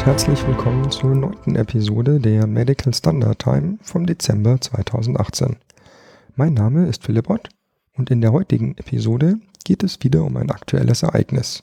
Und 0.00 0.06
herzlich 0.06 0.46
willkommen 0.46 0.90
zur 0.90 1.14
neunten 1.14 1.56
Episode 1.56 2.20
der 2.20 2.46
Medical 2.46 2.94
Standard 2.94 3.38
Time 3.38 3.76
vom 3.82 4.06
Dezember 4.06 4.58
2018. 4.58 5.56
Mein 6.36 6.54
Name 6.54 6.86
ist 6.86 7.04
Philipp 7.04 7.28
Ott 7.28 7.50
und 7.98 8.10
in 8.10 8.22
der 8.22 8.32
heutigen 8.32 8.78
Episode 8.78 9.38
geht 9.62 9.82
es 9.82 10.02
wieder 10.02 10.24
um 10.24 10.38
ein 10.38 10.50
aktuelles 10.50 11.02
Ereignis. 11.02 11.60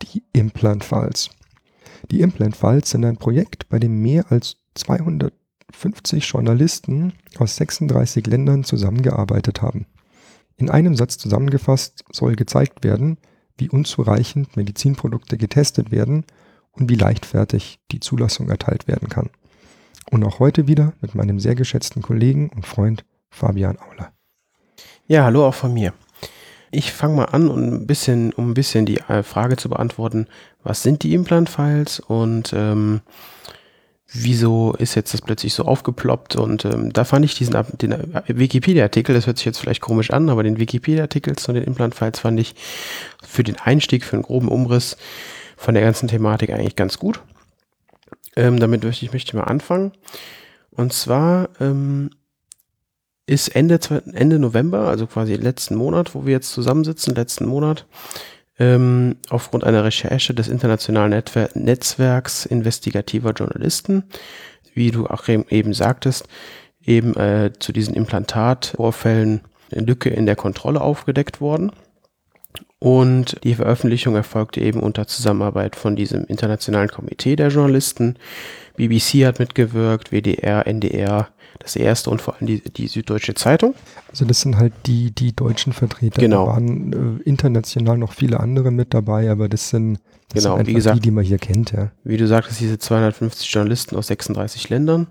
Die 0.00 0.22
Implant 0.32 0.82
Files. 0.82 1.28
Die 2.10 2.22
Implant 2.22 2.56
Files 2.56 2.88
sind 2.88 3.04
ein 3.04 3.18
Projekt, 3.18 3.68
bei 3.68 3.78
dem 3.78 4.00
mehr 4.00 4.32
als 4.32 4.56
250 4.76 6.26
Journalisten 6.26 7.12
aus 7.36 7.56
36 7.56 8.26
Ländern 8.26 8.64
zusammengearbeitet 8.64 9.60
haben. 9.60 9.84
In 10.56 10.70
einem 10.70 10.96
Satz 10.96 11.18
zusammengefasst 11.18 12.02
soll 12.10 12.34
gezeigt 12.34 12.82
werden, 12.82 13.18
wie 13.58 13.68
unzureichend 13.68 14.56
Medizinprodukte 14.56 15.36
getestet 15.36 15.90
werden 15.90 16.24
und 16.76 16.88
wie 16.88 16.94
leichtfertig 16.94 17.80
die 17.90 18.00
Zulassung 18.00 18.48
erteilt 18.48 18.86
werden 18.88 19.08
kann. 19.08 19.30
Und 20.10 20.24
auch 20.24 20.38
heute 20.38 20.68
wieder 20.68 20.92
mit 21.00 21.14
meinem 21.14 21.40
sehr 21.40 21.54
geschätzten 21.54 22.02
Kollegen 22.02 22.50
und 22.54 22.66
Freund 22.66 23.04
Fabian 23.30 23.78
Auler. 23.78 24.12
Ja, 25.06 25.24
hallo 25.24 25.46
auch 25.46 25.54
von 25.54 25.74
mir. 25.74 25.92
Ich 26.70 26.92
fange 26.92 27.16
mal 27.16 27.24
an, 27.26 27.48
um 27.48 27.62
ein 27.62 27.86
bisschen, 27.86 28.32
um 28.32 28.50
ein 28.50 28.54
bisschen 28.54 28.86
die 28.86 28.98
äh, 28.98 29.22
Frage 29.22 29.56
zu 29.56 29.68
beantworten, 29.68 30.26
was 30.62 30.82
sind 30.82 31.02
die 31.02 31.14
Implant-Files 31.14 32.00
und 32.00 32.52
ähm, 32.54 33.00
wieso 34.12 34.74
ist 34.74 34.94
jetzt 34.94 35.14
das 35.14 35.22
plötzlich 35.22 35.54
so 35.54 35.64
aufgeploppt? 35.64 36.36
Und 36.36 36.64
ähm, 36.64 36.92
da 36.92 37.04
fand 37.04 37.24
ich 37.24 37.34
diesen 37.34 37.56
den 37.78 37.92
äh, 37.92 38.22
Wikipedia-Artikel, 38.26 39.14
das 39.14 39.26
hört 39.26 39.38
sich 39.38 39.46
jetzt 39.46 39.58
vielleicht 39.58 39.80
komisch 39.80 40.10
an, 40.10 40.28
aber 40.28 40.42
den 40.42 40.58
Wikipedia-Artikel 40.58 41.36
zu 41.36 41.52
den 41.52 41.64
Implant-Files 41.64 42.20
fand 42.20 42.38
ich 42.40 42.54
für 43.22 43.44
den 43.44 43.56
Einstieg, 43.56 44.04
für 44.04 44.16
einen 44.16 44.22
groben 44.22 44.48
Umriss 44.48 44.96
von 45.56 45.74
der 45.74 45.82
ganzen 45.82 46.08
Thematik 46.08 46.50
eigentlich 46.50 46.76
ganz 46.76 46.98
gut. 46.98 47.20
Ähm, 48.36 48.60
damit 48.60 48.84
möchte 48.84 49.04
ich, 49.04 49.12
möchte 49.12 49.36
mal 49.36 49.44
anfangen. 49.44 49.92
Und 50.70 50.92
zwar 50.92 51.48
ähm, 51.60 52.10
ist 53.26 53.48
Ende, 53.48 53.80
Ende 54.12 54.38
November, 54.38 54.88
also 54.88 55.06
quasi 55.06 55.34
letzten 55.34 55.74
Monat, 55.74 56.14
wo 56.14 56.26
wir 56.26 56.32
jetzt 56.32 56.52
zusammensitzen, 56.52 57.14
letzten 57.14 57.46
Monat, 57.46 57.86
ähm, 58.58 59.16
aufgrund 59.28 59.64
einer 59.64 59.84
Recherche 59.84 60.32
des 60.32 60.48
internationalen 60.48 61.10
Netwer 61.10 61.48
Netzwerks 61.54 62.46
investigativer 62.46 63.32
Journalisten, 63.32 64.04
wie 64.74 64.90
du 64.90 65.06
auch 65.06 65.28
eben 65.28 65.74
sagtest, 65.74 66.28
eben 66.84 67.16
äh, 67.16 67.52
zu 67.58 67.72
diesen 67.72 67.94
Implantatvorfällen 67.94 69.40
eine 69.72 69.84
Lücke 69.84 70.10
in 70.10 70.26
der 70.26 70.36
Kontrolle 70.36 70.80
aufgedeckt 70.80 71.40
worden. 71.40 71.72
Und 72.78 73.42
die 73.42 73.54
Veröffentlichung 73.54 74.16
erfolgte 74.16 74.60
eben 74.60 74.80
unter 74.80 75.06
Zusammenarbeit 75.06 75.76
von 75.76 75.96
diesem 75.96 76.24
internationalen 76.24 76.88
Komitee 76.88 77.34
der 77.34 77.48
Journalisten. 77.48 78.16
BBC 78.76 79.24
hat 79.24 79.38
mitgewirkt, 79.38 80.12
WDR, 80.12 80.66
NDR, 80.66 81.28
das 81.58 81.74
erste 81.74 82.10
und 82.10 82.20
vor 82.20 82.34
allem 82.34 82.46
die, 82.46 82.60
die 82.60 82.86
Süddeutsche 82.86 83.32
Zeitung. 83.32 83.74
Also 84.10 84.26
das 84.26 84.42
sind 84.42 84.58
halt 84.58 84.74
die, 84.84 85.10
die 85.10 85.34
deutschen 85.34 85.72
Vertreter. 85.72 86.20
Genau. 86.20 86.44
Da 86.44 86.52
waren 86.52 87.20
äh, 87.20 87.22
international 87.22 87.96
noch 87.96 88.12
viele 88.12 88.40
andere 88.40 88.70
mit 88.70 88.92
dabei, 88.92 89.30
aber 89.30 89.48
das 89.48 89.70
sind, 89.70 89.98
das 90.28 90.44
genau, 90.44 90.58
sind 90.58 90.66
wie 90.66 90.74
gesagt, 90.74 90.98
die, 90.98 91.00
die 91.00 91.10
man 91.10 91.24
hier 91.24 91.38
kennt. 91.38 91.72
Ja. 91.72 91.92
Wie 92.04 92.18
du 92.18 92.26
sagtest, 92.26 92.60
diese 92.60 92.78
250 92.78 93.50
Journalisten 93.50 93.96
aus 93.96 94.08
36 94.08 94.68
Ländern, 94.68 95.06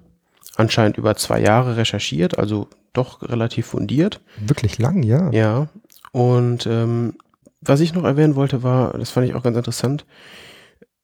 anscheinend 0.55 0.97
über 0.97 1.15
zwei 1.15 1.41
Jahre 1.41 1.77
recherchiert, 1.77 2.37
also 2.37 2.67
doch 2.93 3.23
relativ 3.23 3.65
fundiert. 3.65 4.21
Wirklich 4.39 4.77
lang, 4.77 5.01
ja. 5.01 5.31
Ja, 5.31 5.67
und 6.15 6.65
ähm, 6.65 7.15
was 7.65 7.79
ich 7.79 7.93
noch 7.93 8.03
erwähnen 8.03 8.35
wollte, 8.35 8.63
war, 8.63 8.97
das 8.97 9.11
fand 9.11 9.27
ich 9.27 9.35
auch 9.35 9.43
ganz 9.43 9.57
interessant, 9.57 10.05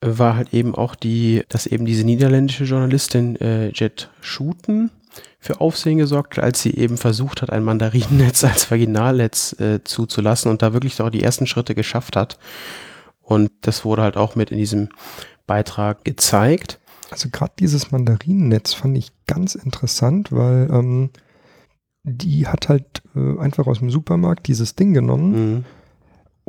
war 0.02 0.36
halt 0.36 0.54
eben 0.54 0.76
auch 0.76 0.96
die, 0.96 1.44
dass 1.50 1.68
eben 1.68 1.86
diese 1.86 2.04
niederländische 2.04 2.64
Journalistin 2.64 3.36
äh, 3.38 3.70
Jet 3.70 4.10
Schuten 4.22 4.90
für 5.40 5.62
Aufsehen 5.62 5.98
gesorgt 5.98 6.38
hat, 6.38 6.44
als 6.44 6.62
sie 6.62 6.76
eben 6.76 6.98
versucht 6.98 7.42
hat, 7.42 7.52
ein 7.52 7.64
Mandarinennetz 7.64 8.44
als 8.44 8.70
Vaginalnetz 8.70 9.60
äh, 9.60 9.84
zuzulassen 9.84 10.50
und 10.50 10.62
da 10.62 10.74
wirklich 10.74 11.02
auch 11.02 11.10
die 11.10 11.24
ersten 11.24 11.48
Schritte 11.48 11.76
geschafft 11.76 12.16
hat. 12.16 12.40
Und 13.22 13.52
das 13.62 13.86
wurde 13.86 14.02
halt 14.02 14.18
auch 14.18 14.36
mit 14.36 14.52
in 14.52 14.58
diesem 14.58 14.90
Beitrag 15.48 16.04
gezeigt. 16.04 16.80
Also 17.12 17.30
gerade 17.30 17.54
dieses 17.60 17.92
Mandarinennetz 17.92 18.74
fand 18.74 18.98
ich 18.98 19.12
ganz 19.28 19.56
interessant, 19.56 20.32
weil 20.32 20.70
ähm, 20.72 21.12
die 22.04 22.48
hat 22.48 22.70
halt 22.70 23.04
äh, 23.16 23.40
einfach 23.40 23.68
aus 23.68 23.80
dem 23.80 23.92
Supermarkt 23.92 24.48
dieses 24.48 24.76
Ding 24.76 24.94
genommen. 24.94 25.56
Mhm 25.56 25.66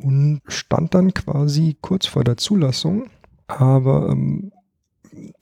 und 0.02 0.40
stand 0.46 0.94
dann 0.94 1.14
quasi 1.14 1.76
kurz 1.80 2.06
vor 2.06 2.24
der 2.24 2.36
Zulassung. 2.36 3.04
Aber 3.46 4.08
ähm, 4.10 4.52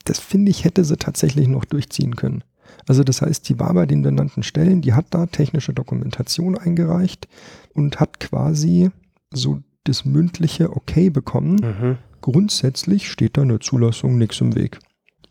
das 0.05 0.19
finde 0.19 0.51
ich, 0.51 0.63
hätte 0.63 0.83
sie 0.83 0.97
tatsächlich 0.97 1.47
noch 1.47 1.65
durchziehen 1.65 2.15
können. 2.15 2.43
Also 2.87 3.03
das 3.03 3.21
heißt, 3.21 3.47
die 3.49 3.59
war 3.59 3.73
bei 3.73 3.85
den 3.85 4.01
benannten 4.01 4.43
Stellen, 4.43 4.81
die 4.81 4.93
hat 4.93 5.07
da 5.11 5.25
technische 5.25 5.73
Dokumentation 5.73 6.57
eingereicht 6.57 7.27
und 7.73 7.99
hat 7.99 8.19
quasi 8.19 8.89
so 9.31 9.59
das 9.83 10.05
mündliche 10.05 10.75
Okay 10.75 11.09
bekommen. 11.09 11.55
Mhm. 11.61 11.97
Grundsätzlich 12.21 13.09
steht 13.09 13.37
da 13.37 13.41
eine 13.41 13.59
Zulassung 13.59 14.17
nichts 14.17 14.41
im 14.41 14.55
Weg. 14.55 14.79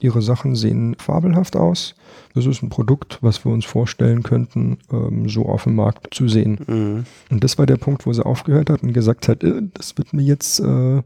Ihre 0.02 0.22
Sachen 0.22 0.56
sehen 0.56 0.96
fabelhaft 0.98 1.56
aus. 1.56 1.94
Das 2.34 2.46
ist 2.46 2.62
ein 2.62 2.68
Produkt, 2.68 3.18
was 3.22 3.44
wir 3.44 3.52
uns 3.52 3.64
vorstellen 3.64 4.22
könnten, 4.22 4.78
ähm, 4.92 5.28
so 5.28 5.46
auf 5.46 5.64
dem 5.64 5.74
Markt 5.76 6.14
zu 6.14 6.28
sehen. 6.28 6.58
Mhm. 6.66 7.04
Und 7.30 7.44
das 7.44 7.58
war 7.58 7.66
der 7.66 7.76
Punkt, 7.76 8.06
wo 8.06 8.12
sie 8.12 8.24
aufgehört 8.24 8.70
hat 8.70 8.82
und 8.82 8.92
gesagt 8.92 9.28
hat, 9.28 9.42
äh, 9.42 9.62
das 9.74 9.96
wird 9.98 10.12
mir 10.12 10.22
jetzt, 10.22 10.60
äh, 10.60 10.62
Mhm. 10.62 11.02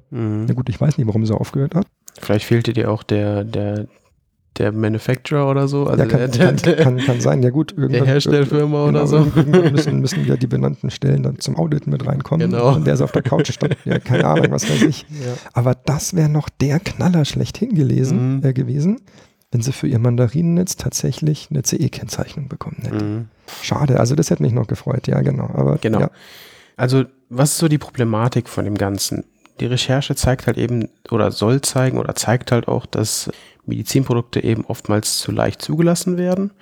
na 0.47 0.55
gut, 0.55 0.69
ich 0.69 0.81
weiß 0.81 0.99
nicht, 0.99 1.07
warum 1.07 1.25
sie 1.27 1.35
aufgehört 1.35 1.75
hat. 1.75 1.87
Vielleicht 2.21 2.45
fehlte 2.45 2.73
dir 2.73 2.91
auch 2.91 3.03
der, 3.03 3.43
der, 3.45 3.87
der 4.59 4.71
Manufacturer 4.73 5.51
oder 5.51 5.67
so. 5.69 5.87
Also 5.87 6.03
ja, 6.05 6.09
kann, 6.09 6.19
der, 6.21 6.29
der, 6.29 6.47
kann, 6.47 6.57
der, 6.57 6.77
kann, 6.77 6.97
kann 6.99 7.21
sein, 7.21 7.43
ja 7.43 7.51
gut. 7.51 7.73
der 7.73 7.79
irgendwann- 7.85 8.07
Herstellfirma 8.07 8.87
genau, 8.87 8.99
oder 9.01 9.07
so. 9.07 9.17
Irgendwann 9.35 9.73
müssen, 9.73 10.01
müssen 10.01 10.25
ja 10.27 10.37
die 10.37 10.47
benannten 10.47 10.91
Stellen 10.91 11.23
dann 11.23 11.39
zum 11.41 11.57
Audit 11.57 11.87
mit 11.87 12.07
reinkommen. 12.07 12.51
Genau. 12.51 12.75
Und 12.75 12.87
der 12.87 12.95
ist 12.95 13.01
auf 13.01 13.13
der 13.13 13.23
Couch 13.23 13.53
stand. 13.53 13.77
Ja, 13.85 13.99
keine 13.99 14.25
Ahnung, 14.27 14.47
was 14.51 14.69
weiß 14.71 14.83
ich. 14.83 15.03
Ja. 15.11 15.33
Aber 15.53 15.75
das 15.75 16.15
wäre 16.15 16.29
noch 16.29 16.49
der 16.49 16.79
Knaller 16.81 17.25
schlechthin 17.25 17.75
gelesen, 17.75 18.37
Mhm. 18.37 18.45
äh, 18.45 18.53
gewesen, 18.53 19.01
wenn 19.51 19.61
sie 19.63 19.73
für 19.73 19.87
ihr 19.89 19.99
Mandarinennetz 19.99 20.77
tatsächlich 20.77 21.49
eine 21.51 21.63
CE-Kennzeichnung 21.63 22.49
bekommen 22.49 22.79
hätten. 22.83 23.15
Mhm. 23.15 23.25
Schade, 23.63 24.01
also 24.01 24.15
das 24.15 24.31
hätte 24.31 24.43
mich 24.43 24.53
noch 24.53 24.67
gefreut, 24.67 25.07
ja 25.07 25.21
genau. 25.21 25.51
Aber 25.55 25.79
Genau. 25.79 26.01
ja, 26.01 26.11
Also, 26.77 27.05
was 27.29 27.51
ist 27.53 27.59
so 27.59 27.69
die 27.69 27.79
Problematik 27.79 28.49
von 28.49 28.65
dem 28.65 28.77
Ganzen? 28.77 29.25
Die 29.61 29.67
Recherche 29.67 30.15
zeigt 30.17 30.47
halt 30.47 30.59
eben 30.59 30.89
oder 31.11 31.31
soll 31.31 31.61
zeigen 31.61 31.99
oder 31.99 32.15
zeigt 32.15 32.53
halt 32.53 32.69
auch, 32.69 32.87
dass 32.87 33.31
Medizinprodukte 33.67 34.43
eben 34.43 34.65
oftmals 34.65 35.19
zu 35.19 35.33
leicht 35.33 35.63
zugelassen 35.63 36.17
werden. 36.17 36.53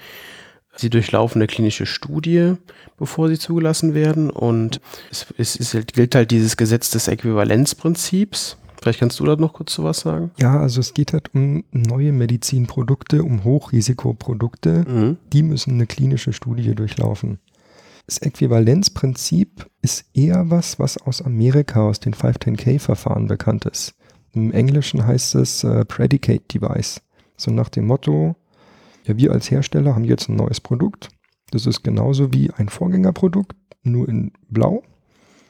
Sie 0.74 0.90
durchlaufen 0.90 1.40
eine 1.40 1.46
klinische 1.46 1.86
Studie, 1.86 2.54
bevor 2.98 3.28
sie 3.28 3.38
zugelassen 3.38 3.94
werden. 3.94 4.30
Und 4.30 4.80
es, 5.10 5.26
es, 5.36 5.74
es 5.74 5.86
gilt 5.86 6.14
halt 6.14 6.30
dieses 6.30 6.56
Gesetz 6.56 6.90
des 6.90 7.08
Äquivalenzprinzips. 7.08 8.56
Vielleicht 8.80 8.98
kannst 8.98 9.20
du 9.20 9.24
da 9.24 9.36
noch 9.36 9.52
kurz 9.52 9.74
zu 9.74 9.84
was 9.84 10.00
sagen? 10.00 10.32
ja, 10.40 10.58
also 10.58 10.80
es 10.80 10.92
geht 10.92 11.12
halt 11.12 11.32
um 11.34 11.62
neue 11.70 12.10
Medizinprodukte, 12.12 13.22
um 13.22 13.44
Hochrisikoprodukte. 13.44 14.84
Mhm. 14.88 15.16
die 15.32 15.42
müssen 15.42 15.74
eine 15.74 15.86
klinische 15.86 16.32
Studie 16.32 16.74
durchlaufen. 16.74 17.38
Das 18.06 18.18
Äquivalenzprinzip 18.18 19.66
ist 19.80 20.04
eher 20.12 20.50
was, 20.50 20.78
was 20.78 20.98
aus 20.98 21.22
Amerika, 21.22 21.88
aus 21.88 22.00
den 22.00 22.14
510k-Verfahren 22.14 23.26
bekannt 23.26 23.64
ist. 23.64 23.94
Im 24.32 24.52
Englischen 24.52 25.06
heißt 25.06 25.34
es 25.36 25.62
äh, 25.64 25.84
Predicate 25.84 26.42
Device. 26.52 27.00
So 27.36 27.50
nach 27.50 27.68
dem 27.68 27.86
Motto, 27.86 28.36
ja, 29.04 29.16
wir 29.16 29.32
als 29.32 29.50
Hersteller 29.50 29.94
haben 29.94 30.04
jetzt 30.04 30.28
ein 30.28 30.36
neues 30.36 30.60
Produkt. 30.60 31.08
Das 31.50 31.66
ist 31.66 31.82
genauso 31.82 32.32
wie 32.32 32.50
ein 32.50 32.68
Vorgängerprodukt, 32.68 33.54
nur 33.82 34.08
in 34.08 34.32
blau 34.48 34.82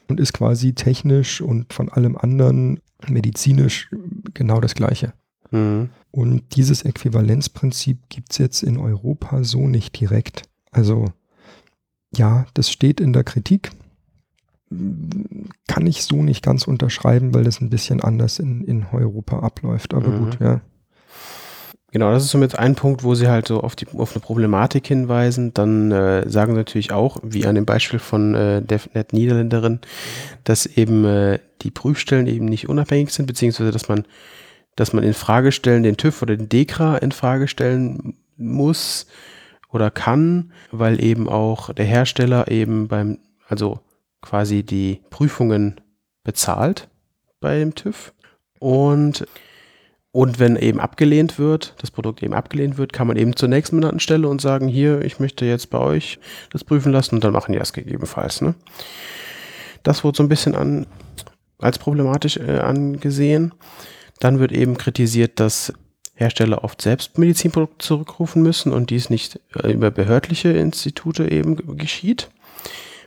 und 0.09 0.21
ist 0.21 0.33
quasi 0.33 0.75
technisch 0.75 1.41
und 1.41 1.73
von 1.73 1.89
allem 1.89 2.17
anderen 2.17 2.81
medizinisch 3.09 3.91
genau 4.35 4.61
das 4.61 4.75
gleiche. 4.75 5.15
Mhm. 5.51 5.91
Und 6.11 6.57
dieses 6.57 6.83
Äquivalenzprinzip 6.83 7.99
gibt 8.09 8.33
es 8.33 8.39
jetzt 8.39 8.63
in 8.63 8.79
Europa 8.79 9.45
so 9.45 9.69
nicht 9.69 9.99
direkt. 9.99 10.43
Also 10.71 11.07
ja, 12.15 12.47
das 12.55 12.71
steht 12.71 13.01
in 13.01 13.13
der 13.13 13.25
Kritik. 13.25 13.71
Kann 14.71 15.87
ich 15.87 16.03
so 16.05 16.23
nicht 16.23 16.43
ganz 16.43 16.67
unterschreiben, 16.67 17.35
weil 17.35 17.45
das 17.45 17.61
ein 17.61 17.71
bisschen 17.71 18.01
anders 18.01 18.39
in, 18.39 18.65
in 18.65 18.87
Europa 18.91 19.41
abläuft. 19.41 19.93
Aber 19.95 20.09
Mhm. 20.09 20.19
gut, 20.19 20.39
ja. 20.41 20.61
Genau, 21.91 22.11
das 22.11 22.25
ist 22.25 22.31
somit 22.31 22.59
ein 22.59 22.75
Punkt, 22.75 23.05
wo 23.05 23.15
sie 23.15 23.29
halt 23.29 23.47
so 23.47 23.61
auf, 23.61 23.77
die, 23.77 23.87
auf 23.99 24.13
eine 24.15 24.23
Problematik 24.23 24.87
hinweisen. 24.87 25.53
Dann 25.53 25.93
äh, 25.93 26.27
sagen 26.27 26.53
sie 26.53 26.59
natürlich 26.59 26.91
auch, 26.91 27.19
wie 27.23 27.47
an 27.47 27.55
dem 27.55 27.67
Beispiel 27.67 27.99
von 27.99 28.35
äh, 28.35 28.63
der 28.63 28.81
netten 28.95 29.19
Niederländerin, 29.19 29.81
dass 30.45 30.65
eben 30.65 31.05
äh, 31.05 31.39
die 31.61 31.71
Prüfstellen 31.71 32.27
eben 32.27 32.47
nicht 32.47 32.67
unabhängig 32.71 33.11
sind, 33.11 33.27
beziehungsweise 33.27 33.73
dass 33.73 33.89
man, 33.91 34.07
dass 34.75 34.95
man 34.95 35.05
in 35.05 35.13
Frage 35.13 35.53
stellen, 35.53 35.83
den 35.83 35.99
TÜV 35.99 36.23
oder 36.23 36.35
den 36.35 36.49
DEKRA 36.49 36.97
in 36.97 37.13
Frage 37.13 37.47
stellen 37.47 38.15
muss 38.39 39.07
oder 39.73 39.91
kann, 39.91 40.53
weil 40.71 41.03
eben 41.03 41.29
auch 41.29 41.73
der 41.73 41.87
Hersteller 41.87 42.49
eben 42.49 42.89
beim, 42.89 43.19
also 43.49 43.81
quasi 44.21 44.63
die 44.63 45.01
Prüfungen 45.11 45.81
bezahlt 46.25 46.89
bei 47.41 47.59
dem 47.59 47.75
TÜV. 47.75 48.13
Und 48.59 49.27
Und 50.15 50.39
wenn 50.39 50.57
eben 50.57 50.79
abgelehnt 50.79 51.39
wird, 51.39 51.75
das 51.79 51.91
Produkt 51.91 52.23
eben 52.23 52.35
abgelehnt 52.35 52.77
wird, 52.77 52.93
kann 52.93 53.07
man 53.07 53.17
eben 53.17 53.35
zur 53.35 53.49
nächsten 53.49 53.77
benannten 53.77 53.99
Stelle 53.99 54.29
und 54.29 54.43
sagen, 54.43 54.69
hier, 54.69 55.01
ich 55.01 55.19
möchte 55.19 55.47
jetzt 55.47 55.71
bei 55.71 55.79
euch 55.79 56.19
das 56.51 56.65
prüfen 56.65 56.93
lassen 56.93 57.15
und 57.15 57.25
dann 57.25 57.33
machen 57.33 57.53
die 57.53 57.59
das 57.59 57.73
gegebenenfalls. 57.73 58.43
Ne? 58.43 58.55
Das 59.83 60.05
wurde 60.05 60.19
so 60.19 60.23
ein 60.23 60.29
bisschen 60.29 60.55
an, 60.55 60.87
als 61.59 61.79
problematisch 61.79 62.37
äh, 62.37 62.59
angesehen. 62.59 63.55
Dann 64.21 64.39
wird 64.39 64.53
eben 64.53 64.77
kritisiert, 64.77 65.41
dass 65.41 65.73
Hersteller 66.15 66.63
oft 66.63 66.83
selbst 66.83 67.19
Medizinprodukte 67.19 67.79
zurückrufen 67.79 68.43
müssen 68.43 68.73
und 68.73 68.91
dies 68.91 69.11
nicht 69.11 69.41
äh, 69.55 69.73
über 69.73 69.91
behördliche 69.91 70.51
Institute 70.51 71.31
eben 71.31 71.77
geschieht. 71.77 72.31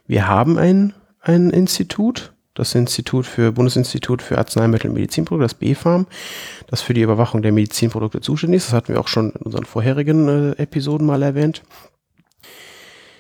Wir 0.08 0.28
haben 0.28 0.58
ein, 0.58 0.94
ein 1.22 1.50
Institut, 1.50 2.34
das 2.54 2.74
Institut 2.74 3.26
für 3.26 3.52
Bundesinstitut 3.52 4.22
für 4.22 4.38
Arzneimittel 4.38 4.90
und 4.90 4.96
Medizinprodukte, 4.96 5.46
das 5.46 5.54
BfArM, 5.54 6.08
das 6.68 6.82
für 6.82 6.94
die 6.94 7.02
Überwachung 7.02 7.42
der 7.42 7.52
Medizinprodukte 7.52 8.22
zuständig 8.22 8.58
ist. 8.58 8.68
Das 8.68 8.74
hatten 8.74 8.94
wir 8.94 9.00
auch 9.00 9.08
schon 9.08 9.32
in 9.32 9.42
unseren 9.42 9.66
vorherigen 9.66 10.28
äh, 10.28 10.62
Episoden 10.62 11.06
mal 11.06 11.22
erwähnt. 11.22 11.64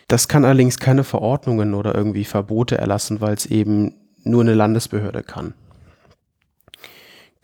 Das 0.07 0.27
kann 0.27 0.45
allerdings 0.45 0.79
keine 0.79 1.03
Verordnungen 1.03 1.73
oder 1.73 1.95
irgendwie 1.95 2.25
Verbote 2.25 2.77
erlassen, 2.77 3.21
weil 3.21 3.33
es 3.33 3.45
eben 3.45 3.95
nur 4.23 4.41
eine 4.41 4.53
Landesbehörde 4.53 5.23
kann. 5.23 5.53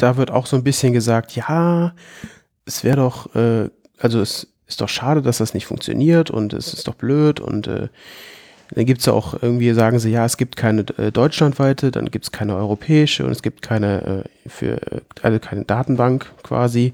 Da 0.01 0.17
wird 0.17 0.31
auch 0.31 0.47
so 0.47 0.55
ein 0.55 0.63
bisschen 0.63 0.93
gesagt, 0.93 1.35
ja, 1.35 1.93
es 2.65 2.83
wäre 2.83 2.97
doch, 2.97 3.35
äh, 3.35 3.69
also 3.99 4.19
es 4.19 4.47
ist 4.65 4.81
doch 4.81 4.89
schade, 4.89 5.21
dass 5.21 5.37
das 5.37 5.53
nicht 5.53 5.67
funktioniert 5.67 6.31
und 6.31 6.53
es 6.53 6.73
ist 6.73 6.87
doch 6.87 6.95
blöd 6.95 7.39
und 7.39 7.67
äh, 7.67 7.89
dann 8.73 8.85
gibt 8.85 9.01
es 9.01 9.07
auch 9.07 9.41
irgendwie, 9.41 9.73
sagen 9.73 9.99
sie, 9.99 10.11
ja, 10.11 10.25
es 10.25 10.37
gibt 10.37 10.55
keine 10.55 10.85
äh, 10.97 11.11
deutschlandweite, 11.11 11.91
dann 11.91 12.09
gibt 12.09 12.25
es 12.25 12.31
keine 12.31 12.55
europäische 12.55 13.25
und 13.25 13.31
es 13.31 13.41
gibt 13.41 13.61
keine 13.61 14.25
äh, 14.45 14.49
für 14.49 14.79
also 15.21 15.39
keine 15.39 15.65
Datenbank 15.65 16.31
quasi, 16.43 16.93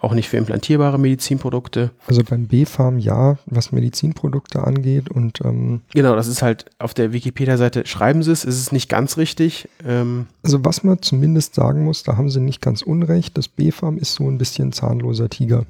auch 0.00 0.14
nicht 0.14 0.28
für 0.28 0.36
implantierbare 0.36 0.98
Medizinprodukte. 0.98 1.90
Also 2.06 2.22
beim 2.22 2.46
B-Farm 2.46 2.98
ja, 2.98 3.38
was 3.46 3.72
Medizinprodukte 3.72 4.62
angeht 4.62 5.10
und 5.10 5.40
ähm 5.44 5.80
genau, 5.92 6.14
das 6.14 6.28
ist 6.28 6.42
halt 6.42 6.66
auf 6.78 6.94
der 6.94 7.12
Wikipedia-Seite 7.12 7.86
schreiben 7.86 8.22
sie 8.22 8.30
es, 8.30 8.44
ist 8.44 8.60
es 8.60 8.70
nicht 8.70 8.88
ganz 8.88 9.16
richtig. 9.16 9.68
Ähm 9.84 10.26
also 10.44 10.64
was 10.64 10.84
man 10.84 11.02
zumindest 11.02 11.56
sagen 11.56 11.84
muss, 11.84 12.04
da 12.04 12.16
haben 12.16 12.30
sie 12.30 12.40
nicht 12.40 12.62
ganz 12.62 12.82
unrecht. 12.82 13.36
Das 13.36 13.48
B-Farm 13.48 13.98
ist 13.98 14.14
so 14.14 14.28
ein 14.28 14.38
bisschen 14.38 14.72
zahnloser 14.72 15.28
Tiger. 15.28 15.66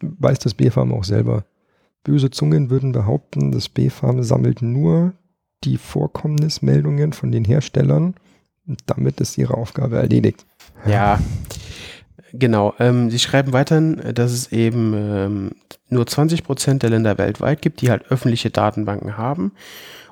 Weiß 0.00 0.40
das 0.40 0.54
B-Farm 0.54 0.92
auch 0.92 1.04
selber. 1.04 1.44
Böse 2.08 2.30
Zungen 2.30 2.70
würden 2.70 2.92
behaupten, 2.92 3.52
das 3.52 3.68
B-Farm 3.68 4.22
sammelt 4.22 4.62
nur 4.62 5.12
die 5.62 5.76
Vorkommnismeldungen 5.76 7.12
von 7.12 7.30
den 7.30 7.44
Herstellern 7.44 8.14
und 8.66 8.80
damit 8.86 9.20
ist 9.20 9.36
ihre 9.36 9.54
Aufgabe 9.54 9.98
erledigt. 9.98 10.46
Ja, 10.86 11.20
genau. 12.32 12.72
Ähm, 12.78 13.10
sie 13.10 13.18
schreiben 13.18 13.52
weiterhin, 13.52 14.00
dass 14.14 14.32
es 14.32 14.52
eben 14.52 14.94
ähm, 14.96 15.50
nur 15.90 16.06
20 16.06 16.44
Prozent 16.44 16.82
der 16.82 16.88
Länder 16.88 17.18
weltweit 17.18 17.60
gibt, 17.60 17.82
die 17.82 17.90
halt 17.90 18.10
öffentliche 18.10 18.48
Datenbanken 18.48 19.18
haben 19.18 19.52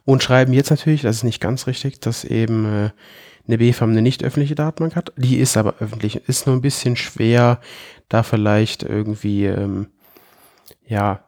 und 0.05 0.23
schreiben 0.23 0.53
jetzt 0.53 0.71
natürlich, 0.71 1.01
das 1.01 1.17
ist 1.17 1.25
nicht 1.25 1.41
ganz 1.41 1.67
richtig, 1.67 2.01
dass 2.01 2.25
eben 2.25 2.67
äh, 2.67 2.91
eine 3.47 3.59
BFAM 3.59 3.91
eine 3.91 4.03
nicht 4.03 4.23
öffentliche 4.23 4.55
Datenbank 4.55 4.97
hat. 4.97 5.15
Die 5.17 5.39
ist 5.39 5.57
aber 5.57 5.77
öffentlich. 5.81 6.29
Ist 6.29 6.47
nur 6.47 6.57
ein 6.57 6.61
bisschen 6.61 6.97
schwer, 6.97 7.61
da 8.11 8.23
vielleicht 8.23 8.83
irgendwie, 8.83 9.47
ähm, 9.47 9.87
ja, 10.87 11.26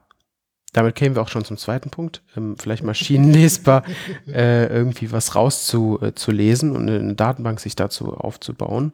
damit 0.72 0.94
kämen 0.94 1.14
wir 1.14 1.22
auch 1.22 1.28
schon 1.28 1.44
zum 1.44 1.56
zweiten 1.56 1.90
Punkt, 1.90 2.22
ähm, 2.36 2.56
vielleicht 2.58 2.84
maschinenlesbar 2.84 3.84
äh, 4.26 4.66
irgendwie 4.66 5.12
was 5.12 5.34
rauszulesen 5.34 6.72
äh, 6.72 6.76
und 6.76 6.88
eine 6.88 7.14
Datenbank 7.14 7.60
sich 7.60 7.76
dazu 7.76 8.14
aufzubauen. 8.14 8.92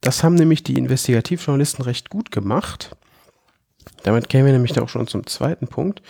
Das 0.00 0.22
haben 0.22 0.34
nämlich 0.34 0.62
die 0.62 0.76
Investigativjournalisten 0.76 1.84
recht 1.84 2.10
gut 2.10 2.30
gemacht. 2.30 2.96
Damit 4.02 4.28
kämen 4.28 4.46
wir 4.46 4.52
nämlich 4.52 4.78
auch 4.78 4.88
schon 4.88 5.06
zum 5.06 5.26
zweiten 5.26 5.68
Punkt. 5.68 6.02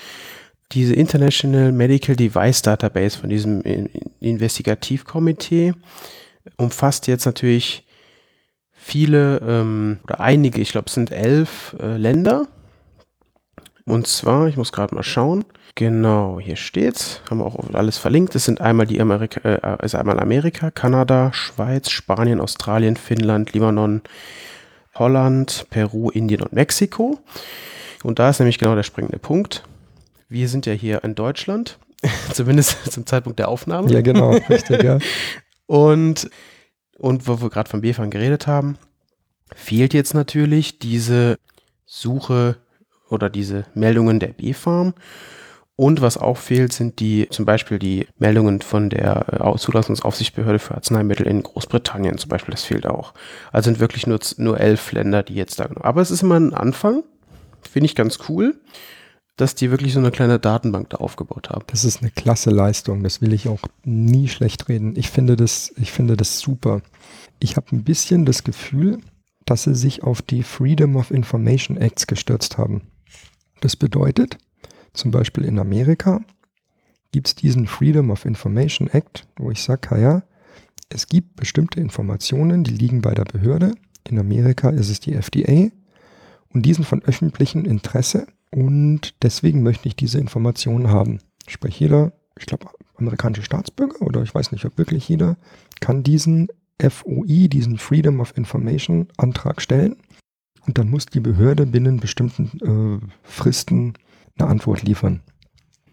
Diese 0.72 0.94
International 0.94 1.70
Medical 1.70 2.16
Device 2.16 2.62
Database 2.62 3.18
von 3.18 3.28
diesem 3.28 3.62
Investigativkomitee 4.20 5.74
umfasst 6.56 7.06
jetzt 7.06 7.26
natürlich 7.26 7.86
viele 8.72 9.38
ähm, 9.38 10.00
oder 10.04 10.20
einige, 10.20 10.60
ich 10.60 10.72
glaube 10.72 10.88
es 10.88 10.94
sind 10.94 11.12
elf 11.12 11.76
äh, 11.80 11.96
Länder 11.96 12.48
und 13.86 14.06
zwar, 14.06 14.48
ich 14.48 14.56
muss 14.56 14.72
gerade 14.72 14.94
mal 14.94 15.02
schauen. 15.02 15.44
Genau, 15.74 16.38
hier 16.40 16.56
steht's. 16.56 17.20
Haben 17.28 17.38
wir 17.38 17.46
auch 17.46 17.58
alles 17.74 17.98
verlinkt. 17.98 18.34
Es 18.34 18.44
sind 18.44 18.60
einmal 18.60 18.86
die 18.86 19.00
Amerika, 19.00 19.40
äh, 19.48 19.60
also 19.60 19.98
einmal 19.98 20.20
Amerika, 20.20 20.70
Kanada, 20.70 21.32
Schweiz, 21.32 21.90
Spanien, 21.90 22.40
Australien, 22.40 22.96
Finnland, 22.96 23.52
Libanon, 23.52 24.02
Holland, 24.94 25.66
Peru, 25.70 26.10
Indien 26.10 26.42
und 26.42 26.52
Mexiko. 26.52 27.18
Und 28.02 28.18
da 28.18 28.30
ist 28.30 28.38
nämlich 28.38 28.58
genau 28.58 28.74
der 28.74 28.84
springende 28.84 29.18
Punkt. 29.18 29.64
Wir 30.28 30.48
sind 30.48 30.64
ja 30.66 30.72
hier 30.72 31.04
in 31.04 31.14
Deutschland, 31.14 31.78
zumindest 32.32 32.90
zum 32.90 33.04
Zeitpunkt 33.04 33.38
der 33.38 33.48
Aufnahme. 33.48 33.90
Ja, 33.90 34.00
genau, 34.00 34.30
richtig, 34.48 34.82
ja. 34.82 34.98
und, 35.66 36.30
und 36.98 37.28
wo 37.28 37.42
wir 37.42 37.50
gerade 37.50 37.68
von 37.68 37.82
BFAN 37.82 38.10
geredet 38.10 38.46
haben, 38.46 38.78
fehlt 39.54 39.92
jetzt 39.92 40.14
natürlich 40.14 40.78
diese 40.78 41.38
Suche 41.84 42.56
oder 43.14 43.30
diese 43.30 43.64
Meldungen 43.74 44.20
der 44.20 44.28
B-Farm. 44.28 44.94
Und 45.76 46.00
was 46.00 46.16
auch 46.16 46.36
fehlt, 46.36 46.72
sind 46.72 47.00
die 47.00 47.28
zum 47.30 47.44
Beispiel 47.44 47.80
die 47.80 48.06
Meldungen 48.18 48.60
von 48.60 48.90
der 48.90 49.26
äh, 49.44 49.58
Zulassungsaufsichtsbehörde 49.58 50.60
für 50.60 50.74
Arzneimittel 50.74 51.26
in 51.26 51.42
Großbritannien 51.42 52.16
zum 52.16 52.28
Beispiel. 52.28 52.52
Das 52.52 52.62
fehlt 52.62 52.86
auch. 52.86 53.12
Also 53.50 53.70
sind 53.70 53.80
wirklich 53.80 54.06
nur, 54.06 54.20
nur 54.36 54.60
elf 54.60 54.92
Länder, 54.92 55.24
die 55.24 55.34
jetzt 55.34 55.58
da. 55.58 55.68
Aber 55.80 56.00
es 56.00 56.12
ist 56.12 56.22
immer 56.22 56.38
ein 56.38 56.54
Anfang. 56.54 57.02
Finde 57.60 57.86
ich 57.86 57.96
ganz 57.96 58.18
cool, 58.28 58.54
dass 59.36 59.56
die 59.56 59.72
wirklich 59.72 59.94
so 59.94 59.98
eine 59.98 60.12
kleine 60.12 60.38
Datenbank 60.38 60.90
da 60.90 60.98
aufgebaut 60.98 61.50
haben. 61.50 61.64
Das 61.66 61.84
ist 61.84 62.02
eine 62.02 62.10
klasse 62.12 62.50
Leistung. 62.50 63.02
Das 63.02 63.20
will 63.20 63.32
ich 63.32 63.48
auch 63.48 63.62
nie 63.82 64.28
schlecht 64.28 64.68
reden. 64.68 64.94
Ich 64.96 65.10
finde 65.10 65.34
das, 65.34 65.72
ich 65.76 65.90
finde 65.90 66.16
das 66.16 66.38
super. 66.38 66.82
Ich 67.40 67.56
habe 67.56 67.74
ein 67.74 67.82
bisschen 67.82 68.26
das 68.26 68.44
Gefühl, 68.44 69.00
dass 69.44 69.64
sie 69.64 69.74
sich 69.74 70.04
auf 70.04 70.22
die 70.22 70.44
Freedom 70.44 70.94
of 70.94 71.10
Information 71.10 71.76
Acts 71.76 72.06
gestürzt 72.06 72.58
haben. 72.58 72.82
Das 73.64 73.76
bedeutet, 73.76 74.36
zum 74.92 75.10
Beispiel 75.10 75.46
in 75.46 75.58
Amerika 75.58 76.20
gibt 77.12 77.28
es 77.28 77.34
diesen 77.34 77.66
Freedom 77.66 78.10
of 78.10 78.26
Information 78.26 78.88
Act, 78.88 79.26
wo 79.38 79.50
ich 79.50 79.62
sage, 79.62 79.98
ja, 79.98 80.22
es 80.90 81.06
gibt 81.06 81.36
bestimmte 81.36 81.80
Informationen, 81.80 82.62
die 82.62 82.74
liegen 82.74 83.00
bei 83.00 83.14
der 83.14 83.24
Behörde. 83.24 83.74
In 84.06 84.18
Amerika 84.18 84.68
ist 84.68 84.90
es 84.90 85.00
die 85.00 85.14
FDA 85.14 85.70
und 86.50 86.66
die 86.66 86.74
sind 86.74 86.84
von 86.84 87.02
öffentlichem 87.04 87.64
Interesse 87.64 88.26
und 88.50 89.14
deswegen 89.22 89.62
möchte 89.62 89.88
ich 89.88 89.96
diese 89.96 90.18
Informationen 90.18 90.90
haben. 90.90 91.20
Sprich, 91.48 91.80
jeder, 91.80 92.12
ich 92.38 92.44
glaube, 92.44 92.66
amerikanische 92.96 93.44
Staatsbürger 93.44 94.02
oder 94.02 94.22
ich 94.22 94.34
weiß 94.34 94.52
nicht, 94.52 94.66
ob 94.66 94.76
wirklich 94.76 95.08
jeder, 95.08 95.38
kann 95.80 96.02
diesen 96.02 96.48
FOI, 96.86 97.48
diesen 97.48 97.78
Freedom 97.78 98.20
of 98.20 98.36
Information 98.36 99.08
Antrag 99.16 99.62
stellen 99.62 99.96
und 100.66 100.78
dann 100.78 100.90
muss 100.90 101.06
die 101.06 101.20
Behörde 101.20 101.66
binnen 101.66 102.00
bestimmten 102.00 103.00
äh, 103.02 103.06
Fristen 103.22 103.94
eine 104.38 104.48
Antwort 104.48 104.82
liefern. 104.82 105.20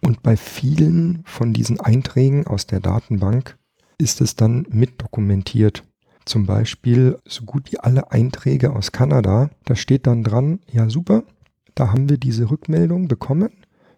Und 0.02 0.24
bei 0.24 0.36
vielen 0.36 1.22
von 1.26 1.54
diesen 1.54 1.80
Einträgen 1.80 2.48
aus 2.48 2.66
der 2.66 2.80
Datenbank 2.80 3.58
ist 3.98 4.20
es 4.22 4.36
dann 4.36 4.66
mitdokumentiert. 4.70 5.84
Zum 6.26 6.46
Beispiel 6.46 7.18
so 7.28 7.46
gut 7.46 7.72
wie 7.72 7.80
alle 7.80 8.12
Einträge 8.12 8.76
aus 8.76 8.92
Kanada, 8.92 9.50
da 9.66 9.76
steht 9.76 10.08
dann 10.08 10.24
dran, 10.24 10.60
ja 10.72 10.90
super, 10.90 11.24
da 11.76 11.92
haben 11.92 12.10
wir 12.10 12.18
diese 12.18 12.50
Rückmeldung 12.50 13.08
bekommen 13.08 13.50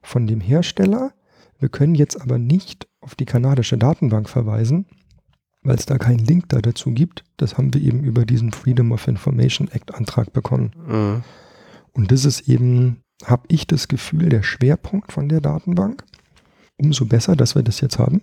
von 0.02 0.28
dem 0.28 0.42
Hersteller. 0.42 1.14
Wir 1.60 1.70
können 1.70 1.96
jetzt 1.96 2.22
aber 2.22 2.38
nicht 2.38 2.88
auf 3.00 3.16
die 3.16 3.26
kanadische 3.26 3.78
Datenbank 3.78 4.30
verweisen, 4.30 4.86
weil 5.64 5.76
es 5.76 5.86
da 5.86 5.98
keinen 5.98 6.20
Link 6.20 6.50
da 6.50 6.62
dazu 6.62 6.92
gibt. 6.92 7.24
Das 7.38 7.58
haben 7.58 7.74
wir 7.74 7.82
eben 7.82 8.04
über 8.04 8.26
diesen 8.26 8.52
Freedom 8.52 8.92
of 8.92 9.08
Information 9.08 9.70
Act 9.70 9.96
Antrag 9.96 10.34
bekommen. 10.34 10.72
Mhm. 10.88 11.24
Und 11.94 12.12
das 12.12 12.26
ist 12.26 12.48
eben, 12.48 13.02
habe 13.26 13.44
ich 13.48 13.66
das 13.68 13.88
Gefühl, 13.88 14.30
der 14.30 14.44
Schwerpunkt 14.44 15.12
von 15.12 15.30
der 15.30 15.42
Datenbank. 15.42 16.04
Umso 16.78 17.06
besser, 17.06 17.36
dass 17.36 17.56
wir 17.56 17.64
das 17.64 17.82
jetzt 17.82 18.00
haben. 18.00 18.22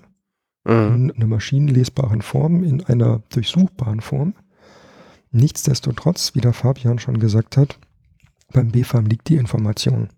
Mhm. 0.65 0.95
In 0.95 1.11
einer 1.13 1.27
maschinenlesbaren 1.27 2.23
Form, 2.23 2.63
in 2.63 2.85
einer 2.85 3.23
durchsuchbaren 3.31 4.01
Form. 4.01 4.35
Nichtsdestotrotz, 5.31 6.35
wie 6.35 6.41
der 6.41 6.53
Fabian 6.53 6.99
schon 6.99 7.21
gesagt 7.21 7.57
hat, 7.57 7.79
beim 8.53 8.73
BFAM 8.73 9.07
liegt 9.07 9.29
die 9.29 9.37
Information. 9.37 10.09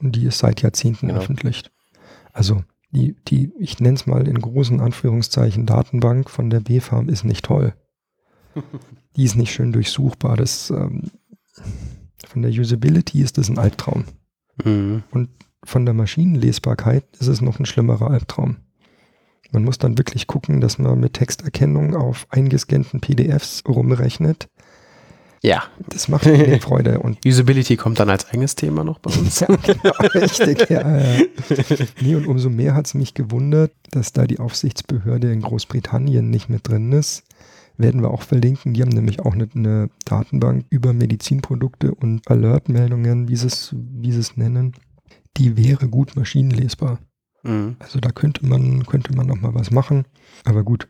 Und 0.00 0.16
die 0.16 0.26
ist 0.26 0.38
seit 0.38 0.62
Jahrzehnten 0.62 1.08
genau. 1.08 1.20
öffentlich. 1.20 1.70
Also 2.32 2.64
die, 2.92 3.16
die 3.28 3.52
ich 3.58 3.80
nenne 3.80 3.96
es 3.96 4.06
mal 4.06 4.26
in 4.26 4.40
großen 4.40 4.80
Anführungszeichen, 4.80 5.66
Datenbank 5.66 6.28
von 6.30 6.50
der 6.50 6.60
B-Farm 6.60 7.08
ist 7.08 7.24
nicht 7.24 7.44
toll. 7.44 7.74
die 9.16 9.24
ist 9.24 9.36
nicht 9.36 9.52
schön 9.52 9.72
durchsuchbar. 9.72 10.36
Das, 10.36 10.70
ähm, 10.70 11.10
von 12.26 12.42
der 12.42 12.50
Usability 12.50 13.22
ist 13.22 13.38
das 13.38 13.48
ein 13.48 13.58
Albtraum. 13.58 14.04
Mhm. 14.64 15.02
Und 15.10 15.30
von 15.64 15.84
der 15.84 15.94
Maschinenlesbarkeit 15.94 17.04
ist 17.18 17.28
es 17.28 17.40
noch 17.40 17.58
ein 17.58 17.66
schlimmerer 17.66 18.10
Albtraum. 18.10 18.56
Man 19.52 19.64
muss 19.64 19.78
dann 19.78 19.98
wirklich 19.98 20.26
gucken, 20.26 20.60
dass 20.60 20.78
man 20.78 21.00
mit 21.00 21.14
Texterkennung 21.14 21.96
auf 21.96 22.26
eingescannten 22.30 23.00
PDFs 23.00 23.64
rumrechnet. 23.66 24.48
Ja. 25.42 25.62
Das 25.88 26.08
macht 26.08 26.26
mir 26.26 26.60
Freude. 26.60 27.00
Und 27.00 27.18
Usability 27.26 27.76
kommt 27.76 27.98
dann 27.98 28.10
als 28.10 28.28
eigenes 28.28 28.54
Thema 28.56 28.84
noch 28.84 28.98
bei 28.98 29.10
uns. 29.10 29.40
ja, 29.40 29.46
genau, 29.46 29.94
richtig, 30.14 30.68
ja, 30.68 30.98
ja. 30.98 31.24
Nee, 32.00 32.14
und 32.14 32.26
umso 32.26 32.50
mehr 32.50 32.74
hat 32.74 32.86
es 32.86 32.94
mich 32.94 33.14
gewundert, 33.14 33.72
dass 33.90 34.12
da 34.12 34.26
die 34.26 34.38
Aufsichtsbehörde 34.38 35.32
in 35.32 35.40
Großbritannien 35.40 36.28
nicht 36.28 36.48
mit 36.48 36.68
drin 36.68 36.92
ist. 36.92 37.24
Werden 37.78 38.02
wir 38.02 38.10
auch 38.10 38.22
verlinken. 38.22 38.74
Die 38.74 38.82
haben 38.82 38.90
nämlich 38.90 39.20
auch 39.20 39.32
eine, 39.32 39.48
eine 39.54 39.88
Datenbank 40.04 40.66
über 40.68 40.92
Medizinprodukte 40.92 41.94
und 41.94 42.28
Alert-Meldungen, 42.28 43.28
wie 43.28 43.36
sie 43.36 43.46
es, 43.46 43.74
wie 43.74 44.12
sie 44.12 44.20
es 44.20 44.36
nennen. 44.36 44.74
Die 45.38 45.56
wäre 45.56 45.88
gut 45.88 46.16
maschinenlesbar. 46.16 46.98
Mhm. 47.42 47.76
Also 47.78 47.98
da 47.98 48.10
könnte 48.10 48.44
man, 48.46 48.84
könnte 48.84 49.16
man 49.16 49.26
noch 49.26 49.40
mal 49.40 49.54
was 49.54 49.70
machen. 49.70 50.04
Aber 50.44 50.62
gut, 50.62 50.88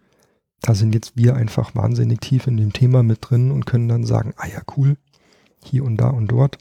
da 0.62 0.74
sind 0.74 0.94
jetzt 0.94 1.16
wir 1.16 1.36
einfach 1.36 1.74
wahnsinnig 1.74 2.20
tief 2.20 2.46
in 2.46 2.56
dem 2.56 2.72
Thema 2.72 3.02
mit 3.02 3.18
drin 3.22 3.50
und 3.50 3.66
können 3.66 3.88
dann 3.88 4.04
sagen, 4.04 4.34
ah 4.36 4.46
ja, 4.46 4.60
cool, 4.76 4.96
hier 5.64 5.84
und 5.84 5.96
da 5.96 6.08
und 6.08 6.28
dort. 6.28 6.58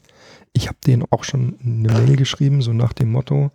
Ich 0.52 0.68
habe 0.68 0.78
denen 0.86 1.04
auch 1.10 1.24
schon 1.24 1.56
eine 1.64 1.92
Mail 1.92 2.16
geschrieben, 2.16 2.62
so 2.62 2.72
nach 2.72 2.92
dem 2.92 3.12
Motto, 3.12 3.50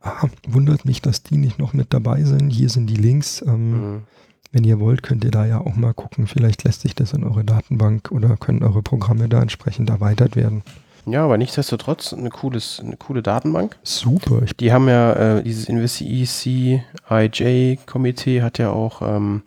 ah, 0.00 0.26
wundert 0.46 0.84
mich, 0.84 1.02
dass 1.02 1.22
die 1.22 1.36
nicht 1.36 1.58
noch 1.58 1.72
mit 1.72 1.92
dabei 1.92 2.22
sind. 2.24 2.50
Hier 2.50 2.68
sind 2.68 2.86
die 2.88 2.96
Links. 2.96 3.42
Ähm, 3.46 3.70
Mhm. 3.70 4.02
Wenn 4.50 4.64
ihr 4.64 4.80
wollt, 4.80 5.02
könnt 5.02 5.24
ihr 5.24 5.30
da 5.30 5.44
ja 5.44 5.60
auch 5.60 5.76
mal 5.76 5.92
gucken. 5.92 6.26
Vielleicht 6.26 6.64
lässt 6.64 6.80
sich 6.80 6.94
das 6.94 7.12
in 7.12 7.22
eure 7.22 7.44
Datenbank 7.44 8.10
oder 8.10 8.36
können 8.36 8.62
eure 8.62 8.82
Programme 8.82 9.28
da 9.28 9.42
entsprechend 9.42 9.90
erweitert 9.90 10.36
werden. 10.36 10.62
Ja, 11.06 11.24
aber 11.24 11.38
nichtsdestotrotz 11.38 12.12
eine, 12.12 12.30
cooles, 12.30 12.80
eine 12.84 12.96
coole 12.96 13.22
Datenbank. 13.22 13.76
Super. 13.82 14.42
Die 14.60 14.72
haben 14.72 14.88
ja, 14.88 15.38
äh, 15.38 15.42
dieses 15.42 15.68
InvestiECIJ-Komitee 15.68 18.42
hat 18.42 18.58
ja 18.58 18.70
auch 18.70 19.02
ähm, 19.02 19.42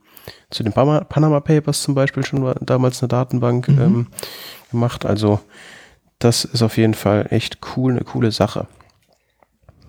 zu 0.49 0.63
den 0.63 0.73
Panama, 0.73 1.39
Papers 1.39 1.83
zum 1.83 1.95
Beispiel 1.95 2.25
schon 2.25 2.53
damals 2.61 3.01
eine 3.01 3.07
Datenbank 3.09 3.67
Mhm. 3.67 3.79
ähm, 3.79 4.07
gemacht. 4.71 5.05
Also 5.05 5.39
das 6.19 6.45
ist 6.45 6.61
auf 6.61 6.77
jeden 6.77 6.93
Fall 6.93 7.27
echt 7.29 7.59
cool, 7.75 7.91
eine 7.93 8.01
coole 8.03 8.31
Sache. 8.31 8.67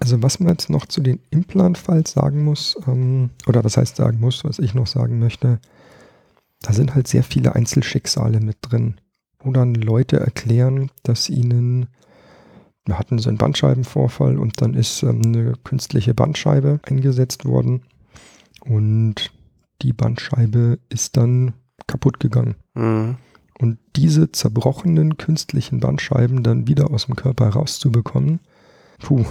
Also 0.00 0.23
was 0.23 0.40
man 0.40 0.49
jetzt 0.50 0.69
noch 0.69 0.87
zu 0.87 1.00
den 1.00 1.21
Implant-Files 1.31 2.12
sagen 2.12 2.45
muss, 2.45 2.76
ähm, 2.87 3.31
oder 3.47 3.62
was 3.64 3.76
heißt 3.76 3.97
sagen 3.97 4.19
muss, 4.21 4.45
was 4.45 4.59
ich 4.59 4.75
noch 4.75 4.87
sagen 4.88 5.19
möchte, 5.21 5.61
da 6.62 6.73
sind 6.73 6.95
halt 6.95 7.07
sehr 7.09 7.23
viele 7.23 7.54
Einzelschicksale 7.54 8.40
mit 8.40 8.57
drin, 8.62 8.97
wo 9.42 9.52
dann 9.52 9.75
Leute 9.75 10.20
erklären, 10.20 10.90
dass 11.02 11.28
ihnen, 11.28 11.87
wir 12.84 12.99
hatten 12.99 13.18
so 13.18 13.28
einen 13.28 13.38
Bandscheibenvorfall 13.38 14.38
und 14.38 14.61
dann 14.61 14.75
ist 14.75 15.02
ähm, 15.02 15.22
eine 15.25 15.54
künstliche 15.64 16.14
Bandscheibe 16.14 16.80
eingesetzt 16.84 17.44
worden 17.44 17.82
und 18.64 19.32
die 19.82 19.92
Bandscheibe 19.92 20.78
ist 20.88 21.16
dann 21.16 21.54
kaputt 21.87 22.20
gegangen. 22.20 22.54
Mhm. 22.75 23.16
Und 23.58 23.78
diese 23.96 24.32
zerbrochenen 24.32 25.18
künstlichen 25.18 25.80
Bandscheiben 25.80 26.42
dann 26.42 26.66
wieder 26.66 26.90
aus 26.90 27.06
dem 27.06 27.16
Körper 27.16 27.49
rauszubekommen, 27.49 28.40
puh, 29.00 29.25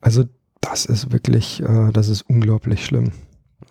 also 0.00 0.24
das 0.60 0.84
ist 0.84 1.12
wirklich, 1.12 1.62
äh, 1.62 1.92
das 1.92 2.08
ist 2.08 2.22
unglaublich 2.22 2.84
schlimm. 2.84 3.12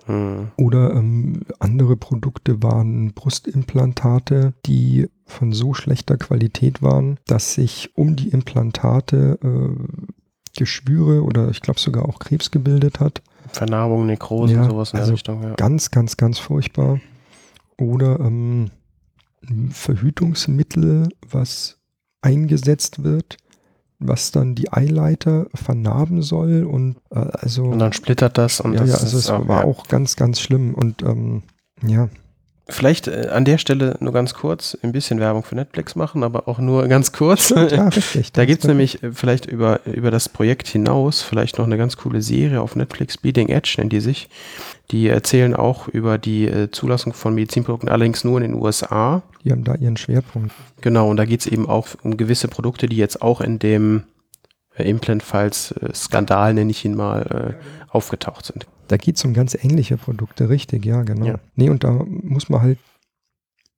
Mhm. 0.08 0.52
Oder 0.58 0.94
ähm, 0.96 1.42
andere 1.60 1.98
Produkte 1.98 2.64
waren 2.64 3.14
Brustimplantate, 3.14 4.54
die 4.66 5.08
von 5.28 5.52
so 5.52 5.74
schlechter 5.74 6.18
Qualität 6.18 6.82
waren, 6.82 7.20
dass 7.28 7.54
sich 7.54 7.92
um 7.96 8.16
die 8.16 8.30
Implantate 8.30 9.38
äh, 9.44 10.08
Geschwüre 10.56 11.24
oder 11.24 11.50
ich 11.50 11.62
glaube 11.62 11.80
sogar 11.80 12.08
auch 12.10 12.20
Krebs 12.20 12.50
gebildet 12.50 13.00
hat. 13.00 13.22
Vernarbung, 13.52 14.06
Nekrose, 14.06 14.54
Ja, 14.54 14.66
sowas 14.66 14.92
in 14.92 15.00
also 15.00 15.12
der 15.12 15.14
Richtung. 15.16 15.44
Ja. 15.44 15.54
Ganz, 15.56 15.92
ganz, 15.92 16.18
ganz 16.18 16.40
furchtbar. 16.40 17.00
Oder 17.78 18.20
ähm, 18.20 18.72
Verhütungsmittel, 19.70 21.10
was 21.30 21.78
eingesetzt 22.22 23.04
wird, 23.04 23.38
was 24.00 24.32
dann 24.32 24.56
die 24.56 24.72
Eileiter 24.74 25.48
vernarben 25.54 26.22
soll 26.22 26.64
und 26.64 26.98
äh, 27.12 27.20
also 27.20 27.66
Und 27.66 27.80
dann 27.80 27.94
splittert 27.94 28.38
das 28.38 28.60
und 28.60 28.74
ja, 28.74 28.80
das 28.82 28.90
ja, 28.90 28.96
also 28.98 29.18
es 29.18 29.30
war 29.30 29.62
ja. 29.62 29.64
auch 29.64 29.88
ganz, 29.88 30.16
ganz 30.16 30.40
schlimm 30.40 30.74
und 30.74 31.04
ähm, 31.04 31.44
ja, 31.86 32.10
Vielleicht 32.70 33.08
äh, 33.08 33.30
an 33.32 33.46
der 33.46 33.58
Stelle 33.58 33.96
nur 34.02 34.12
ganz 34.12 34.34
kurz 34.34 34.78
ein 34.82 34.92
bisschen 34.92 35.20
Werbung 35.20 35.44
für 35.44 35.56
Netflix 35.56 35.96
machen, 35.96 36.24
aber 36.24 36.50
auch 36.50 36.60
nur 36.60 36.88
ganz 36.88 37.14
kurz. 37.14 37.50
ja, 37.50 37.88
richtig. 37.88 38.32
Da 38.38 38.46
gibt 38.46 38.64
es 38.64 38.68
nämlich 38.68 39.02
äh, 39.04 39.12
vielleicht 39.14 39.46
über, 39.46 39.86
über 39.86 40.12
das 40.12 40.28
Projekt 40.28 40.68
hinaus 40.68 41.22
vielleicht 41.22 41.58
noch 41.58 41.66
eine 41.66 41.78
ganz 41.78 41.96
coole 41.96 42.22
Serie 42.22 42.62
auf 42.62 42.76
Netflix, 42.76 43.18
Bleeding 43.18 43.48
Edge 43.48 43.76
nennt 43.78 43.94
die 43.94 44.02
sich. 44.02 44.30
Die 44.92 45.08
erzählen 45.08 45.54
auch 45.54 45.88
über 45.88 46.18
die 46.18 46.46
äh, 46.46 46.70
Zulassung 46.72 47.14
von 47.14 47.34
Medizinprodukten, 47.34 47.90
allerdings 47.90 48.24
nur 48.24 48.42
in 48.42 48.52
den 48.52 48.62
USA. 48.62 49.24
Die 49.46 49.52
haben 49.52 49.64
da 49.64 49.76
ihren 49.76 49.96
Schwerpunkt. 49.96 50.52
Genau, 50.82 51.10
und 51.10 51.18
da 51.18 51.26
geht 51.26 51.42
es 51.42 51.48
eben 51.48 51.70
auch 51.70 51.88
um 52.04 52.18
gewisse 52.18 52.50
Produkte, 52.50 52.88
die 52.88 52.98
jetzt 52.98 53.22
auch 53.22 53.40
in 53.40 53.60
dem 53.60 54.04
Implant-Files-Skandal, 54.78 56.54
nenne 56.54 56.70
ich 56.70 56.86
ihn 56.86 56.96
mal, 56.96 57.58
aufgetaucht 57.90 58.46
sind. 58.46 58.68
Da 58.88 58.98
geht 58.98 59.18
es 59.18 59.26
um 59.26 59.34
ganz 59.34 59.56
ähnliche 59.56 59.98
Produkte, 59.98 60.50
richtig, 60.50 60.86
ja, 60.86 61.04
genau. 61.04 61.26
Ja. 61.26 61.40
Nee, 61.56 61.70
und 61.70 61.84
da 61.84 61.92
muss 62.08 62.50
man 62.50 62.62
halt, 62.62 62.80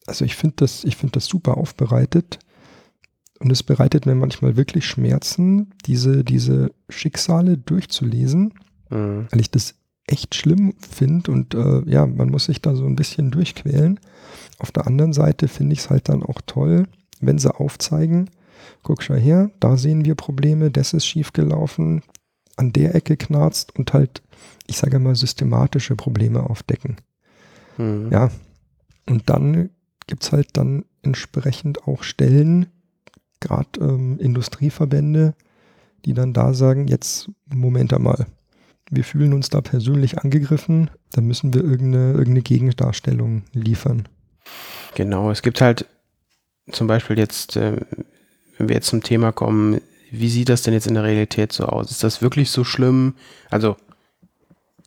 also 0.05 0.25
ich 0.25 0.35
finde 0.35 0.57
das, 0.57 0.83
ich 0.83 0.95
finde 0.95 1.13
das 1.13 1.25
super 1.25 1.57
aufbereitet. 1.57 2.39
Und 3.39 3.51
es 3.51 3.63
bereitet 3.63 4.05
mir 4.05 4.15
manchmal 4.15 4.57
wirklich 4.57 4.85
Schmerzen, 4.85 5.71
diese, 5.85 6.23
diese 6.25 6.71
Schicksale 6.89 7.57
durchzulesen, 7.57 8.53
Mhm. 8.91 9.27
weil 9.29 9.39
ich 9.39 9.51
das 9.51 9.75
echt 10.07 10.33
schlimm 10.33 10.73
finde 10.79 11.31
und 11.31 11.53
äh, 11.53 11.81
ja, 11.85 12.07
man 12.07 12.29
muss 12.29 12.45
sich 12.45 12.59
da 12.61 12.75
so 12.75 12.85
ein 12.85 12.95
bisschen 12.95 13.29
durchquälen. 13.29 13.99
Auf 14.57 14.71
der 14.71 14.87
anderen 14.87 15.13
Seite 15.13 15.47
finde 15.47 15.73
ich 15.73 15.79
es 15.79 15.89
halt 15.91 16.09
dann 16.09 16.23
auch 16.23 16.41
toll, 16.47 16.87
wenn 17.21 17.37
sie 17.37 17.53
aufzeigen, 17.53 18.29
guck 18.81 19.03
schau 19.03 19.13
her, 19.13 19.51
da 19.59 19.77
sehen 19.77 20.05
wir 20.05 20.15
Probleme, 20.15 20.71
das 20.71 20.93
ist 20.93 21.05
schiefgelaufen, 21.05 22.01
an 22.57 22.73
der 22.73 22.95
Ecke 22.95 23.15
knarzt 23.15 23.77
und 23.77 23.93
halt, 23.93 24.23
ich 24.69 24.77
sage 24.77 24.99
mal, 24.99 25.15
systematische 25.15 25.95
Probleme 25.95 26.47
aufdecken. 26.47 26.97
Mhm. 27.77 28.09
Ja, 28.11 28.29
und 29.07 29.29
dann 29.29 29.71
gibt 30.07 30.23
es 30.23 30.31
halt 30.31 30.49
dann 30.53 30.85
entsprechend 31.01 31.88
auch 31.88 32.03
Stellen, 32.03 32.67
gerade 33.39 33.79
ähm, 33.79 34.19
Industrieverbände, 34.19 35.33
die 36.05 36.13
dann 36.13 36.33
da 36.33 36.53
sagen, 36.53 36.88
jetzt, 36.88 37.29
Moment 37.47 37.93
einmal, 37.93 38.27
wir 38.91 39.03
fühlen 39.03 39.33
uns 39.33 39.49
da 39.49 39.61
persönlich 39.61 40.19
angegriffen, 40.19 40.89
da 41.13 41.21
müssen 41.21 41.53
wir 41.53 41.63
irgendeine, 41.63 42.11
irgendeine 42.11 42.41
Gegendarstellung 42.41 43.43
liefern. 43.53 44.07
Genau, 44.95 45.31
es 45.31 45.41
gibt 45.41 45.61
halt 45.61 45.85
zum 46.71 46.88
Beispiel 46.88 47.17
jetzt, 47.17 47.55
äh, 47.55 47.77
wenn 48.57 48.69
wir 48.69 48.75
jetzt 48.75 48.88
zum 48.88 49.01
Thema 49.01 49.31
kommen, 49.31 49.81
wie 50.11 50.29
sieht 50.29 50.49
das 50.49 50.63
denn 50.63 50.73
jetzt 50.73 50.88
in 50.88 50.95
der 50.95 51.03
Realität 51.03 51.53
so 51.53 51.65
aus? 51.65 51.91
Ist 51.91 52.03
das 52.03 52.21
wirklich 52.21 52.49
so 52.49 52.63
schlimm? 52.63 53.13
Also 53.49 53.77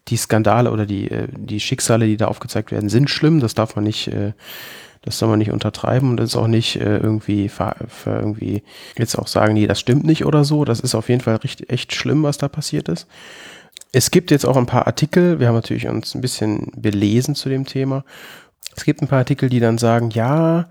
die 0.09 0.16
Skandale 0.16 0.71
oder 0.71 0.87
die, 0.87 1.11
äh, 1.11 1.28
die 1.30 1.61
Schicksale, 1.61 2.06
die 2.06 2.16
da 2.16 2.26
aufgezeigt 2.26 2.73
werden, 2.73 2.88
sind 2.88 3.11
schlimm. 3.11 3.40
Das 3.40 3.54
darf 3.54 3.76
man 3.76 3.85
nicht, 3.85 4.09
äh, 4.09 4.32
das 5.02 5.18
soll 5.18 5.28
man 5.28 5.38
nicht 5.38 5.50
untertreiben 5.50 6.11
und 6.11 6.16
das 6.18 6.30
ist 6.30 6.37
auch 6.37 6.47
nicht 6.47 6.76
äh, 6.76 6.99
irgendwie, 6.99 7.49
ver- 7.49 7.76
ver- 7.88 8.21
irgendwie 8.21 8.62
jetzt 8.97 9.16
auch 9.18 9.26
sagen, 9.26 9.54
nee, 9.54 9.66
das 9.66 9.80
stimmt 9.80 10.04
nicht 10.04 10.25
oder 10.25 10.44
so. 10.44 10.64
Das 10.64 10.80
ist 10.80 10.94
auf 10.94 11.09
jeden 11.09 11.21
Fall 11.21 11.37
richtig, 11.37 11.71
echt 11.71 11.94
schlimm, 11.94 12.23
was 12.23 12.38
da 12.38 12.49
passiert 12.49 12.88
ist. 12.88 13.06
Es 13.92 14.11
gibt 14.11 14.30
jetzt 14.30 14.47
auch 14.47 14.56
ein 14.56 14.66
paar 14.66 14.87
Artikel, 14.87 15.38
wir 15.38 15.49
haben 15.49 15.54
natürlich 15.54 15.87
uns 15.87 16.14
ein 16.14 16.21
bisschen 16.21 16.73
belesen 16.76 17.35
zu 17.35 17.49
dem 17.49 17.66
Thema. 17.66 18.04
Es 18.75 18.85
gibt 18.85 19.02
ein 19.02 19.09
paar 19.09 19.18
Artikel, 19.18 19.49
die 19.49 19.61
dann 19.61 19.76
sagen, 19.76 20.11
ja, 20.11 20.68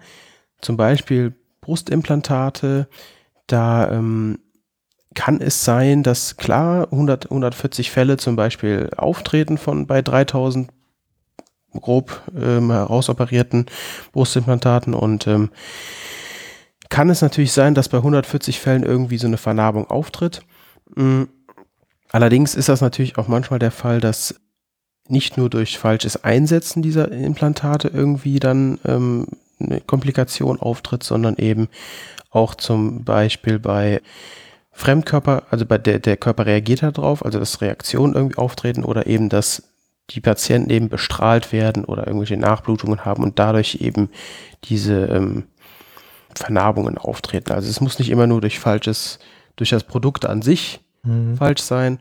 zum 0.59 0.75
Beispiel 0.77 1.33
Brustimplantate, 1.61 2.87
da 3.47 3.91
ähm, 3.91 4.39
kann 5.13 5.41
es 5.41 5.65
sein, 5.65 6.03
dass 6.03 6.37
klar 6.37 6.87
100, 6.91 7.25
140 7.25 7.91
Fälle 7.91 8.17
zum 8.17 8.35
Beispiel 8.35 8.89
auftreten 8.95 9.57
von 9.57 9.87
bei 9.87 10.01
3000 10.01 10.69
grob 11.73 12.21
ähm, 12.35 12.71
herausoperierten 12.71 13.65
Brustimplantaten 14.11 14.93
und 14.93 15.27
ähm, 15.27 15.49
kann 16.89 17.09
es 17.09 17.21
natürlich 17.21 17.53
sein, 17.53 17.73
dass 17.73 17.87
bei 17.87 17.97
140 17.97 18.59
Fällen 18.59 18.83
irgendwie 18.83 19.17
so 19.17 19.27
eine 19.27 19.37
Vernarbung 19.37 19.89
auftritt. 19.89 20.41
Mm. 20.95 21.23
Allerdings 22.11 22.55
ist 22.55 22.67
das 22.67 22.81
natürlich 22.81 23.17
auch 23.17 23.29
manchmal 23.29 23.59
der 23.59 23.71
Fall, 23.71 24.01
dass 24.01 24.35
nicht 25.07 25.37
nur 25.37 25.49
durch 25.49 25.79
falsches 25.79 26.25
Einsetzen 26.25 26.81
dieser 26.81 27.09
Implantate 27.09 27.87
irgendwie 27.87 28.41
dann 28.41 28.79
ähm, 28.85 29.27
eine 29.59 29.79
Komplikation 29.79 30.59
auftritt, 30.59 31.03
sondern 31.03 31.37
eben 31.37 31.69
auch 32.29 32.55
zum 32.55 33.05
Beispiel 33.05 33.59
bei 33.59 34.01
Fremdkörper, 34.71 35.43
also 35.49 35.65
bei 35.65 35.77
der, 35.77 35.99
der 35.99 36.17
Körper 36.17 36.45
reagiert 36.45 36.83
darauf, 36.83 37.25
also 37.25 37.39
dass 37.39 37.61
Reaktionen 37.61 38.13
irgendwie 38.13 38.37
auftreten 38.37 38.83
oder 38.83 39.07
eben, 39.07 39.29
dass 39.29 39.63
die 40.09 40.21
Patienten 40.21 40.69
eben 40.69 40.89
bestrahlt 40.89 41.51
werden 41.51 41.85
oder 41.85 42.07
irgendwelche 42.07 42.37
Nachblutungen 42.37 43.05
haben 43.05 43.23
und 43.23 43.39
dadurch 43.39 43.75
eben 43.81 44.09
diese 44.65 45.05
ähm, 45.05 45.43
Vernarbungen 46.35 46.97
auftreten. 46.97 47.51
Also 47.51 47.69
es 47.69 47.81
muss 47.81 47.99
nicht 47.99 48.09
immer 48.09 48.27
nur 48.27 48.41
durch 48.41 48.59
falsches, 48.59 49.19
durch 49.55 49.69
das 49.69 49.83
Produkt 49.83 50.25
an 50.25 50.41
sich 50.41 50.81
falsch 51.35 51.61
sein. 51.61 51.99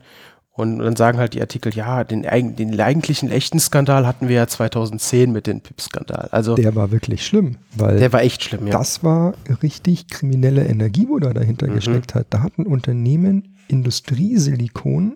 Und 0.61 0.77
dann 0.77 0.95
sagen 0.95 1.17
halt 1.17 1.33
die 1.33 1.41
Artikel, 1.41 1.73
ja, 1.73 2.03
den, 2.03 2.21
den 2.21 2.79
eigentlichen 2.79 3.31
echten 3.31 3.59
Skandal 3.59 4.05
hatten 4.05 4.27
wir 4.27 4.35
ja 4.35 4.45
2010 4.45 5.31
mit 5.31 5.47
dem 5.47 5.59
PIP-Skandal. 5.59 6.29
Also 6.31 6.53
der 6.53 6.75
war 6.75 6.91
wirklich 6.91 7.25
schlimm, 7.25 7.57
weil 7.75 7.97
der 7.97 8.13
war 8.13 8.21
echt 8.21 8.43
schlimm, 8.43 8.67
ja. 8.67 8.77
Das 8.77 9.03
war 9.03 9.33
richtig 9.63 10.07
kriminelle 10.07 10.63
Energie, 10.65 11.07
wo 11.09 11.17
da 11.17 11.33
dahinter 11.33 11.67
mhm. 11.67 11.73
gesteckt 11.73 12.13
hat. 12.13 12.27
Da 12.29 12.43
hat 12.43 12.59
ein 12.59 12.67
Unternehmen 12.67 13.55
Industriesilikon 13.69 15.15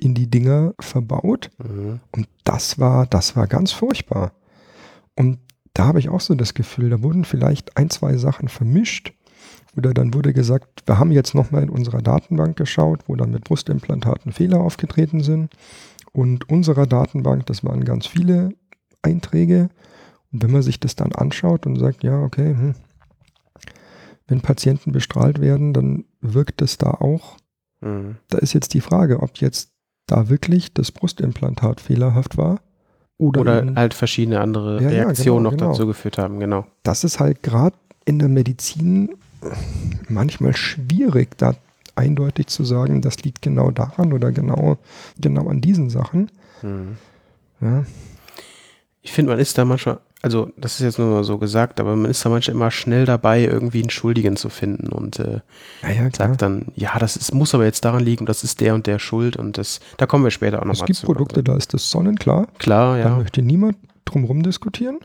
in 0.00 0.14
die 0.14 0.30
Dinger 0.30 0.72
verbaut 0.80 1.50
mhm. 1.58 2.00
und 2.12 2.26
das 2.44 2.78
war, 2.78 3.04
das 3.06 3.36
war 3.36 3.46
ganz 3.48 3.72
furchtbar. 3.72 4.32
Und 5.14 5.40
da 5.74 5.88
habe 5.88 5.98
ich 5.98 6.08
auch 6.08 6.20
so 6.20 6.34
das 6.34 6.54
Gefühl, 6.54 6.88
da 6.88 7.02
wurden 7.02 7.26
vielleicht 7.26 7.76
ein, 7.76 7.90
zwei 7.90 8.16
Sachen 8.16 8.48
vermischt 8.48 9.12
oder 9.76 9.92
dann 9.92 10.14
wurde 10.14 10.32
gesagt, 10.32 10.82
wir 10.86 10.98
haben 10.98 11.12
jetzt 11.12 11.34
nochmal 11.34 11.62
in 11.62 11.70
unserer 11.70 12.00
Datenbank 12.00 12.56
geschaut, 12.56 13.00
wo 13.06 13.14
dann 13.14 13.30
mit 13.30 13.44
Brustimplantaten 13.44 14.32
Fehler 14.32 14.60
aufgetreten 14.60 15.22
sind. 15.22 15.52
Und 16.12 16.48
unserer 16.48 16.86
Datenbank, 16.86 17.44
das 17.46 17.62
waren 17.62 17.84
ganz 17.84 18.06
viele 18.06 18.50
Einträge. 19.02 19.68
Und 20.32 20.42
wenn 20.42 20.50
man 20.50 20.62
sich 20.62 20.80
das 20.80 20.96
dann 20.96 21.12
anschaut 21.12 21.66
und 21.66 21.76
sagt, 21.76 22.02
ja, 22.02 22.22
okay, 22.22 22.54
hm, 22.56 22.74
wenn 24.26 24.40
Patienten 24.40 24.92
bestrahlt 24.92 25.40
werden, 25.40 25.72
dann 25.72 26.04
wirkt 26.20 26.62
es 26.62 26.78
da 26.78 26.90
auch. 26.90 27.36
Mhm. 27.80 28.16
Da 28.28 28.38
ist 28.38 28.54
jetzt 28.54 28.74
die 28.74 28.80
Frage, 28.80 29.20
ob 29.20 29.36
jetzt 29.38 29.72
da 30.06 30.28
wirklich 30.28 30.72
das 30.72 30.90
Brustimplantat 30.90 31.80
fehlerhaft 31.80 32.36
war. 32.36 32.60
Oder, 33.18 33.40
oder 33.40 33.74
halt 33.76 33.94
verschiedene 33.94 34.40
andere 34.40 34.82
ja, 34.82 34.88
Reaktionen 34.88 35.44
ja, 35.44 35.50
genau, 35.50 35.50
noch 35.50 35.56
genau. 35.56 35.72
dazu 35.72 35.86
geführt 35.86 36.18
haben, 36.18 36.38
genau. 36.38 36.66
Das 36.82 37.04
ist 37.04 37.18
halt 37.18 37.42
gerade 37.42 37.76
in 38.04 38.18
der 38.18 38.28
Medizin 38.28 39.16
manchmal 40.08 40.56
schwierig, 40.56 41.36
da 41.38 41.54
eindeutig 41.94 42.48
zu 42.48 42.64
sagen, 42.64 43.02
das 43.02 43.22
liegt 43.22 43.42
genau 43.42 43.70
daran 43.70 44.12
oder 44.12 44.30
genau, 44.32 44.78
genau 45.18 45.48
an 45.48 45.60
diesen 45.60 45.90
Sachen. 45.90 46.30
Mhm. 46.62 46.96
Ja. 47.60 47.84
Ich 49.02 49.12
finde, 49.12 49.32
man 49.32 49.38
ist 49.38 49.56
da 49.56 49.64
manchmal, 49.64 50.00
also 50.20 50.50
das 50.56 50.74
ist 50.74 50.80
jetzt 50.80 50.98
nur 50.98 51.08
mal 51.08 51.24
so 51.24 51.38
gesagt, 51.38 51.80
aber 51.80 51.96
man 51.96 52.10
ist 52.10 52.24
da 52.24 52.28
manchmal 52.28 52.56
immer 52.56 52.70
schnell 52.70 53.04
dabei, 53.04 53.44
irgendwie 53.44 53.80
einen 53.80 53.90
Schuldigen 53.90 54.36
zu 54.36 54.48
finden 54.48 54.88
und 54.88 55.18
äh, 55.20 55.40
ja, 55.82 55.90
ja, 55.90 56.10
sagt 56.14 56.42
dann, 56.42 56.66
ja, 56.74 56.98
das 56.98 57.16
ist, 57.16 57.32
muss 57.32 57.54
aber 57.54 57.64
jetzt 57.64 57.84
daran 57.84 58.02
liegen, 58.02 58.26
das 58.26 58.44
ist 58.44 58.60
der 58.60 58.74
und 58.74 58.86
der 58.86 58.98
Schuld 58.98 59.36
und 59.36 59.58
das, 59.58 59.80
da 59.96 60.06
kommen 60.06 60.24
wir 60.24 60.30
später 60.30 60.58
auch 60.58 60.64
nochmal 60.64 60.86
zu. 60.86 60.92
Es 60.92 61.00
gibt 61.00 61.06
Produkte, 61.06 61.36
also. 61.36 61.52
da 61.52 61.56
ist 61.56 61.72
das 61.72 61.88
sonnenklar. 61.90 62.48
Klar, 62.58 62.98
ja. 62.98 63.04
Da 63.04 63.16
möchte 63.16 63.42
niemand 63.42 63.76
drumherum 64.04 64.42
diskutieren. 64.42 64.98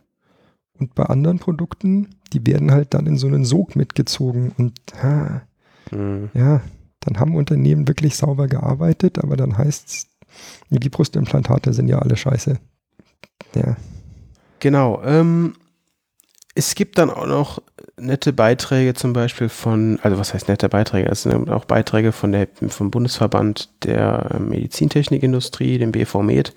Und 0.81 0.95
bei 0.95 1.03
anderen 1.03 1.37
Produkten, 1.37 2.09
die 2.33 2.45
werden 2.47 2.71
halt 2.71 2.95
dann 2.95 3.05
in 3.05 3.15
so 3.15 3.27
einen 3.27 3.45
Sog 3.45 3.75
mitgezogen 3.75 4.51
und 4.57 4.73
ha, 5.01 5.43
mhm. 5.91 6.31
ja, 6.33 6.61
dann 7.01 7.19
haben 7.19 7.35
Unternehmen 7.35 7.87
wirklich 7.87 8.17
sauber 8.17 8.47
gearbeitet, 8.47 9.19
aber 9.19 9.37
dann 9.37 9.59
heißt 9.59 9.87
es, 9.87 10.07
die 10.71 10.89
Brustimplantate 10.89 11.71
sind 11.73 11.87
ja 11.87 11.99
alle 11.99 12.17
scheiße. 12.17 12.57
Ja. 13.53 13.77
Genau. 14.59 15.03
Ähm, 15.03 15.53
es 16.55 16.73
gibt 16.73 16.97
dann 16.97 17.11
auch 17.11 17.27
noch 17.27 17.61
nette 17.99 18.33
Beiträge 18.33 18.95
zum 18.95 19.13
Beispiel 19.13 19.49
von, 19.49 19.99
also 20.01 20.17
was 20.17 20.33
heißt 20.33 20.47
nette 20.47 20.67
Beiträge? 20.67 21.09
Es 21.09 21.21
sind 21.21 21.47
auch 21.51 21.65
Beiträge 21.65 22.11
von 22.11 22.31
der, 22.31 22.47
vom 22.69 22.89
Bundesverband 22.89 23.69
der 23.83 24.39
Medizintechnikindustrie, 24.39 25.77
dem 25.77 25.91
BVMed, 25.91 26.55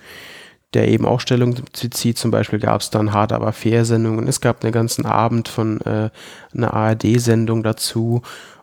der 0.74 0.88
eben 0.88 1.06
auch 1.06 1.20
Stellung 1.20 1.56
zieht. 1.72 2.18
Zum 2.18 2.30
Beispiel 2.30 2.58
gab 2.58 2.80
es 2.80 2.90
dann 2.90 3.12
hart 3.12 3.32
aber 3.32 3.52
fair 3.52 3.84
Sendungen. 3.84 4.26
Es 4.28 4.40
gab 4.40 4.62
einen 4.62 4.72
ganzen 4.72 5.06
Abend 5.06 5.48
von 5.48 5.80
äh, 5.82 6.10
einer 6.54 6.74
ARD-Sendung 6.74 7.62
dazu. 7.62 8.22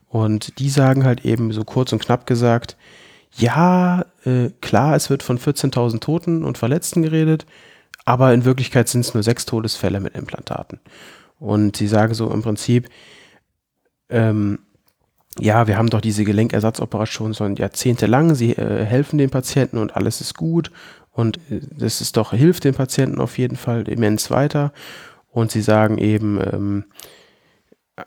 Und 0.10 0.60
die 0.60 0.70
sagen 0.70 1.06
halt 1.06 1.26
eben 1.26 1.52
so 1.54 1.64
kurz 1.64 1.94
und 1.94 2.02
knapp 2.04 2.26
gesagt, 2.26 2.76
ja, 3.38 4.06
äh, 4.26 4.50
klar, 4.60 4.96
es 4.96 5.10
wird 5.10 5.24
von 5.24 5.40
14.000 5.40 6.02
Toten 6.02 6.44
und 6.44 6.58
Verletzten 6.58 7.02
geredet, 7.02 7.46
aber 8.04 8.34
in 8.34 8.44
Wirklichkeit 8.44 8.90
sind 8.90 9.02
es 9.02 9.14
nur 9.14 9.24
sechs 9.24 9.46
Todesfälle 9.46 10.02
mit 10.02 10.16
Implantaten. 10.16 10.80
Und 11.40 11.78
sie 11.78 11.88
sagen 11.88 12.14
so 12.14 12.30
im 12.32 12.42
Prinzip, 12.42 12.90
ähm, 14.10 14.60
ja, 15.40 15.66
wir 15.66 15.78
haben 15.78 15.90
doch 15.90 16.02
diese 16.02 16.26
Gelenkersatzoperation 16.26 17.34
schon 17.34 17.56
jahrzehntelang, 17.56 18.36
sie 18.36 18.52
äh, 18.52 18.84
helfen 18.84 19.18
den 19.18 19.30
Patienten 19.30 19.78
und 19.78 19.96
alles 19.96 20.20
ist 20.20 20.36
gut 20.36 20.72
und 21.12 21.38
äh, 21.50 21.62
das 21.78 22.02
ist 22.02 22.18
doch, 22.18 22.32
hilft 22.32 22.64
den 22.64 22.74
Patienten 22.74 23.20
auf 23.20 23.38
jeden 23.38 23.58
Fall 23.58 23.88
immens 23.88 24.32
weiter. 24.32 24.72
Und 25.30 25.52
sie 25.52 25.62
sagen 25.62 25.98
eben, 25.98 26.40
ähm, 26.42 26.86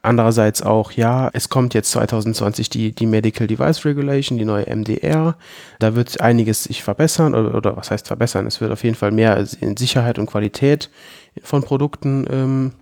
andererseits 0.02 0.62
auch, 0.62 0.92
ja, 0.92 1.30
es 1.32 1.48
kommt 1.48 1.74
jetzt 1.74 1.90
2020 1.92 2.68
die, 2.68 2.92
die 2.94 3.06
Medical 3.06 3.46
Device 3.46 3.84
Regulation, 3.84 4.38
die 4.38 4.44
neue 4.44 4.66
MDR. 4.66 5.36
Da 5.78 5.94
wird 5.94 6.20
einiges 6.20 6.64
sich 6.64 6.82
verbessern 6.82 7.34
oder, 7.34 7.54
oder 7.54 7.76
was 7.76 7.90
heißt 7.90 8.06
verbessern? 8.06 8.46
Es 8.46 8.60
wird 8.60 8.72
auf 8.72 8.84
jeden 8.84 8.96
Fall 8.96 9.10
mehr 9.10 9.42
in 9.60 9.76
Sicherheit 9.76 10.18
und 10.18 10.26
Qualität 10.26 10.90
von 11.42 11.62
Produkten 11.62 12.26
ähm, 12.30 12.72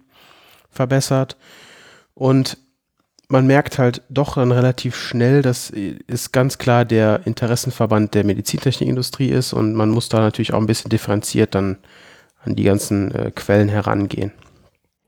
verbessert. 0.71 1.37
Und 2.15 2.59
man 3.33 3.47
merkt 3.47 3.79
halt 3.79 4.03
doch 4.11 4.35
dann 4.35 4.53
relativ 4.53 4.95
schnell, 4.95 5.41
dass 5.41 5.73
es 6.07 6.33
ganz 6.33 6.59
klar 6.59 6.85
der 6.85 7.27
Interessenverband 7.27 8.15
der 8.15 8.25
Medizintechnikindustrie 8.25 9.31
ist 9.31 9.55
und 9.55 9.75
man 9.75 9.89
muss 9.89 10.11
da 10.11 10.21
natürlich 10.21 10.53
auch 10.53 10.61
ein 10.61 10.67
bisschen 10.67 10.91
differenziert 10.91 11.55
dann 11.55 11.79
an 12.45 12.57
die 12.57 12.65
ganzen 12.65 13.11
äh, 13.13 13.33
Quellen 13.35 13.71
herangehen. 13.71 14.33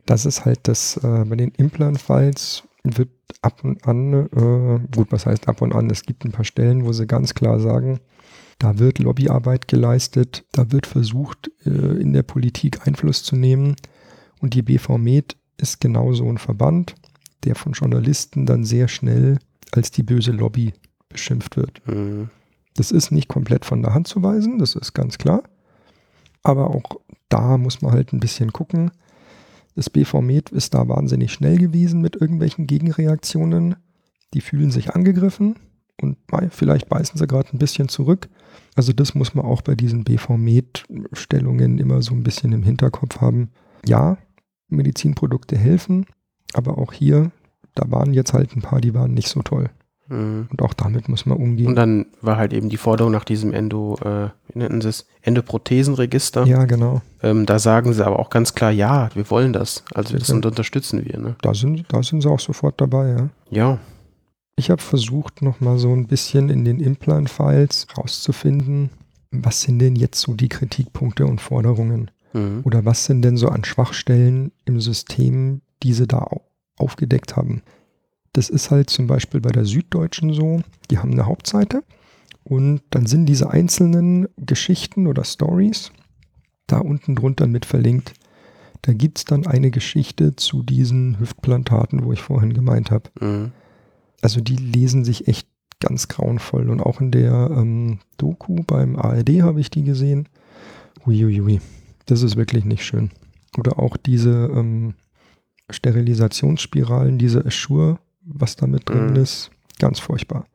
Das 0.06 0.24
ist 0.24 0.46
halt 0.46 0.60
das, 0.62 0.96
äh, 0.96 1.24
bei 1.26 1.36
den 1.36 1.50
Implant-Files 1.50 2.62
wird 2.82 3.10
ab 3.42 3.62
und 3.62 3.86
an, 3.86 4.14
äh, 4.14 4.96
gut, 4.96 5.08
was 5.10 5.26
heißt 5.26 5.46
ab 5.46 5.60
und 5.60 5.74
an, 5.74 5.90
es 5.90 6.04
gibt 6.04 6.24
ein 6.24 6.32
paar 6.32 6.44
Stellen, 6.46 6.86
wo 6.86 6.92
sie 6.92 7.06
ganz 7.06 7.34
klar 7.34 7.60
sagen, 7.60 8.00
da 8.58 8.78
wird 8.78 9.00
Lobbyarbeit 9.00 9.68
geleistet, 9.68 10.44
da 10.52 10.72
wird 10.72 10.86
versucht, 10.86 11.50
äh, 11.66 11.68
in 11.68 12.14
der 12.14 12.22
Politik 12.22 12.86
Einfluss 12.86 13.22
zu 13.22 13.36
nehmen. 13.36 13.76
Und 14.40 14.54
die 14.54 14.62
BV 14.62 14.96
Med 14.96 15.36
ist 15.58 15.80
genauso 15.80 16.28
ein 16.28 16.38
Verband 16.38 16.94
der 17.44 17.54
von 17.54 17.72
Journalisten 17.72 18.46
dann 18.46 18.64
sehr 18.64 18.88
schnell 18.88 19.38
als 19.72 19.90
die 19.90 20.02
böse 20.02 20.32
Lobby 20.32 20.72
beschimpft 21.08 21.56
wird. 21.56 21.80
Mhm. 21.86 22.30
Das 22.76 22.90
ist 22.90 23.10
nicht 23.10 23.28
komplett 23.28 23.64
von 23.64 23.82
der 23.82 23.94
Hand 23.94 24.08
zu 24.08 24.22
weisen, 24.22 24.58
das 24.58 24.74
ist 24.74 24.94
ganz 24.94 25.18
klar. 25.18 25.42
Aber 26.42 26.70
auch 26.70 26.82
da 27.28 27.56
muss 27.56 27.82
man 27.82 27.92
halt 27.92 28.12
ein 28.12 28.20
bisschen 28.20 28.52
gucken. 28.52 28.90
Das 29.74 29.90
BV 29.90 30.20
Med 30.20 30.50
ist 30.50 30.74
da 30.74 30.88
wahnsinnig 30.88 31.32
schnell 31.32 31.58
gewesen 31.58 32.00
mit 32.00 32.20
irgendwelchen 32.20 32.66
Gegenreaktionen. 32.66 33.76
Die 34.34 34.40
fühlen 34.40 34.70
sich 34.70 34.94
angegriffen 34.94 35.56
und 36.00 36.16
vielleicht 36.50 36.88
beißen 36.88 37.18
sie 37.18 37.26
gerade 37.26 37.48
ein 37.52 37.58
bisschen 37.58 37.88
zurück. 37.88 38.28
Also 38.74 38.92
das 38.92 39.14
muss 39.14 39.34
man 39.34 39.44
auch 39.44 39.62
bei 39.62 39.74
diesen 39.74 40.04
BV 40.04 40.36
Med-Stellungen 40.36 41.78
immer 41.78 42.02
so 42.02 42.14
ein 42.14 42.24
bisschen 42.24 42.52
im 42.52 42.62
Hinterkopf 42.62 43.20
haben. 43.20 43.50
Ja, 43.86 44.18
Medizinprodukte 44.68 45.56
helfen, 45.56 46.06
aber 46.56 46.78
auch 46.78 46.92
hier, 46.92 47.30
da 47.74 47.90
waren 47.90 48.12
jetzt 48.12 48.32
halt 48.32 48.56
ein 48.56 48.62
paar, 48.62 48.80
die 48.80 48.94
waren 48.94 49.14
nicht 49.14 49.28
so 49.28 49.42
toll. 49.42 49.70
Mhm. 50.08 50.48
Und 50.50 50.62
auch 50.62 50.74
damit 50.74 51.08
muss 51.08 51.26
man 51.26 51.38
umgehen. 51.38 51.68
Und 51.68 51.76
dann 51.76 52.06
war 52.20 52.36
halt 52.36 52.52
eben 52.52 52.68
die 52.68 52.76
Forderung 52.76 53.12
nach 53.12 53.24
diesem 53.24 53.52
Endo, 53.52 53.96
äh, 54.02 54.28
wie 54.48 54.58
nennen 54.58 54.80
sie 54.80 54.88
es, 54.88 55.06
Endoprothesenregister. 55.22 56.44
Ja, 56.46 56.64
genau. 56.66 57.00
Ähm, 57.22 57.46
da 57.46 57.58
sagen 57.58 57.92
sie 57.92 58.04
aber 58.04 58.18
auch 58.18 58.30
ganz 58.30 58.54
klar, 58.54 58.70
ja, 58.70 59.08
wir 59.14 59.30
wollen 59.30 59.52
das. 59.52 59.84
Also 59.94 60.16
das 60.16 60.28
ja. 60.28 60.34
unterstützen 60.34 61.04
wir. 61.04 61.18
Ne? 61.18 61.36
Da, 61.40 61.54
sind, 61.54 61.86
da 61.88 62.02
sind 62.02 62.20
sie 62.20 62.30
auch 62.30 62.40
sofort 62.40 62.80
dabei, 62.80 63.08
ja. 63.10 63.28
Ja. 63.50 63.78
Ich 64.56 64.70
habe 64.70 64.82
versucht, 64.82 65.42
nochmal 65.42 65.78
so 65.78 65.92
ein 65.92 66.06
bisschen 66.06 66.48
in 66.48 66.64
den 66.64 66.80
Implant-Files 66.80 67.88
rauszufinden, 67.96 68.90
was 69.32 69.62
sind 69.62 69.80
denn 69.80 69.96
jetzt 69.96 70.20
so 70.20 70.34
die 70.34 70.48
Kritikpunkte 70.48 71.26
und 71.26 71.40
Forderungen? 71.40 72.10
Mhm. 72.32 72.60
Oder 72.64 72.84
was 72.84 73.04
sind 73.06 73.22
denn 73.22 73.36
so 73.36 73.48
an 73.48 73.64
Schwachstellen 73.64 74.52
im 74.64 74.80
System, 74.80 75.62
die 75.84 75.92
sie 75.92 76.06
da 76.06 76.26
aufgedeckt 76.76 77.36
haben. 77.36 77.62
Das 78.32 78.50
ist 78.50 78.70
halt 78.70 78.90
zum 78.90 79.06
Beispiel 79.06 79.40
bei 79.40 79.50
der 79.50 79.64
Süddeutschen 79.64 80.32
so, 80.32 80.62
die 80.90 80.98
haben 80.98 81.12
eine 81.12 81.26
Hauptseite 81.26 81.84
und 82.42 82.82
dann 82.90 83.06
sind 83.06 83.26
diese 83.26 83.50
einzelnen 83.50 84.28
Geschichten 84.36 85.06
oder 85.06 85.24
Stories 85.24 85.92
da 86.66 86.78
unten 86.78 87.14
drunter 87.14 87.46
mit 87.46 87.66
verlinkt. 87.66 88.14
Da 88.82 88.92
gibt 88.92 89.18
es 89.18 89.24
dann 89.24 89.46
eine 89.46 89.70
Geschichte 89.70 90.36
zu 90.36 90.62
diesen 90.62 91.18
Hüftplantaten, 91.18 92.04
wo 92.04 92.12
ich 92.12 92.20
vorhin 92.20 92.52
gemeint 92.52 92.90
habe. 92.90 93.10
Mhm. 93.20 93.52
Also 94.20 94.40
die 94.40 94.56
lesen 94.56 95.04
sich 95.04 95.28
echt 95.28 95.48
ganz 95.80 96.08
grauenvoll. 96.08 96.70
Und 96.70 96.80
auch 96.80 97.00
in 97.00 97.10
der 97.10 97.50
ähm, 97.50 97.98
Doku 98.16 98.62
beim 98.66 98.96
ARD 98.96 99.42
habe 99.42 99.60
ich 99.60 99.70
die 99.70 99.84
gesehen. 99.84 100.28
Uiuiui, 101.06 101.60
das 102.06 102.22
ist 102.22 102.36
wirklich 102.36 102.64
nicht 102.64 102.84
schön. 102.84 103.10
Oder 103.58 103.78
auch 103.78 103.96
diese 103.96 104.50
ähm, 104.54 104.94
Sterilisationsspiralen, 105.70 107.18
diese 107.18 107.44
Assure, 107.44 107.98
was 108.22 108.56
da 108.56 108.66
mit 108.66 108.88
drin 108.88 109.10
mhm. 109.10 109.16
ist, 109.16 109.50
ganz 109.78 109.98
furchtbar. 109.98 110.46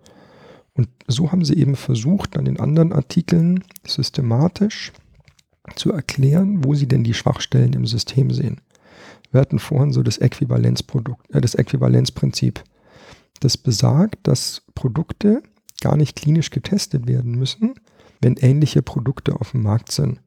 Und 0.74 0.88
so 1.08 1.32
haben 1.32 1.44
sie 1.44 1.58
eben 1.58 1.76
versucht, 1.76 2.36
dann 2.36 2.46
in 2.46 2.60
anderen 2.60 2.94
Artikeln 2.94 3.64
systematisch 3.86 4.94
zu 5.76 5.92
erklären, 5.92 6.64
wo 6.64 6.74
sie 6.74 6.88
denn 6.88 7.04
die 7.04 7.14
Schwachstellen 7.14 7.74
im 7.74 7.86
System 7.86 8.32
sehen. 8.32 8.62
Wir 9.32 9.42
hatten 9.42 9.60
vorhin 9.60 9.92
so 9.92 10.04
das 10.04 10.18
Äquivalenzprodukt, 10.18 11.30
äh, 11.34 11.42
das 11.42 11.56
Äquivalenzprinzip. 11.56 12.64
Das 13.40 13.58
besagt, 13.58 14.28
dass 14.28 14.64
Produkte 14.76 15.44
gar 15.82 15.96
nicht 15.96 16.16
klinisch 16.16 16.50
getestet 16.50 17.08
werden 17.08 17.34
müssen, 17.38 17.76
wenn 18.22 18.36
ähnliche 18.38 18.82
Produkte 18.82 19.40
auf 19.40 19.52
dem 19.52 19.64
Markt 19.64 19.92
sind. 19.92 20.20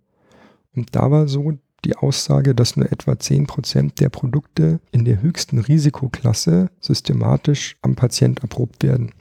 Und 0.74 0.94
da 0.96 1.10
war 1.10 1.28
so 1.28 1.58
die 1.84 1.96
Aussage, 1.96 2.54
dass 2.54 2.76
nur 2.76 2.90
etwa 2.90 3.12
10% 3.12 3.96
der 3.98 4.08
Produkte 4.08 4.80
in 4.92 5.04
der 5.04 5.20
höchsten 5.20 5.58
Risikoklasse 5.58 6.70
systematisch 6.80 7.76
am 7.82 7.94
Patient 7.94 8.40
erprobt 8.40 8.82
werden. 8.82 9.12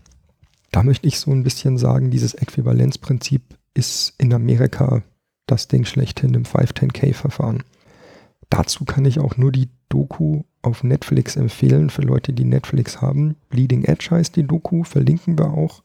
Da 0.72 0.84
möchte 0.84 1.08
ich 1.08 1.20
so 1.20 1.32
ein 1.32 1.44
bisschen 1.44 1.78
sagen, 1.78 2.12
dieses 2.12 2.34
Äquivalenzprinzip 2.34 3.42
ist 3.74 4.14
in 4.18 4.34
Amerika 4.34 5.04
das 5.48 5.68
Ding 5.68 5.86
schlechthin 5.86 6.34
im 6.34 6.44
510K-Verfahren. 6.44 7.64
Dazu 8.50 8.86
kann 8.86 9.06
ich 9.06 9.20
auch 9.20 9.38
nur 9.38 9.52
die 9.52 9.70
Doku 9.90 10.44
auf 10.62 10.84
Netflix 10.84 11.36
empfehlen 11.36 11.90
für 11.90 12.02
Leute, 12.02 12.34
die 12.34 12.46
Netflix 12.46 13.02
haben. 13.02 13.36
Bleeding 13.50 13.84
Edge 13.84 14.10
heißt 14.12 14.36
die 14.36 14.44
Doku, 14.44 14.84
verlinken 14.84 15.38
wir 15.38 15.52
auch. 15.52 15.84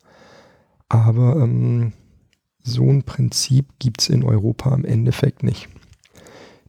Aber 0.88 1.36
ähm, 1.36 1.92
so 2.62 2.88
ein 2.88 3.02
Prinzip 3.02 3.66
gibt 3.78 4.02
es 4.02 4.08
in 4.08 4.24
Europa 4.24 4.74
im 4.74 4.84
Endeffekt 4.84 5.42
nicht. 5.42 5.68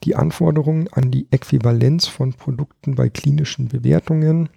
Die 0.04 0.16
Anforderungen 0.16 0.88
an 0.90 1.12
die 1.12 1.28
Äquivalenz 1.32 2.08
von 2.08 2.34
Produkten 2.34 2.96
bei 2.96 3.10
klinischen 3.10 3.68
Bewertungen, 3.68 4.50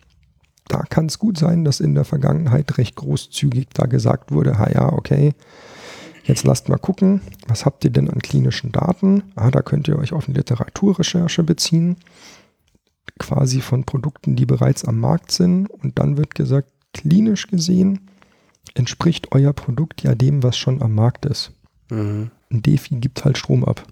da 0.69 0.83
kann 0.83 1.07
es 1.07 1.19
gut 1.19 1.39
sein, 1.39 1.65
dass 1.65 1.81
in 1.81 1.95
der 1.95 2.05
Vergangenheit 2.05 2.79
recht 2.79 2.95
großzügig 2.97 3.69
da 3.73 3.87
gesagt 3.87 4.31
wurde, 4.31 4.59
ha 4.59 4.71
ja, 4.71 4.93
okay, 4.93 5.35
jetzt 6.25 6.45
lasst 6.45 6.69
mal 6.69 6.79
gucken, 6.79 7.21
was 7.49 7.67
habt 7.67 7.85
ihr 7.85 7.91
denn 7.91 8.09
an 8.09 8.21
klinischen 8.21 8.71
Daten? 8.71 9.25
Ah, 9.35 9.51
da 9.51 9.63
könnt 9.63 9.89
ihr 9.89 9.99
euch 9.99 10.13
auf 10.13 10.29
eine 10.29 10.37
Literaturrecherche 10.39 11.43
beziehen, 11.43 11.97
quasi 13.19 13.61
von 13.61 13.85
Produkten, 13.85 14.37
die 14.37 14.47
bereits 14.47 14.85
am 14.85 15.01
Markt 15.01 15.33
sind. 15.33 15.69
Und 15.69 15.99
dann 15.99 16.17
wird 16.17 16.35
gesagt, 16.35 16.71
klinisch 16.93 17.49
gesehen 17.49 18.09
entspricht 18.75 19.33
euer 19.33 19.53
Produkt 19.53 20.03
ja 20.03 20.15
dem, 20.15 20.43
was 20.43 20.57
schon 20.57 20.83
am 20.83 20.95
Markt 20.95 21.27
ist. 21.27 21.53
Mhm. 21.91 22.31
Ein 22.51 22.63
Defi 22.63 22.97
gibt 22.97 23.25
halt 23.25 23.39
Strom 23.39 23.65
ab. 23.65 23.87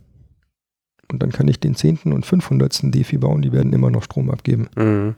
Und 1.10 1.22
dann 1.22 1.32
kann 1.32 1.48
ich 1.48 1.58
den 1.58 1.74
zehnten 1.74 2.12
und 2.12 2.26
500. 2.26 2.94
Defi 2.94 3.16
bauen, 3.18 3.42
die 3.42 3.52
werden 3.52 3.72
immer 3.72 3.90
noch 3.90 4.02
Strom 4.02 4.30
abgeben. 4.30 4.68
Mhm. 4.76 5.14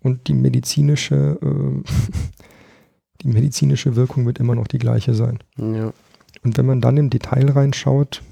Und 0.00 0.28
die 0.28 0.34
medizinische, 0.34 1.38
äh, 1.42 1.82
die 3.22 3.28
medizinische 3.28 3.96
Wirkung 3.96 4.26
wird 4.26 4.38
immer 4.38 4.54
noch 4.54 4.68
die 4.68 4.78
gleiche 4.78 5.14
sein. 5.14 5.38
Ja. 5.56 5.92
Und 6.42 6.58
wenn 6.58 6.66
man 6.66 6.80
dann 6.80 6.96
im 6.96 7.10
Detail 7.10 7.50
reinschaut, 7.50 8.22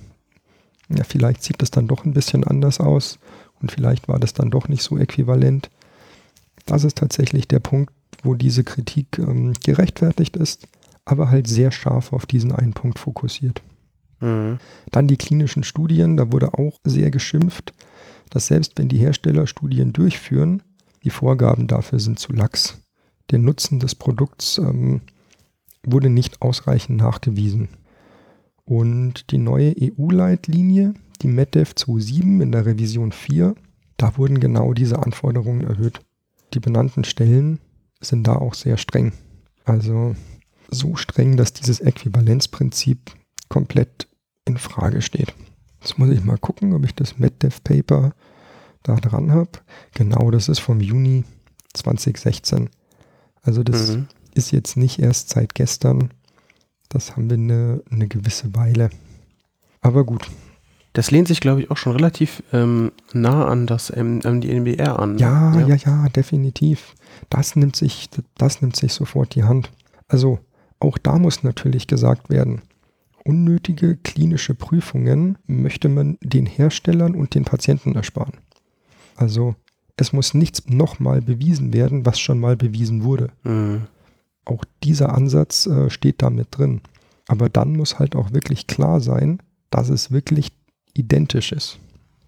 ja, 0.88 1.04
vielleicht 1.04 1.42
sieht 1.42 1.62
das 1.62 1.70
dann 1.70 1.88
doch 1.88 2.04
ein 2.04 2.12
bisschen 2.12 2.44
anders 2.44 2.78
aus 2.78 3.18
und 3.60 3.72
vielleicht 3.72 4.08
war 4.08 4.18
das 4.18 4.34
dann 4.34 4.50
doch 4.50 4.68
nicht 4.68 4.82
so 4.82 4.98
äquivalent. 4.98 5.70
Das 6.66 6.84
ist 6.84 6.98
tatsächlich 6.98 7.48
der 7.48 7.60
Punkt, 7.60 7.92
wo 8.22 8.34
diese 8.34 8.64
Kritik 8.64 9.18
ähm, 9.18 9.54
gerechtfertigt 9.64 10.36
ist, 10.36 10.68
aber 11.04 11.30
halt 11.30 11.48
sehr 11.48 11.72
scharf 11.72 12.12
auf 12.12 12.26
diesen 12.26 12.52
einen 12.52 12.74
Punkt 12.74 12.98
fokussiert. 12.98 13.62
Mhm. 14.22 14.58
Dann 14.90 15.08
die 15.08 15.18
klinischen 15.18 15.64
Studien, 15.64 16.16
da 16.16 16.32
wurde 16.32 16.54
auch 16.54 16.78
sehr 16.84 17.10
geschimpft, 17.10 17.74
dass 18.30 18.46
selbst 18.46 18.78
wenn 18.78 18.88
die 18.88 18.98
Hersteller 18.98 19.46
Studien 19.46 19.92
durchführen, 19.92 20.62
die 21.04 21.10
Vorgaben 21.10 21.66
dafür 21.66 21.98
sind 21.98 22.18
zu 22.18 22.32
lax. 22.32 22.80
Der 23.30 23.38
Nutzen 23.38 23.80
des 23.80 23.94
Produkts 23.94 24.58
ähm, 24.58 25.02
wurde 25.84 26.08
nicht 26.08 26.40
ausreichend 26.40 26.98
nachgewiesen. 26.98 27.68
Und 28.64 29.30
die 29.32 29.38
neue 29.38 29.74
EU-Leitlinie, 29.78 30.94
die 31.20 31.28
MEDEV 31.28 31.72
2.7 31.72 32.42
in 32.42 32.52
der 32.52 32.64
Revision 32.64 33.10
4, 33.10 33.54
da 33.96 34.16
wurden 34.16 34.38
genau 34.38 34.72
diese 34.72 35.00
Anforderungen 35.00 35.62
erhöht. 35.62 36.00
Die 36.54 36.60
benannten 36.60 37.04
Stellen 37.04 37.58
sind 38.00 38.26
da 38.26 38.36
auch 38.36 38.54
sehr 38.54 38.76
streng. 38.76 39.12
Also 39.64 40.14
so 40.70 40.96
streng, 40.96 41.36
dass 41.36 41.52
dieses 41.52 41.80
Äquivalenzprinzip 41.80 43.12
komplett 43.48 44.08
in 44.44 44.56
Frage 44.56 45.02
steht. 45.02 45.34
Jetzt 45.80 45.98
muss 45.98 46.10
ich 46.10 46.22
mal 46.22 46.38
gucken, 46.38 46.72
ob 46.74 46.84
ich 46.84 46.94
das 46.94 47.18
MedDev 47.18 47.62
Paper 47.64 48.12
da 48.82 48.96
dran 48.96 49.32
habe. 49.32 49.50
Genau, 49.94 50.30
das 50.30 50.48
ist 50.48 50.60
vom 50.60 50.80
Juni 50.80 51.24
2016. 51.74 52.70
Also 53.42 53.62
das 53.62 53.96
mhm. 53.96 54.06
ist 54.34 54.52
jetzt 54.52 54.76
nicht 54.76 54.98
erst 54.98 55.30
seit 55.30 55.54
gestern. 55.54 56.10
Das 56.88 57.16
haben 57.16 57.30
wir 57.30 57.36
eine, 57.36 57.82
eine 57.90 58.06
gewisse 58.06 58.54
Weile. 58.54 58.90
Aber 59.80 60.04
gut. 60.04 60.28
Das 60.92 61.10
lehnt 61.10 61.26
sich, 61.26 61.40
glaube 61.40 61.62
ich, 61.62 61.70
auch 61.70 61.78
schon 61.78 61.94
relativ 61.94 62.42
ähm, 62.52 62.92
nah 63.12 63.46
an, 63.46 63.66
das, 63.66 63.90
ähm, 63.96 64.20
an 64.24 64.40
die 64.40 64.50
NBR 64.50 64.98
an. 64.98 65.18
Ja, 65.18 65.58
ja, 65.58 65.66
ja, 65.68 65.74
ja, 65.74 66.08
definitiv. 66.10 66.94
Das 67.30 67.56
nimmt, 67.56 67.76
sich, 67.76 68.10
das 68.36 68.60
nimmt 68.60 68.76
sich 68.76 68.92
sofort 68.92 69.34
die 69.34 69.44
Hand. 69.44 69.70
Also 70.06 70.38
auch 70.80 70.98
da 70.98 71.18
muss 71.18 71.42
natürlich 71.42 71.86
gesagt 71.86 72.28
werden, 72.28 72.60
unnötige 73.24 73.96
klinische 73.96 74.54
Prüfungen 74.54 75.38
möchte 75.46 75.88
man 75.88 76.18
den 76.22 76.46
Herstellern 76.46 77.14
und 77.14 77.34
den 77.34 77.44
Patienten 77.44 77.94
ersparen. 77.94 78.34
Also 79.16 79.54
es 79.96 80.12
muss 80.12 80.34
nichts 80.34 80.66
nochmal 80.68 81.22
bewiesen 81.22 81.72
werden, 81.72 82.06
was 82.06 82.18
schon 82.18 82.40
mal 82.40 82.56
bewiesen 82.56 83.04
wurde. 83.04 83.30
Mhm. 83.44 83.82
Auch 84.44 84.64
dieser 84.82 85.14
Ansatz 85.14 85.66
äh, 85.66 85.90
steht 85.90 86.22
da 86.22 86.30
mit 86.30 86.48
drin. 86.50 86.80
Aber 87.28 87.48
dann 87.48 87.76
muss 87.76 87.98
halt 87.98 88.16
auch 88.16 88.32
wirklich 88.32 88.66
klar 88.66 89.00
sein, 89.00 89.38
dass 89.70 89.88
es 89.88 90.10
wirklich 90.10 90.52
identisch 90.94 91.52
ist. 91.52 91.78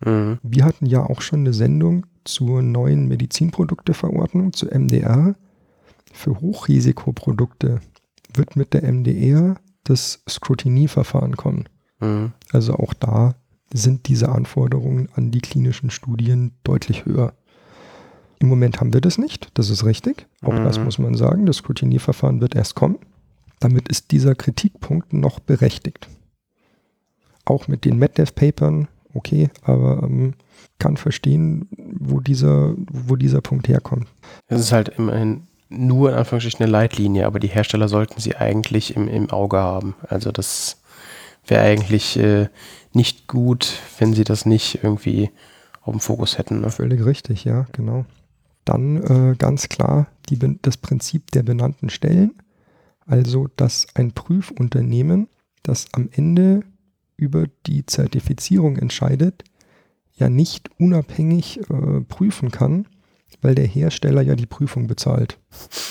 Mhm. 0.04 0.38
Wir 0.42 0.64
hatten 0.64 0.86
ja 0.86 1.04
auch 1.04 1.20
schon 1.20 1.40
eine 1.40 1.52
Sendung 1.52 2.06
zur 2.24 2.62
neuen 2.62 3.08
Medizinprodukteverordnung, 3.08 4.52
zur 4.52 4.72
MDR. 4.72 5.34
Für 6.12 6.40
Hochrisikoprodukte 6.40 7.80
wird 8.32 8.56
mit 8.56 8.72
der 8.72 8.82
MDR 8.90 9.56
das 9.84 10.22
Scrutinieverfahren 10.28 11.36
kommen. 11.36 11.68
Mhm. 12.00 12.32
Also 12.52 12.74
auch 12.74 12.94
da 12.94 13.34
sind 13.72 14.08
diese 14.08 14.28
Anforderungen 14.28 15.08
an 15.14 15.30
die 15.30 15.40
klinischen 15.40 15.90
Studien 15.90 16.52
deutlich 16.64 17.04
höher. 17.06 17.34
Im 18.38 18.48
Moment 18.48 18.80
haben 18.80 18.92
wir 18.92 19.00
das 19.00 19.18
nicht, 19.18 19.48
das 19.54 19.70
ist 19.70 19.84
richtig. 19.84 20.26
Auch 20.42 20.52
mhm. 20.52 20.64
das 20.64 20.78
muss 20.78 20.98
man 20.98 21.14
sagen. 21.14 21.46
Das 21.46 21.56
Scrutinieverfahren 21.56 22.40
wird 22.40 22.54
erst 22.54 22.74
kommen. 22.74 22.98
Damit 23.60 23.88
ist 23.88 24.10
dieser 24.10 24.34
Kritikpunkt 24.34 25.12
noch 25.12 25.40
berechtigt. 25.40 26.08
Auch 27.44 27.68
mit 27.68 27.84
den 27.84 27.98
MedDev-Papern, 27.98 28.88
okay, 29.12 29.50
aber 29.62 30.02
ähm, 30.02 30.34
kann 30.78 30.96
verstehen, 30.96 31.68
wo 31.76 32.20
dieser, 32.20 32.74
wo 32.76 33.16
dieser 33.16 33.40
Punkt 33.40 33.68
herkommt. 33.68 34.08
Es 34.46 34.60
ist 34.60 34.72
halt 34.72 34.90
immerhin 34.90 35.46
nur 35.68 36.10
in 36.10 36.16
Anführungsstrichen 36.16 36.62
eine 36.62 36.70
Leitlinie, 36.72 37.26
aber 37.26 37.40
die 37.40 37.48
Hersteller 37.48 37.88
sollten 37.88 38.20
sie 38.20 38.36
eigentlich 38.36 38.96
im, 38.96 39.08
im 39.08 39.30
Auge 39.30 39.58
haben. 39.58 39.94
Also 40.08 40.30
das 40.32 40.80
wäre 41.46 41.62
eigentlich 41.62 42.18
äh, 42.18 42.48
nicht 42.92 43.26
gut, 43.26 43.72
wenn 43.98 44.14
sie 44.14 44.24
das 44.24 44.46
nicht 44.46 44.80
irgendwie 44.82 45.30
auf 45.82 45.92
dem 45.92 46.00
Fokus 46.00 46.38
hätten. 46.38 46.60
Ne? 46.60 46.70
Völlig 46.70 47.04
richtig, 47.04 47.44
ja, 47.44 47.66
genau. 47.72 48.06
Dann 48.64 49.02
äh, 49.02 49.36
ganz 49.36 49.68
klar 49.68 50.06
die, 50.28 50.38
das 50.62 50.76
Prinzip 50.76 51.30
der 51.32 51.42
benannten 51.42 51.90
Stellen, 51.90 52.32
also 53.06 53.48
dass 53.56 53.86
ein 53.94 54.12
Prüfunternehmen, 54.12 55.28
das 55.62 55.86
am 55.92 56.08
Ende 56.12 56.62
über 57.16 57.46
die 57.66 57.84
Zertifizierung 57.84 58.76
entscheidet, 58.76 59.44
ja 60.16 60.28
nicht 60.28 60.70
unabhängig 60.78 61.60
äh, 61.70 62.00
prüfen 62.02 62.50
kann, 62.50 62.86
weil 63.42 63.54
der 63.54 63.66
Hersteller 63.66 64.22
ja 64.22 64.34
die 64.34 64.46
Prüfung 64.46 64.86
bezahlt. 64.86 65.38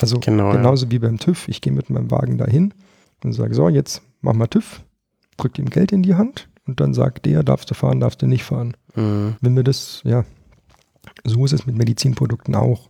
Also 0.01 0.19
genau, 0.19 0.51
genauso 0.51 0.85
ja. 0.85 0.91
wie 0.91 0.99
beim 0.99 1.17
TÜV. 1.17 1.47
Ich 1.47 1.61
gehe 1.61 1.73
mit 1.73 1.89
meinem 1.89 2.11
Wagen 2.11 2.37
dahin 2.37 2.73
und 3.23 3.33
sage, 3.33 3.53
so, 3.53 3.69
jetzt 3.69 4.01
mach 4.21 4.33
mal 4.33 4.47
TÜV, 4.47 4.81
drück 5.37 5.57
ihm 5.59 5.69
Geld 5.69 5.91
in 5.91 6.03
die 6.03 6.15
Hand 6.15 6.49
und 6.67 6.79
dann 6.79 6.93
sagt 6.93 7.25
der, 7.25 7.43
darfst 7.43 7.69
du 7.69 7.73
fahren, 7.73 7.99
darfst 7.99 8.21
du 8.21 8.27
nicht 8.27 8.43
fahren. 8.43 8.75
Mhm. 8.95 9.35
Wenn 9.41 9.55
wir 9.55 9.63
das, 9.63 10.01
ja, 10.03 10.25
so 11.23 11.45
ist 11.45 11.53
es 11.53 11.65
mit 11.65 11.75
Medizinprodukten 11.75 12.55
auch. 12.55 12.87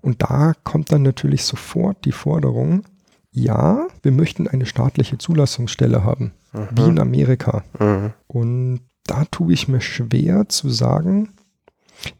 Und 0.00 0.22
da 0.22 0.54
kommt 0.64 0.90
dann 0.90 1.02
natürlich 1.02 1.44
sofort 1.44 2.04
die 2.04 2.12
Forderung, 2.12 2.82
ja, 3.30 3.86
wir 4.02 4.12
möchten 4.12 4.46
eine 4.46 4.66
staatliche 4.66 5.16
Zulassungsstelle 5.16 6.04
haben, 6.04 6.32
mhm. 6.52 6.68
wie 6.72 6.88
in 6.88 6.98
Amerika. 6.98 7.64
Mhm. 7.78 8.12
Und 8.26 8.80
da 9.06 9.24
tue 9.26 9.52
ich 9.52 9.68
mir 9.68 9.80
schwer 9.80 10.48
zu 10.48 10.68
sagen, 10.68 11.30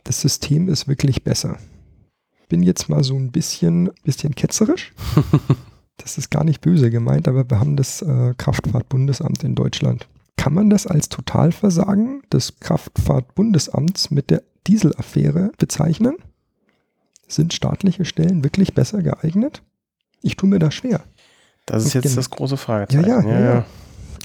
das 0.05 0.21
System 0.21 0.68
ist 0.68 0.88
wirklich 0.88 1.25
besser. 1.25 1.59
Bin 2.49 2.62
jetzt 2.62 2.88
mal 2.88 3.03
so 3.03 3.16
ein 3.16 3.31
bisschen, 3.31 3.90
bisschen 4.05 4.35
ketzerisch. 4.35 4.92
das 5.97 6.18
ist 6.18 6.31
gar 6.31 6.45
nicht 6.45 6.61
böse 6.61 6.90
gemeint, 6.90 7.29
aber 7.29 7.49
wir 7.49 7.61
haben 7.61 7.77
das 7.77 8.03
äh, 8.03 8.35
Kraftfahrtbundesamt 8.37 9.45
in 9.45 9.55
Deutschland. 9.55 10.09
Kann 10.37 10.55
man 10.55 10.71
das 10.71 10.87
als 10.87 11.09
Totalversagen 11.09 12.23
des 12.33 12.59
Kraftfahrtbundesamts 12.61 14.11
mit 14.11 14.31
der 14.31 14.42
Dieselaffäre 14.66 15.53
bezeichnen? 15.59 16.16
Sind 17.29 17.55
staatliche 17.55 18.05
Stellen 18.05 18.45
wirklich 18.45 18.75
besser 18.75 19.03
geeignet? 19.03 19.62
Ich 20.21 20.37
tue 20.37 20.49
mir 20.49 20.59
da 20.59 20.71
schwer. 20.71 21.03
Das 21.66 21.87
ist 21.87 21.95
jetzt 21.95 22.16
das 22.16 22.31
große 22.31 22.57
Fragezeichen. 22.57 23.09
Ja, 23.09 23.23
ja, 23.23 23.31
ja. 23.31 23.40
ja. 23.40 23.66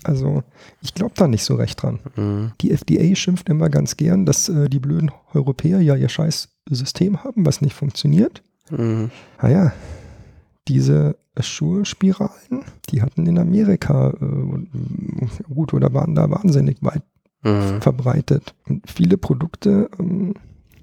Also 0.07 0.43
ich 0.81 0.93
glaube 0.93 1.13
da 1.15 1.27
nicht 1.27 1.43
so 1.43 1.55
recht 1.55 1.81
dran. 1.81 1.99
Mhm. 2.15 2.51
Die 2.61 2.71
FDA 2.71 3.15
schimpft 3.15 3.49
immer 3.49 3.69
ganz 3.69 3.97
gern, 3.97 4.25
dass 4.25 4.49
äh, 4.49 4.69
die 4.69 4.79
blöden 4.79 5.11
Europäer 5.33 5.81
ja 5.81 5.95
ihr 5.95 6.09
scheiß 6.09 6.49
System 6.69 7.23
haben, 7.23 7.45
was 7.45 7.61
nicht 7.61 7.75
funktioniert. 7.75 8.41
Mhm. 8.69 9.11
Naja, 9.41 9.73
diese 10.67 11.17
Assure-Spiralen, 11.35 12.63
die 12.89 13.01
hatten 13.01 13.25
in 13.25 13.37
Amerika 13.37 14.09
äh, 14.09 15.53
gut 15.53 15.73
oder 15.73 15.93
waren 15.93 16.15
da 16.15 16.29
wahnsinnig 16.29 16.77
weit 16.81 17.03
Mhm. 17.43 17.81
verbreitet. 17.81 18.55
Und 18.67 18.89
viele 18.89 19.17
Produkte, 19.17 19.89
ähm, 19.99 20.33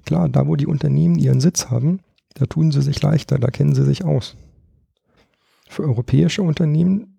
klar, 0.05 0.29
da 0.29 0.47
wo 0.47 0.55
die 0.55 0.67
Unternehmen 0.67 1.17
ihren 1.17 1.41
Sitz 1.41 1.69
haben, 1.69 1.99
da 2.35 2.45
tun 2.45 2.71
sie 2.71 2.81
sich 2.81 3.01
leichter, 3.01 3.39
da 3.39 3.49
kennen 3.49 3.75
sie 3.75 3.83
sich 3.83 4.05
aus. 4.05 4.35
Für 5.67 5.83
europäische 5.83 6.43
Unternehmen 6.43 7.14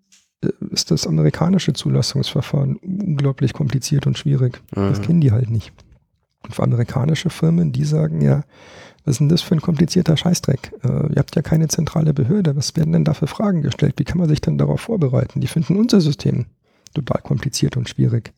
ist 0.70 0.90
das 0.90 1.07
amerikanische 1.07 1.72
Zulassungsverfahren 1.72 2.77
unglaublich 2.77 3.53
kompliziert 3.53 4.07
und 4.07 4.18
schwierig. 4.18 4.61
Das 4.70 4.99
Mhm. 4.99 5.03
kennen 5.03 5.20
die 5.20 5.33
halt 5.33 5.51
nicht. 5.51 5.72
Und 6.42 6.55
für 6.55 6.62
amerikanische 6.62 7.31
Firmen, 7.31 7.72
die 7.72 7.85
sagen 7.85 8.20
ja, 8.20 8.44
was 9.05 9.14
ist 9.14 9.18
denn 9.20 9.29
das 9.29 9.42
für 9.42 9.55
ein 9.55 9.61
komplizierter 9.62 10.16
Scheißdreck? 10.16 10.72
Äh, 10.83 11.12
ihr 11.12 11.16
habt 11.16 11.35
ja 11.37 11.42
keine 11.42 11.68
zentrale 11.68 12.12
Behörde. 12.12 12.57
Was 12.57 12.77
werden 12.77 12.92
denn 12.92 13.05
da 13.05 13.14
für 13.14 13.27
Fragen 13.29 13.62
gestellt? 13.62 13.94
Wie 13.99 14.05
kann 14.05 14.18
man 14.18 14.29
sich 14.29 14.40
denn 14.40 14.59
darauf 14.59 14.81
vorbereiten? 14.83 15.40
Die 15.40 15.46
finden 15.46 15.77
unser 15.77 16.01
System 16.01 16.46
total 16.94 17.22
kompliziert 17.22 17.77
und 17.77 17.88
schwierig. 17.88 18.33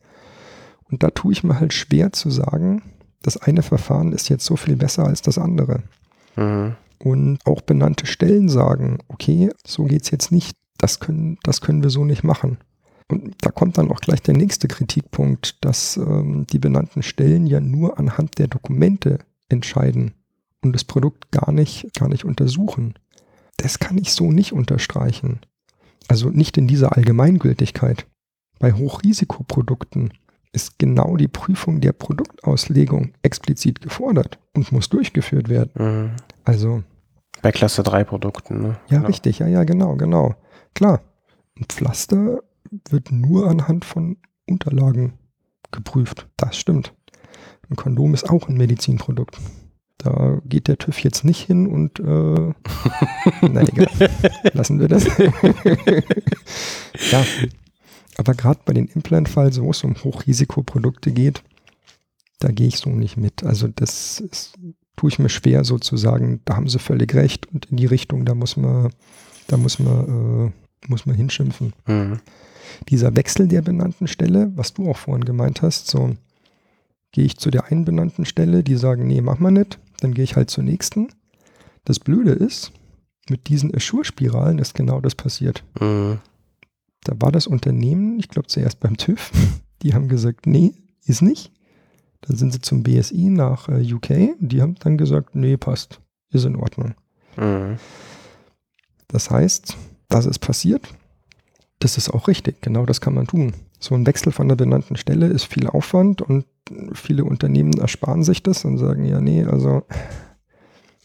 Und 0.91 1.03
da 1.03 1.09
tue 1.09 1.31
ich 1.33 1.43
mir 1.43 1.59
halt 1.59 1.73
schwer 1.73 2.11
zu 2.13 2.29
sagen, 2.29 2.81
das 3.21 3.37
eine 3.37 3.61
Verfahren 3.63 4.11
ist 4.13 4.29
jetzt 4.29 4.45
so 4.45 4.55
viel 4.55 4.75
besser 4.75 5.05
als 5.05 5.21
das 5.21 5.37
andere. 5.37 5.83
Mhm. 6.35 6.75
Und 6.99 7.39
auch 7.45 7.61
benannte 7.61 8.05
Stellen 8.05 8.49
sagen, 8.49 8.99
okay, 9.07 9.49
so 9.65 9.85
geht's 9.85 10.11
jetzt 10.11 10.31
nicht. 10.31 10.57
Das 10.79 10.99
können, 10.99 11.37
das 11.43 11.61
können 11.61 11.83
wir 11.83 11.91
so 11.91 12.03
nicht 12.05 12.23
machen. 12.23 12.57
Und 13.07 13.35
da 13.41 13.51
kommt 13.51 13.77
dann 13.77 13.91
auch 13.91 13.99
gleich 14.01 14.21
der 14.21 14.35
nächste 14.35 14.67
Kritikpunkt, 14.67 15.63
dass 15.63 15.97
ähm, 15.97 16.45
die 16.47 16.59
benannten 16.59 17.03
Stellen 17.03 17.45
ja 17.47 17.59
nur 17.59 17.99
anhand 17.99 18.37
der 18.39 18.47
Dokumente 18.47 19.19
entscheiden 19.49 20.13
und 20.61 20.73
das 20.73 20.83
Produkt 20.83 21.31
gar 21.31 21.51
nicht, 21.51 21.93
gar 21.97 22.07
nicht 22.09 22.25
untersuchen. 22.25 22.93
Das 23.57 23.79
kann 23.79 23.97
ich 23.97 24.13
so 24.13 24.31
nicht 24.31 24.53
unterstreichen. 24.53 25.39
Also 26.07 26.29
nicht 26.29 26.57
in 26.57 26.67
dieser 26.67 26.95
Allgemeingültigkeit. 26.95 28.05
Bei 28.59 28.73
Hochrisikoprodukten 28.73 30.13
ist 30.51 30.79
genau 30.79 31.17
die 31.17 31.27
Prüfung 31.27 31.81
der 31.81 31.93
Produktauslegung 31.93 33.11
explizit 33.21 33.81
gefordert 33.81 34.39
und 34.55 34.71
muss 34.71 34.89
durchgeführt 34.89 35.49
werden. 35.49 35.71
Mhm. 35.75 36.11
Also, 36.43 36.83
Bei 37.41 37.51
Klasse 37.51 37.83
3 37.83 38.03
Produkten, 38.03 38.61
ne? 38.61 38.67
ja, 38.89 38.97
Genau. 38.97 39.07
richtig, 39.07 39.39
ja, 39.39 39.47
ja, 39.47 39.63
genau, 39.63 39.95
genau. 39.95 40.35
Klar, 40.79 41.01
ein 41.57 41.65
Pflaster 41.65 42.41
wird 42.87 43.11
nur 43.11 43.49
anhand 43.49 43.83
von 43.83 44.15
Unterlagen 44.47 45.11
geprüft. 45.71 46.29
Das 46.37 46.55
stimmt. 46.55 46.93
Ein 47.69 47.75
Kondom 47.75 48.13
ist 48.13 48.29
auch 48.29 48.47
ein 48.47 48.55
Medizinprodukt. 48.55 49.37
Da 49.97 50.39
geht 50.45 50.69
der 50.69 50.77
TÜV 50.77 50.99
jetzt 50.99 51.25
nicht 51.25 51.45
hin 51.45 51.67
und, 51.67 51.99
äh, 51.99 52.03
na 53.41 53.61
egal, 53.61 53.89
lassen 54.53 54.79
wir 54.79 54.87
das. 54.87 55.05
ja, 57.11 57.25
aber 58.15 58.33
gerade 58.33 58.61
bei 58.63 58.71
den 58.71 58.87
Implant-Files, 58.87 59.61
wo 59.61 59.71
es 59.71 59.83
um 59.83 60.01
Hochrisikoprodukte 60.01 61.11
geht, 61.11 61.43
da 62.39 62.53
gehe 62.53 62.67
ich 62.67 62.77
so 62.77 62.89
nicht 62.89 63.17
mit. 63.17 63.43
Also 63.43 63.67
das 63.67 64.21
ist, 64.21 64.57
tue 64.95 65.09
ich 65.09 65.19
mir 65.19 65.27
schwer 65.27 65.65
sozusagen, 65.65 66.39
da 66.45 66.55
haben 66.55 66.69
sie 66.69 66.79
völlig 66.79 67.13
recht 67.15 67.47
und 67.47 67.65
in 67.65 67.75
die 67.75 67.85
Richtung, 67.85 68.23
da 68.23 68.33
muss 68.33 68.55
man, 68.55 68.93
da 69.47 69.57
muss 69.57 69.79
man, 69.79 70.47
äh, 70.47 70.51
muss 70.87 71.05
man 71.05 71.15
hinschimpfen. 71.15 71.73
Mhm. 71.87 72.19
Dieser 72.87 73.15
Wechsel 73.15 73.47
der 73.47 73.61
benannten 73.61 74.07
Stelle, 74.07 74.51
was 74.55 74.73
du 74.73 74.89
auch 74.89 74.97
vorhin 74.97 75.25
gemeint 75.25 75.61
hast, 75.61 75.87
so 75.87 76.15
gehe 77.11 77.25
ich 77.25 77.37
zu 77.37 77.49
der 77.49 77.65
einen 77.65 77.85
benannten 77.85 78.25
Stelle, 78.25 78.63
die 78.63 78.75
sagen, 78.75 79.07
nee, 79.07 79.21
mach 79.21 79.39
mal 79.39 79.51
nicht, 79.51 79.79
dann 79.99 80.13
gehe 80.13 80.23
ich 80.23 80.35
halt 80.35 80.49
zur 80.49 80.63
nächsten. 80.63 81.09
Das 81.85 81.99
Blöde 81.99 82.31
ist, 82.31 82.71
mit 83.29 83.47
diesen 83.47 83.75
Assure-Spiralen 83.75 84.59
ist 84.59 84.75
genau 84.75 85.01
das 85.01 85.15
passiert. 85.15 85.63
Mhm. 85.79 86.19
Da 87.03 87.13
war 87.19 87.31
das 87.31 87.47
Unternehmen, 87.47 88.19
ich 88.19 88.29
glaube 88.29 88.47
zuerst 88.47 88.79
beim 88.79 88.97
TÜV, 88.97 89.31
die 89.81 89.93
haben 89.93 90.07
gesagt, 90.07 90.45
nee, 90.45 90.73
ist 91.05 91.21
nicht. 91.21 91.51
Dann 92.21 92.35
sind 92.35 92.51
sie 92.51 92.61
zum 92.61 92.83
BSI 92.83 93.29
nach 93.29 93.69
äh, 93.69 93.93
UK, 93.93 94.35
die 94.39 94.61
haben 94.61 94.75
dann 94.75 94.97
gesagt, 94.97 95.35
nee, 95.35 95.55
passt, 95.57 96.01
ist 96.31 96.45
in 96.45 96.57
Ordnung. 96.57 96.93
Mhm. 97.37 97.77
Das 99.07 99.31
heißt, 99.31 99.77
das 100.09 100.25
ist 100.25 100.39
passiert. 100.39 100.87
Das 101.79 101.97
ist 101.97 102.09
auch 102.09 102.27
richtig. 102.27 102.61
Genau 102.61 102.85
das 102.85 102.99
kann 102.99 103.13
man 103.13 103.27
tun. 103.27 103.53
So 103.79 103.95
ein 103.95 104.05
Wechsel 104.05 104.33
von 104.33 104.49
der 104.49 104.57
benannten 104.57 104.97
Stelle 104.97 105.27
ist 105.27 105.45
viel 105.45 105.67
Aufwand 105.67 106.21
und 106.21 106.45
viele 106.93 107.23
Unternehmen 107.23 107.73
ersparen 107.73 108.23
sich 108.23 108.43
das 108.43 108.65
und 108.65 108.77
sagen, 108.77 109.05
ja, 109.05 109.21
nee, 109.21 109.45
also 109.45 109.83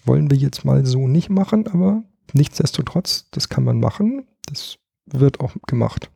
wollen 0.05 0.31
wir 0.31 0.37
jetzt 0.37 0.65
mal 0.65 0.85
so 0.85 1.07
nicht 1.07 1.31
machen, 1.31 1.69
aber 1.69 2.03
nichtsdestotrotz, 2.33 3.27
das 3.31 3.49
kann 3.49 3.65
man 3.65 3.79
machen. 3.79 4.27
Das 4.47 4.77
wird 5.07 5.41
auch 5.41 5.55
gemacht. 5.67 6.11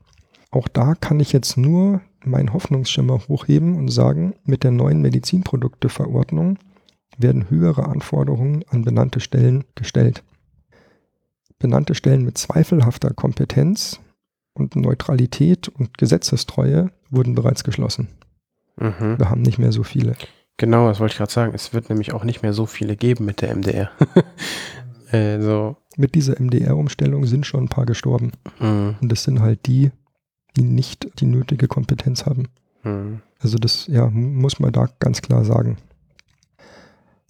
Auch 0.51 0.69
da 0.69 0.95
kann 0.95 1.21
ich 1.21 1.33
jetzt 1.33 1.57
nur 1.57 2.01
meinen 2.25 2.53
Hoffnungsschimmer 2.53 3.21
hochheben 3.29 3.77
und 3.77 3.89
sagen, 3.89 4.35
mit 4.45 4.65
der 4.65 4.71
neuen 4.71 5.01
Medizinprodukteverordnung 5.01 6.59
werden 7.17 7.51
höhere 7.51 7.87
Anforderungen 7.87 8.65
an 8.69 8.85
benannte 8.85 9.21
Stellen 9.21 9.65
gestellt. 9.75 10.23
Benannte 11.59 11.95
Stellen 11.95 12.25
mit 12.25 12.39
zweifelhafter 12.39 13.13
Kompetenz 13.13 14.01
und 14.55 14.77
Neutralität 14.77 15.69
und 15.69 15.99
Gesetzestreue 15.99 16.91
wurden 17.11 17.35
bereits 17.35 17.65
geschlossen. 17.65 18.09
Mhm. 18.77 19.19
Wir 19.19 19.31
haben 19.31 19.43
nicht 19.43 19.59
mehr 19.59 19.73
so 19.73 19.83
viele. 19.83 20.17
Genau, 20.57 20.89
das 20.89 21.01
wollte 21.01 21.13
ich 21.13 21.19
gerade 21.19 21.33
sagen. 21.33 21.53
Es 21.55 21.73
wird 21.73 21.89
nämlich 21.89 22.13
auch 22.13 22.25
nicht 22.25 22.43
mehr 22.43 22.53
so 22.53 22.67
viele 22.67 22.97
geben 22.97 23.25
mit 23.25 23.43
der 23.43 23.55
MDR. 23.55 23.91
äh, 25.13 25.41
so. 25.41 25.77
Mit 25.97 26.15
dieser 26.15 26.41
MDR-Umstellung 26.41 27.27
sind 27.27 27.47
schon 27.47 27.65
ein 27.65 27.69
paar 27.69 27.87
gestorben. 27.87 28.33
Mhm. 28.61 28.97
Und 29.01 29.11
das 29.11 29.25
sind 29.25 29.41
halt 29.41 29.67
die, 29.67 29.91
die 30.57 30.63
nicht 30.63 31.21
die 31.21 31.27
nötige 31.27 31.67
Kompetenz 31.67 32.27
haben. 32.27 32.49
Mhm. 32.83 33.21
Also 33.41 33.59
das 33.59 33.87
ja, 33.87 34.09
muss 34.11 34.61
man 34.61 34.73
da 34.73 34.89
ganz 34.99 35.23
klar 35.23 35.45
sagen. 35.45 35.77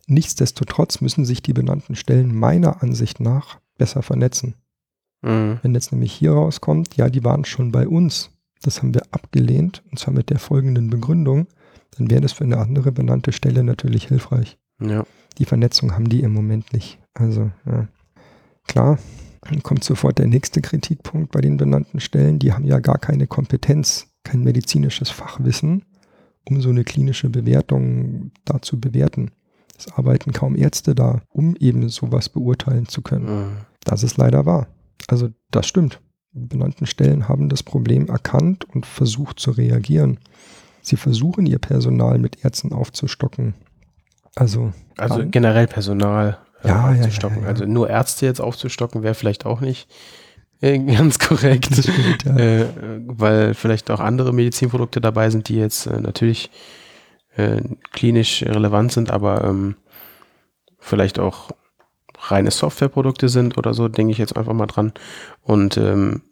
Nichtsdestotrotz 0.07 1.03
müssen 1.03 1.27
sich 1.27 1.43
die 1.43 1.53
benannten 1.53 1.95
Stellen 1.95 2.35
meiner 2.35 2.83
Ansicht 2.83 3.21
nach 3.21 3.59
besser 3.79 4.03
vernetzen. 4.03 4.55
Mhm. 5.23 5.59
Wenn 5.62 5.75
jetzt 5.75 5.93
nämlich 5.93 6.12
hier 6.12 6.33
rauskommt, 6.33 6.97
ja, 6.97 7.09
die 7.09 7.25
waren 7.25 7.45
schon 7.45 7.73
bei 7.73 7.88
uns, 7.88 8.31
das 8.62 8.79
haben 8.79 8.95
wir 8.95 9.03
abgelehnt, 9.11 9.83
und 9.91 9.99
zwar 9.99 10.12
mit 10.12 10.31
der 10.31 10.38
folgenden 10.38 10.91
Begründung, 10.91 11.47
dann 11.97 12.11
wäre 12.11 12.21
das 12.21 12.33
für 12.33 12.45
eine 12.45 12.59
andere 12.59 12.93
benannte 12.93 13.33
Stelle 13.33 13.64
natürlich 13.64 14.09
hilfreich. 14.09 14.59
Ja. 14.81 15.05
Die 15.38 15.45
Vernetzung 15.45 15.95
haben 15.95 16.09
die 16.09 16.23
im 16.23 16.33
Moment 16.33 16.73
nicht. 16.73 16.99
Also, 17.14 17.51
ja. 17.67 17.88
Klar, 18.67 18.99
dann 19.43 19.62
kommt 19.62 19.83
sofort 19.83 20.19
der 20.19 20.27
nächste 20.27 20.61
Kritikpunkt 20.61 21.33
bei 21.33 21.41
den 21.41 21.57
benannten 21.57 22.01
Stellen. 22.01 22.38
Die 22.38 22.53
haben 22.53 22.64
ja 22.64 22.81
gar 22.81 22.99
keine 22.99 23.27
Kompetenz, 23.27 24.09
kein 24.25 24.45
medizinisches 24.45 25.11
Fachwissen, 25.11 25.85
um 26.45 26.61
so 26.61 26.69
eine 26.69 26.85
klinische 26.85 27.31
Bewertung 27.31 28.33
da 28.45 28.61
zu 28.61 28.79
bewerten. 28.79 29.31
Es 29.77 29.91
arbeiten 29.93 30.33
kaum 30.33 30.57
Ärzte 30.57 30.95
da, 30.95 31.23
um 31.29 31.57
eben 31.57 31.88
sowas 31.88 32.29
beurteilen 32.29 32.88
zu 32.88 33.01
können. 33.01 33.27
Mhm. 33.27 33.57
Das 33.85 34.03
ist 34.03 34.17
leider 34.17 34.47
wahr. 34.47 34.67
Also 35.09 35.29
das 35.51 35.67
stimmt. 35.67 36.01
Die 36.33 36.47
benannten 36.47 36.87
Stellen 36.87 37.29
haben 37.29 37.49
das 37.49 37.62
Problem 37.62 38.07
erkannt 38.09 38.64
und 38.73 38.85
versucht 38.87 39.41
zu 39.41 39.51
reagieren. 39.51 40.19
Sie 40.83 40.97
versuchen 40.97 41.47
ihr 41.47 41.59
Personal 41.59 42.19
mit 42.19 42.45
Ärzten 42.45 42.73
aufzustocken. 42.73 43.55
Also, 44.37 44.73
Also 44.97 45.21
Ja. 45.21 45.27
generell 45.27 45.67
Personal 45.67 46.38
äh, 46.62 46.69
Ja, 46.69 46.91
aufzustocken. 46.91 47.38
ja, 47.38 47.43
ja. 47.45 47.49
Also 47.49 47.64
nur 47.64 47.88
Ärzte 47.91 48.27
jetzt 48.27 48.41
aufzustocken 48.41 49.03
wäre 49.03 49.14
vielleicht 49.14 49.47
auch 49.47 49.61
nicht 49.61 49.88
äh, 50.61 50.79
ganz 50.79 51.19
korrekt. 51.19 51.75
stimmt, 51.75 52.27
äh, 52.27 52.62
äh, 52.62 52.67
weil 53.07 53.55
vielleicht 53.55 53.91
auch 53.91 54.01
andere 54.01 54.33
Medizinprodukte 54.33 55.01
dabei 55.01 55.31
sind, 55.31 55.49
die 55.49 55.57
jetzt 55.57 55.87
äh, 55.87 56.01
natürlich 56.01 56.51
äh, 57.37 57.61
klinisch 57.93 58.43
relevant 58.43 58.93
sind, 58.93 59.11
aber 59.11 59.45
ähm, 59.45 59.77
vielleicht 60.79 61.19
auch 61.19 61.51
reine 62.20 62.50
Softwareprodukte 62.50 63.28
sind 63.28 63.59
oder 63.59 63.74
so, 63.74 63.88
denke 63.88 64.12
ich 64.12 64.18
jetzt 64.18 64.37
einfach 64.37 64.52
mal 64.52 64.66
dran. 64.66 64.92
Und 65.42 65.76
ähm, 65.76 66.22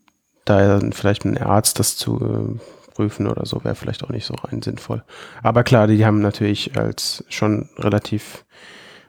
da 0.45 0.81
vielleicht 0.93 1.25
ein 1.25 1.39
Arzt 1.39 1.79
das 1.79 1.97
zu 1.97 2.21
äh, 2.21 2.93
prüfen 2.95 3.27
oder 3.27 3.45
so, 3.47 3.63
wäre 3.65 3.75
vielleicht 3.75 4.05
auch 4.05 4.11
nicht 4.11 4.27
so 4.27 4.35
rein 4.35 4.63
sinnvoll. 4.63 5.05
Aber 5.43 5.65
klar, 5.65 5.87
die 5.87 6.05
haben 6.05 6.21
natürlich 6.21 6.77
als 6.79 7.25
schon 7.29 7.69
relativ 7.79 8.45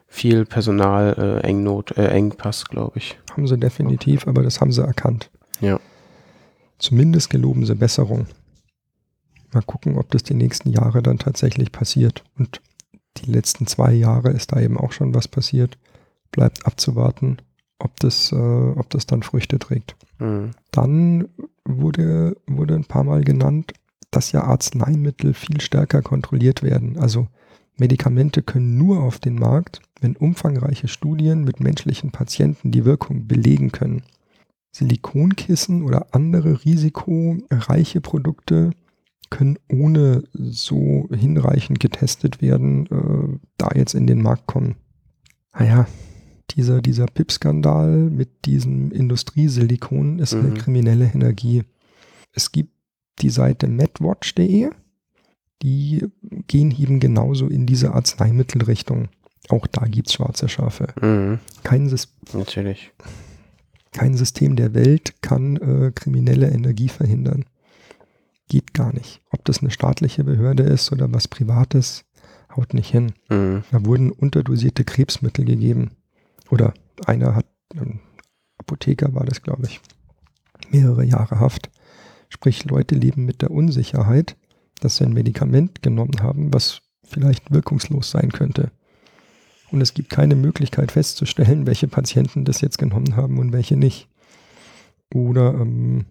viel 0.08 0.44
Personal 0.44 1.14
äh, 1.42 1.46
Engnot, 1.46 1.96
äh, 1.96 2.08
Engpass, 2.08 2.64
glaube 2.66 2.98
ich. 2.98 3.18
haben 3.32 3.46
sie 3.46 3.58
definitiv, 3.58 4.26
aber 4.26 4.42
das 4.42 4.60
haben 4.60 4.72
sie 4.72 4.82
erkannt. 4.82 5.30
Ja. 5.60 5.78
Zumindest 6.78 7.30
geloben 7.30 7.66
sie 7.66 7.74
Besserung. 7.74 8.26
Mal 9.52 9.62
gucken, 9.62 9.96
ob 9.96 10.10
das 10.10 10.22
die 10.22 10.34
nächsten 10.34 10.70
Jahre 10.70 11.02
dann 11.02 11.18
tatsächlich 11.18 11.72
passiert. 11.72 12.24
Und 12.38 12.60
die 13.18 13.30
letzten 13.30 13.66
zwei 13.66 13.92
Jahre 13.92 14.30
ist 14.30 14.52
da 14.52 14.60
eben 14.60 14.78
auch 14.78 14.92
schon 14.92 15.14
was 15.14 15.28
passiert. 15.28 15.78
Bleibt 16.30 16.66
abzuwarten, 16.66 17.38
ob 17.78 17.98
das, 18.00 18.32
äh, 18.32 18.36
ob 18.36 18.90
das 18.90 19.06
dann 19.06 19.22
Früchte 19.22 19.58
trägt. 19.58 19.96
Mhm. 20.18 20.50
Dann 20.72 21.28
wurde, 21.64 22.36
wurde 22.46 22.74
ein 22.74 22.84
paar 22.84 23.04
Mal 23.04 23.24
genannt, 23.24 23.72
dass 24.10 24.32
ja 24.32 24.44
Arzneimittel 24.44 25.34
viel 25.34 25.60
stärker 25.60 26.02
kontrolliert 26.02 26.62
werden. 26.62 26.98
Also 26.98 27.28
Medikamente 27.78 28.42
können 28.42 28.76
nur 28.76 29.02
auf 29.02 29.18
den 29.18 29.36
Markt, 29.36 29.80
wenn 30.00 30.16
umfangreiche 30.16 30.88
Studien 30.88 31.44
mit 31.44 31.60
menschlichen 31.60 32.10
Patienten 32.10 32.72
die 32.72 32.84
Wirkung 32.84 33.28
belegen 33.28 33.70
können. 33.70 34.02
Silikonkissen 34.72 35.82
oder 35.82 36.08
andere 36.12 36.64
risikoreiche 36.64 38.00
Produkte 38.00 38.72
können 39.30 39.58
ohne 39.68 40.24
so 40.32 41.08
hinreichend 41.12 41.80
getestet 41.80 42.42
werden, 42.42 42.86
äh, 42.86 43.38
da 43.58 43.70
jetzt 43.74 43.94
in 43.94 44.06
den 44.06 44.22
Markt 44.22 44.46
kommen. 44.46 44.76
Naja, 45.52 45.86
dieser, 46.58 46.82
dieser 46.82 47.06
PIP-Skandal 47.06 48.10
mit 48.10 48.44
diesem 48.44 48.90
Industriesilikon 48.90 50.18
ist 50.18 50.34
eine 50.34 50.48
Mhm. 50.48 50.54
kriminelle 50.54 51.10
Energie. 51.14 51.62
Es 52.32 52.50
gibt 52.52 52.72
die 53.20 53.30
Seite 53.30 53.68
medwatch.de, 53.68 54.70
die 55.62 56.04
gehen 56.48 56.70
eben 56.76 56.98
genauso 57.00 57.46
in 57.46 57.64
diese 57.64 57.94
Arzneimittelrichtung. 57.94 59.08
Auch 59.48 59.66
da 59.68 59.86
gibt 59.86 60.08
es 60.08 60.14
schwarze 60.14 60.48
Schafe. 60.48 60.88
Mhm. 61.00 61.38
Kein, 61.62 61.88
Sys 61.88 62.12
Natürlich. 62.34 62.90
kein 63.92 64.14
System 64.14 64.56
der 64.56 64.74
Welt 64.74 65.22
kann 65.22 65.56
äh, 65.56 65.92
kriminelle 65.94 66.50
Energie 66.50 66.88
verhindern. 66.88 67.44
Geht 68.48 68.74
gar 68.74 68.92
nicht. 68.92 69.20
Ob 69.30 69.44
das 69.44 69.60
eine 69.60 69.70
staatliche 69.70 70.24
Behörde 70.24 70.64
ist 70.64 70.90
oder 70.90 71.12
was 71.12 71.28
Privates, 71.28 72.04
haut 72.56 72.74
nicht 72.74 72.90
hin. 72.90 73.12
Mhm. 73.30 73.62
Da 73.70 73.84
wurden 73.84 74.10
unterdosierte 74.10 74.84
Krebsmittel 74.84 75.44
gegeben. 75.44 75.90
Oder 76.50 76.74
einer 77.06 77.34
hat, 77.34 77.46
ein 77.74 78.00
Apotheker 78.58 79.14
war 79.14 79.24
das, 79.24 79.42
glaube 79.42 79.66
ich, 79.66 79.80
mehrere 80.70 81.04
Jahre 81.04 81.40
Haft. 81.40 81.70
Sprich, 82.28 82.64
Leute 82.64 82.94
leben 82.94 83.24
mit 83.24 83.42
der 83.42 83.50
Unsicherheit, 83.50 84.36
dass 84.80 84.96
sie 84.96 85.04
ein 85.04 85.12
Medikament 85.12 85.82
genommen 85.82 86.22
haben, 86.22 86.52
was 86.52 86.82
vielleicht 87.04 87.50
wirkungslos 87.50 88.10
sein 88.10 88.32
könnte. 88.32 88.70
Und 89.70 89.80
es 89.80 89.94
gibt 89.94 90.10
keine 90.10 90.34
Möglichkeit 90.34 90.92
festzustellen, 90.92 91.66
welche 91.66 91.88
Patienten 91.88 92.44
das 92.44 92.60
jetzt 92.60 92.78
genommen 92.78 93.16
haben 93.16 93.38
und 93.38 93.52
welche 93.52 93.76
nicht. 93.76 94.08
Oder 95.12 95.54
ähm, 95.54 96.06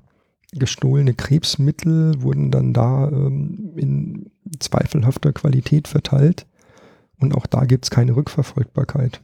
gestohlene 0.52 1.13
Krebsmittel 1.13 2.21
wurden 2.21 2.52
dann 2.52 2.73
da 2.73 3.08
ähm, 3.08 3.73
in 3.76 4.32
zweifelhafter 4.60 5.34
Qualität 5.34 5.88
verteilt. 5.88 6.45
Und 7.19 7.36
auch 7.36 7.47
da 7.47 7.65
gibt 7.65 7.86
es 7.86 7.89
keine 7.91 8.15
Rückverfolgbarkeit. 8.15 9.21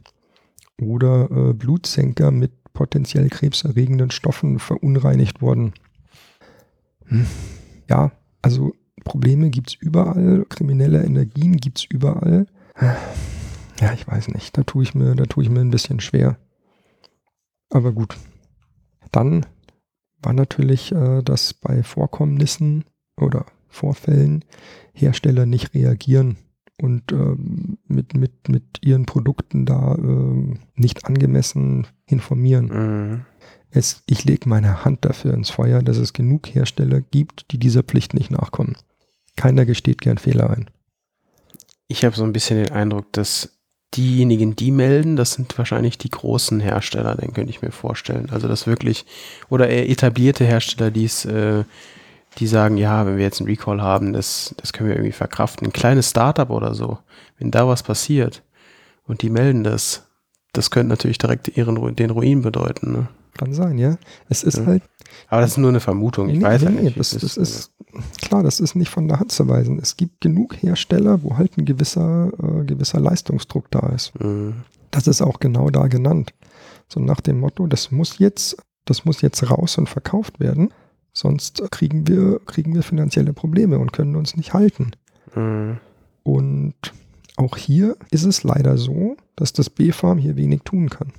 Oder 0.80 1.30
äh, 1.30 1.52
Blutsenker 1.52 2.30
mit 2.30 2.52
potenziell 2.72 3.28
krebserregenden 3.28 4.10
Stoffen 4.10 4.58
verunreinigt 4.58 5.40
worden. 5.40 5.72
Hm. 7.06 7.26
Ja, 7.88 8.12
also 8.42 8.72
Probleme 9.04 9.50
gibt 9.50 9.70
es 9.70 9.74
überall, 9.74 10.44
kriminelle 10.48 11.04
Energien 11.04 11.56
gibt 11.56 11.78
es 11.78 11.84
überall. 11.84 12.46
Ja, 13.80 13.92
ich 13.92 14.06
weiß 14.06 14.28
nicht, 14.28 14.56
da 14.56 14.64
tue 14.64 14.82
ich 14.82 14.94
mir, 14.94 15.14
da 15.14 15.24
tue 15.24 15.44
ich 15.44 15.50
mir 15.50 15.60
ein 15.60 15.70
bisschen 15.70 16.00
schwer. 16.00 16.38
Aber 17.70 17.92
gut. 17.92 18.16
Dann 19.12 19.46
war 20.22 20.32
natürlich, 20.32 20.90
äh, 20.92 21.22
dass 21.22 21.54
bei 21.54 21.82
Vorkommnissen 21.82 22.84
oder 23.16 23.46
Vorfällen 23.68 24.44
Hersteller 24.92 25.46
nicht 25.46 25.74
reagieren 25.74 26.36
und 26.80 27.12
ähm, 27.12 27.78
mit, 27.86 28.14
mit, 28.14 28.48
mit 28.48 28.64
ihren 28.80 29.06
Produkten 29.06 29.64
da 29.66 29.94
ähm, 29.96 30.58
nicht 30.74 31.06
angemessen 31.06 31.86
informieren. 32.06 32.66
Mhm. 32.66 33.24
Es, 33.70 34.02
ich 34.06 34.24
lege 34.24 34.48
meine 34.48 34.84
Hand 34.84 35.04
dafür 35.04 35.34
ins 35.34 35.50
Feuer, 35.50 35.82
dass 35.82 35.96
es 35.96 36.12
genug 36.12 36.54
Hersteller 36.54 37.00
gibt, 37.00 37.50
die 37.50 37.58
dieser 37.58 37.82
Pflicht 37.82 38.14
nicht 38.14 38.30
nachkommen. 38.30 38.76
Keiner 39.36 39.66
gesteht 39.66 40.00
gern 40.00 40.18
Fehler 40.18 40.50
ein. 40.50 40.70
Ich 41.88 42.04
habe 42.04 42.14
so 42.14 42.24
ein 42.24 42.32
bisschen 42.32 42.62
den 42.62 42.72
Eindruck, 42.72 43.12
dass 43.12 43.50
diejenigen, 43.96 44.56
die 44.56 44.70
melden, 44.70 45.16
das 45.16 45.34
sind 45.34 45.56
wahrscheinlich 45.56 45.98
die 45.98 46.10
großen 46.10 46.60
Hersteller, 46.60 47.14
den 47.14 47.32
könnte 47.32 47.50
ich 47.50 47.62
mir 47.62 47.70
vorstellen. 47.70 48.30
Also 48.30 48.48
das 48.48 48.66
wirklich, 48.66 49.06
oder 49.48 49.70
etablierte 49.70 50.44
Hersteller, 50.44 50.90
die 50.90 51.04
es, 51.04 51.24
äh, 51.24 51.64
die 52.38 52.46
sagen, 52.46 52.76
ja, 52.76 53.06
wenn 53.06 53.16
wir 53.16 53.24
jetzt 53.24 53.40
einen 53.40 53.48
Recall 53.48 53.80
haben, 53.80 54.12
das, 54.12 54.54
das 54.58 54.72
können 54.72 54.88
wir 54.88 54.96
irgendwie 54.96 55.12
verkraften. 55.12 55.66
Ein 55.68 55.72
kleines 55.72 56.10
Startup 56.10 56.50
oder 56.50 56.74
so, 56.74 56.98
wenn 57.38 57.50
da 57.50 57.66
was 57.68 57.82
passiert 57.82 58.42
und 59.06 59.22
die 59.22 59.30
melden 59.30 59.64
das, 59.64 60.06
das 60.52 60.70
könnte 60.70 60.88
natürlich 60.88 61.18
direkt 61.18 61.48
ihren, 61.56 61.94
den 61.96 62.10
Ruin 62.10 62.42
bedeuten. 62.42 62.92
Ne? 62.92 63.08
Kann 63.36 63.52
sein, 63.52 63.78
ja. 63.78 63.96
Es 64.28 64.42
ist 64.42 64.58
Ja. 64.58 64.66
halt 64.66 64.82
Aber 65.28 65.40
das 65.40 65.52
ist 65.52 65.56
nur 65.58 65.68
eine 65.70 65.80
Vermutung. 65.80 66.28
Ich 66.28 66.40
weiß 66.40 66.62
ja 66.62 66.70
nicht. 66.70 66.98
das, 66.98 67.10
das 67.10 67.36
ist 67.36 67.72
klar, 68.22 68.42
das 68.42 68.60
ist 68.60 68.74
nicht 68.74 68.90
von 68.90 69.06
der 69.08 69.20
Hand 69.20 69.32
zu 69.32 69.48
weisen. 69.48 69.78
Es 69.80 69.96
gibt 69.96 70.20
genug 70.20 70.56
Hersteller, 70.62 71.22
wo 71.22 71.36
halt 71.36 71.56
ein 71.58 71.64
gewisser, 71.64 72.30
äh, 72.42 72.64
gewisser 72.64 73.00
Leistungsdruck 73.00 73.70
da 73.70 73.88
ist. 73.94 74.12
Mhm. 74.20 74.54
Das 74.90 75.06
ist 75.08 75.22
auch 75.22 75.40
genau 75.40 75.70
da 75.70 75.86
genannt. 75.88 76.32
So 76.88 77.00
nach 77.00 77.20
dem 77.20 77.40
Motto, 77.40 77.66
das 77.66 77.90
muss 77.90 78.18
jetzt, 78.18 78.56
das 78.84 79.04
muss 79.04 79.20
jetzt 79.22 79.50
raus 79.50 79.78
und 79.78 79.88
verkauft 79.88 80.38
werden, 80.40 80.72
sonst 81.14 81.62
kriegen 81.70 82.06
wir, 82.06 82.40
kriegen 82.44 82.74
wir 82.74 82.82
finanzielle 82.82 83.32
Probleme 83.32 83.78
und 83.78 83.92
können 83.92 84.16
uns 84.16 84.36
nicht 84.36 84.52
halten. 84.52 84.90
Mhm. 85.34 85.78
Und 86.22 86.74
auch 87.36 87.56
hier 87.56 87.96
ist 88.10 88.24
es 88.24 88.42
leider 88.42 88.76
so, 88.76 89.16
dass 89.36 89.52
das 89.52 89.70
B-Farm 89.70 90.18
hier 90.18 90.36
wenig 90.36 90.62
tun 90.64 90.90
kann. 90.90 91.12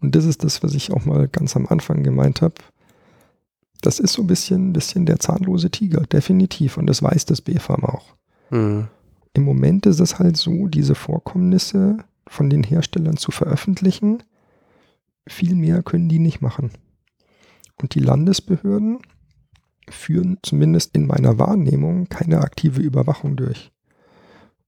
Und 0.00 0.14
das 0.14 0.24
ist 0.24 0.44
das, 0.44 0.62
was 0.62 0.74
ich 0.74 0.92
auch 0.92 1.04
mal 1.04 1.28
ganz 1.28 1.56
am 1.56 1.66
Anfang 1.66 2.02
gemeint 2.02 2.42
habe. 2.42 2.54
Das 3.80 3.98
ist 3.98 4.12
so 4.12 4.22
ein 4.22 4.26
bisschen, 4.26 4.72
bisschen 4.72 5.06
der 5.06 5.20
zahnlose 5.20 5.70
Tiger, 5.70 6.02
definitiv. 6.02 6.76
Und 6.76 6.86
das 6.86 7.02
weiß 7.02 7.24
das 7.26 7.40
B-Farm 7.40 7.84
auch. 7.84 8.14
Mhm. 8.50 8.88
Im 9.34 9.42
Moment 9.44 9.86
ist 9.86 10.00
es 10.00 10.18
halt 10.18 10.36
so, 10.36 10.66
diese 10.66 10.94
Vorkommnisse 10.94 11.98
von 12.26 12.50
den 12.50 12.62
Herstellern 12.62 13.16
zu 13.16 13.30
veröffentlichen. 13.30 14.22
Viel 15.28 15.54
mehr 15.54 15.82
können 15.82 16.08
die 16.08 16.18
nicht 16.18 16.40
machen. 16.40 16.70
Und 17.80 17.94
die 17.94 18.00
Landesbehörden 18.00 18.98
führen 19.88 20.38
zumindest 20.42 20.94
in 20.96 21.06
meiner 21.06 21.38
Wahrnehmung 21.38 22.08
keine 22.08 22.40
aktive 22.40 22.80
Überwachung 22.80 23.36
durch. 23.36 23.70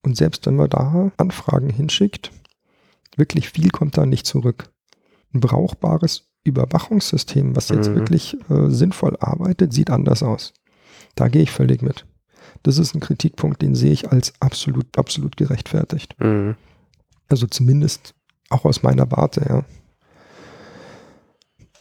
Und 0.03 0.16
selbst 0.16 0.47
wenn 0.47 0.57
man 0.57 0.71
da 0.71 1.11
Anfragen 1.16 1.71
hinschickt, 1.71 2.31
wirklich 3.16 3.49
viel 3.51 3.71
kommt 3.71 3.97
da 3.99 4.07
nicht 4.07 4.27
zurück. 4.27 4.71
Ein 5.35 5.40
brauchbares 5.40 6.29
Überwachungssystem, 6.44 7.57
was 7.57 7.68
jetzt 7.68 7.90
Mhm. 7.90 7.94
wirklich 7.97 8.37
äh, 8.49 8.71
sinnvoll 8.71 9.16
arbeitet, 9.18 9.73
sieht 9.73 9.90
anders 9.90 10.23
aus. 10.23 10.55
Da 11.14 11.29
gehe 11.29 11.42
ich 11.42 11.51
völlig 11.51 11.83
mit. 11.83 12.07
Das 12.62 12.79
ist 12.79 12.94
ein 12.94 13.01
Kritikpunkt, 13.01 13.61
den 13.61 13.75
sehe 13.75 13.92
ich 13.92 14.11
als 14.11 14.33
absolut, 14.40 14.97
absolut 14.97 15.37
gerechtfertigt. 15.37 16.14
Mhm. 16.21 16.55
Also 17.29 17.47
zumindest 17.47 18.14
auch 18.51 18.64
aus 18.64 18.83
meiner 18.83 19.11
Warte, 19.11 19.44
ja. 19.49 19.64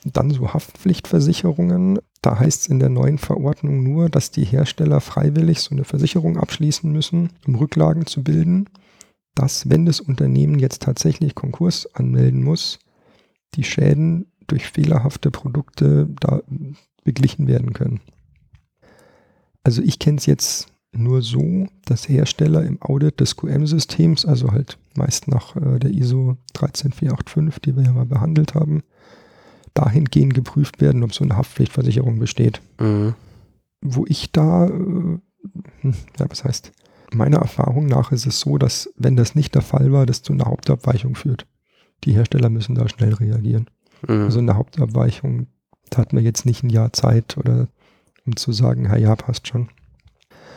Dann 0.03 0.31
so 0.31 0.53
Haftpflichtversicherungen. 0.53 1.99
Da 2.21 2.39
heißt 2.39 2.61
es 2.61 2.67
in 2.67 2.79
der 2.79 2.89
neuen 2.89 3.17
Verordnung 3.17 3.83
nur, 3.83 4.09
dass 4.09 4.31
die 4.31 4.45
Hersteller 4.45 5.01
freiwillig 5.01 5.61
so 5.61 5.71
eine 5.71 5.83
Versicherung 5.83 6.37
abschließen 6.37 6.91
müssen, 6.91 7.31
um 7.45 7.55
Rücklagen 7.55 8.05
zu 8.05 8.23
bilden, 8.23 8.69
dass, 9.35 9.69
wenn 9.69 9.85
das 9.85 9.99
Unternehmen 9.99 10.59
jetzt 10.59 10.81
tatsächlich 10.81 11.35
Konkurs 11.35 11.93
anmelden 11.95 12.43
muss, 12.43 12.79
die 13.55 13.63
Schäden 13.63 14.31
durch 14.47 14.67
fehlerhafte 14.67 15.29
Produkte 15.29 16.07
da 16.19 16.41
beglichen 17.03 17.47
werden 17.47 17.73
können. 17.73 18.01
Also 19.63 19.81
ich 19.81 19.99
kenne 19.99 20.17
es 20.17 20.25
jetzt 20.25 20.67
nur 20.93 21.21
so, 21.21 21.67
dass 21.85 22.09
Hersteller 22.09 22.63
im 22.63 22.81
Audit 22.81 23.19
des 23.19 23.35
QM-Systems, 23.35 24.25
also 24.25 24.51
halt 24.51 24.77
meist 24.95 25.27
nach 25.27 25.55
äh, 25.55 25.79
der 25.79 25.91
ISO 25.91 26.37
13485, 26.53 27.61
die 27.61 27.75
wir 27.75 27.83
ja 27.83 27.91
mal 27.91 28.05
behandelt 28.05 28.55
haben, 28.55 28.81
dahingehend 29.77 30.33
geprüft 30.33 30.81
werden, 30.81 31.03
ob 31.03 31.13
so 31.13 31.23
eine 31.23 31.37
Haftpflichtversicherung 31.37 32.19
besteht. 32.19 32.61
Mhm. 32.79 33.13
Wo 33.81 34.05
ich 34.07 34.31
da, 34.31 34.65
äh, 34.65 34.69
hm, 34.69 35.21
ja, 36.19 36.29
was 36.29 36.43
heißt, 36.43 36.71
meiner 37.13 37.37
Erfahrung 37.37 37.85
nach 37.85 38.11
ist 38.11 38.25
es 38.25 38.39
so, 38.39 38.57
dass 38.57 38.89
wenn 38.97 39.15
das 39.15 39.35
nicht 39.35 39.55
der 39.55 39.61
Fall 39.61 39.91
war, 39.91 40.05
das 40.05 40.21
zu 40.23 40.33
einer 40.33 40.45
Hauptabweichung 40.45 41.15
führt. 41.15 41.45
Die 42.03 42.13
Hersteller 42.13 42.49
müssen 42.49 42.75
da 42.75 42.87
schnell 42.89 43.13
reagieren. 43.13 43.69
Mhm. 44.07 44.23
Also 44.23 44.39
eine 44.39 44.55
Hauptabweichung, 44.55 45.47
da 45.89 45.99
hat 45.99 46.13
man 46.13 46.23
jetzt 46.23 46.45
nicht 46.45 46.63
ein 46.63 46.69
Jahr 46.69 46.91
Zeit 46.93 47.37
oder 47.37 47.67
um 48.25 48.35
zu 48.35 48.51
sagen, 48.51 48.85
ja, 48.85 48.97
ja, 48.97 49.15
passt 49.15 49.47
schon. 49.47 49.69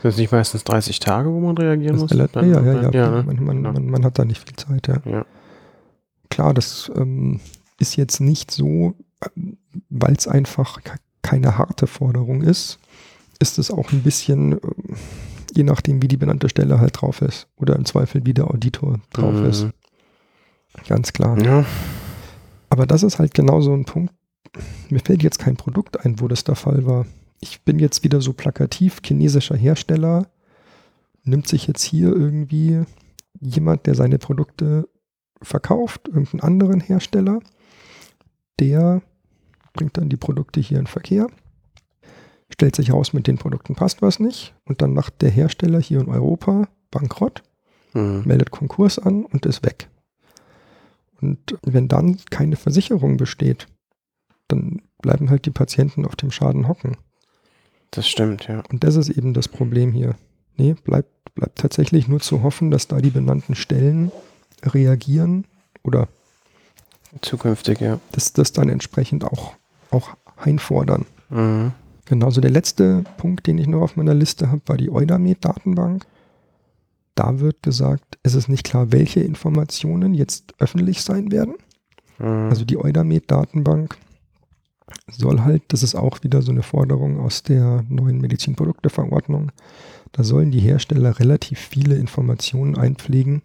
Sind 0.03 0.11
es 0.13 0.17
nicht 0.17 0.33
meistens 0.33 0.65
30 0.65 0.99
Tage, 0.99 1.31
wo 1.31 1.41
man 1.41 1.57
reagieren 1.57 1.99
Das 1.99 2.11
muss? 2.15 2.31
Dann- 2.33 2.51
ja, 2.51 2.61
ja, 2.63 2.83
ja. 2.83 2.91
ja 2.91 3.11
ne? 3.11 3.23
man, 3.23 3.45
man, 3.45 3.57
Genau. 3.59 3.73
man, 3.73 3.87
man 3.91 4.05
hat 4.05 4.19
da 4.19 4.25
nicht 4.25 4.43
viel 4.45 4.57
Zeit, 4.57 4.89
ja. 4.89 5.01
Ja. 5.05 5.27
Klar, 6.31 6.55
das 6.55 6.91
ähm, 6.97 7.41
ist 7.79 7.97
jetzt 7.97 8.21
nicht 8.21 8.51
so, 8.51 8.95
weil 9.89 10.15
es 10.15 10.27
einfach 10.29 10.83
ke- 10.83 10.99
keine 11.23 11.59
harte 11.59 11.87
Forderung 11.87 12.43
ist, 12.43 12.79
ist 13.39 13.59
es 13.59 13.71
auch 13.71 13.93
ein 13.93 14.03
bisschen, 14.03 14.53
ähm, 14.53 14.97
je 15.55 15.65
nachdem, 15.65 16.03
wie 16.03 16.09
die 16.09 16.17
benannte 16.17 16.49
Stelle 16.49 16.81
halt 16.81 17.01
drauf 17.01 17.23
ist. 17.23 17.47
Oder 17.57 17.77
im 17.77 17.85
Zweifel, 17.85 18.25
wie 18.27 18.35
der 18.35 18.51
Auditor 18.51 19.01
drauf 19.13 19.35
Mhm. 19.35 19.45
ist. 19.47 19.67
Ganz 20.89 21.13
klar. 21.13 21.39
Ja. 21.43 21.65
Aber 22.69 22.87
das 22.87 23.03
ist 23.03 23.19
halt 23.19 23.35
genau 23.35 23.61
so 23.61 23.73
ein 23.75 23.85
Punkt. 23.85 24.15
Mir 24.89 25.01
fällt 25.01 25.23
jetzt 25.23 25.39
kein 25.39 25.57
Produkt 25.57 26.05
ein, 26.05 26.21
wo 26.21 26.29
das 26.29 26.45
der 26.45 26.55
Fall 26.55 26.87
war. 26.87 27.07
Ich 27.41 27.63
bin 27.63 27.79
jetzt 27.79 28.05
wieder 28.05 28.21
so 28.21 28.33
plakativ, 28.33 29.01
chinesischer 29.05 29.57
Hersteller 29.57 30.27
nimmt 31.25 31.47
sich 31.49 31.67
jetzt 31.67 31.83
hier 31.83 32.09
irgendwie 32.17 32.83
jemand, 33.41 33.87
der 33.87 33.95
seine 33.95 34.19
Produkte 34.19 34.89
verkauft, 35.43 36.09
irgendeinen 36.09 36.41
anderen 36.41 36.81
Hersteller, 36.81 37.41
der 38.59 39.03
bringt 39.73 39.97
dann 39.97 40.09
die 40.09 40.17
Produkte 40.17 40.61
hier 40.61 40.79
in 40.79 40.87
Verkehr, 40.87 41.29
stellt 42.53 42.77
sich 42.77 42.93
aus, 42.93 43.13
mit 43.13 43.27
den 43.27 43.39
Produkten 43.39 43.75
passt 43.75 44.03
was 44.03 44.19
nicht 44.21 44.55
und 44.65 44.83
dann 44.83 44.93
macht 44.95 45.23
der 45.23 45.31
Hersteller 45.31 45.81
hier 45.81 46.01
in 46.01 46.09
Europa 46.09 46.69
Bankrott, 46.91 47.43
Mhm. 47.93 48.23
meldet 48.25 48.51
Konkurs 48.53 48.99
an 48.99 49.25
und 49.25 49.47
ist 49.47 49.65
weg. 49.65 49.89
Und 51.21 51.59
wenn 51.63 51.89
dann 51.89 52.19
keine 52.31 52.57
Versicherung 52.57 53.17
besteht, 53.17 53.67
dann 54.49 54.83
bleiben 55.03 55.29
halt 55.29 55.45
die 55.47 55.51
Patienten 55.51 56.07
auf 56.07 56.17
dem 56.17 56.31
Schaden 56.31 56.69
hocken. 56.69 56.97
Das 57.91 58.09
stimmt, 58.09 58.47
ja. 58.47 58.63
Und 58.71 58.85
das 58.85 58.97
ist 58.97 59.09
eben 59.09 59.35
das 59.35 59.49
Problem 59.49 59.93
hier. 59.93 60.15
Nee, 60.57 60.75
bleibt, 60.85 61.35
bleibt 61.35 61.59
tatsächlich 61.59 62.07
nur 62.09 62.21
zu 62.21 62.43
hoffen, 62.43 62.71
dass 62.71 62.87
da 62.87 63.01
die 63.01 63.11
benannten 63.11 63.55
Stellen 63.55 64.13
reagieren 64.63 65.47
oder 65.83 66.09
Zukünftig, 67.23 67.81
ja. 67.81 67.99
dass 68.13 68.33
das 68.33 68.53
dann 68.53 68.69
entsprechend 68.69 69.25
auch, 69.25 69.55
auch 69.91 70.11
einfordern. 70.37 71.07
Mhm. 71.29 71.73
Genauso 72.05 72.41
der 72.41 72.51
letzte 72.51 73.05
Punkt, 73.19 73.47
den 73.47 73.59
ich 73.59 73.67
noch 73.67 73.83
auf 73.83 73.97
meiner 73.97 74.15
Liste 74.15 74.51
habe, 74.51 74.63
war 74.67 74.77
die 74.77 74.91
Eudamed-Datenbank. 74.91 76.07
Da 77.15 77.39
wird 77.41 77.63
gesagt, 77.63 78.19
es 78.23 78.35
ist 78.35 78.49
nicht 78.49 78.65
klar, 78.65 78.93
welche 78.93 79.21
Informationen 79.21 80.15
jetzt 80.15 80.55
öffentlich 80.59 81.03
sein 81.03 81.31
werden. 81.31 81.55
Mhm. 82.19 82.49
Also 82.49 82.65
die 82.65 82.79
Eudamed-Datenbank 82.79 83.97
soll 85.09 85.41
halt, 85.41 85.63
das 85.69 85.83
ist 85.83 85.95
auch 85.95 86.23
wieder 86.23 86.43
so 86.43 86.51
eine 86.51 86.63
Forderung 86.63 87.21
aus 87.21 87.43
der 87.43 87.85
neuen 87.89 88.21
Medizinprodukteverordnung, 88.21 89.53
da 90.13 90.25
sollen 90.25 90.51
die 90.51 90.61
Hersteller 90.61 91.19
relativ 91.21 91.59
viele 91.59 91.97
Informationen 91.97 92.77
einpflegen, 92.77 93.43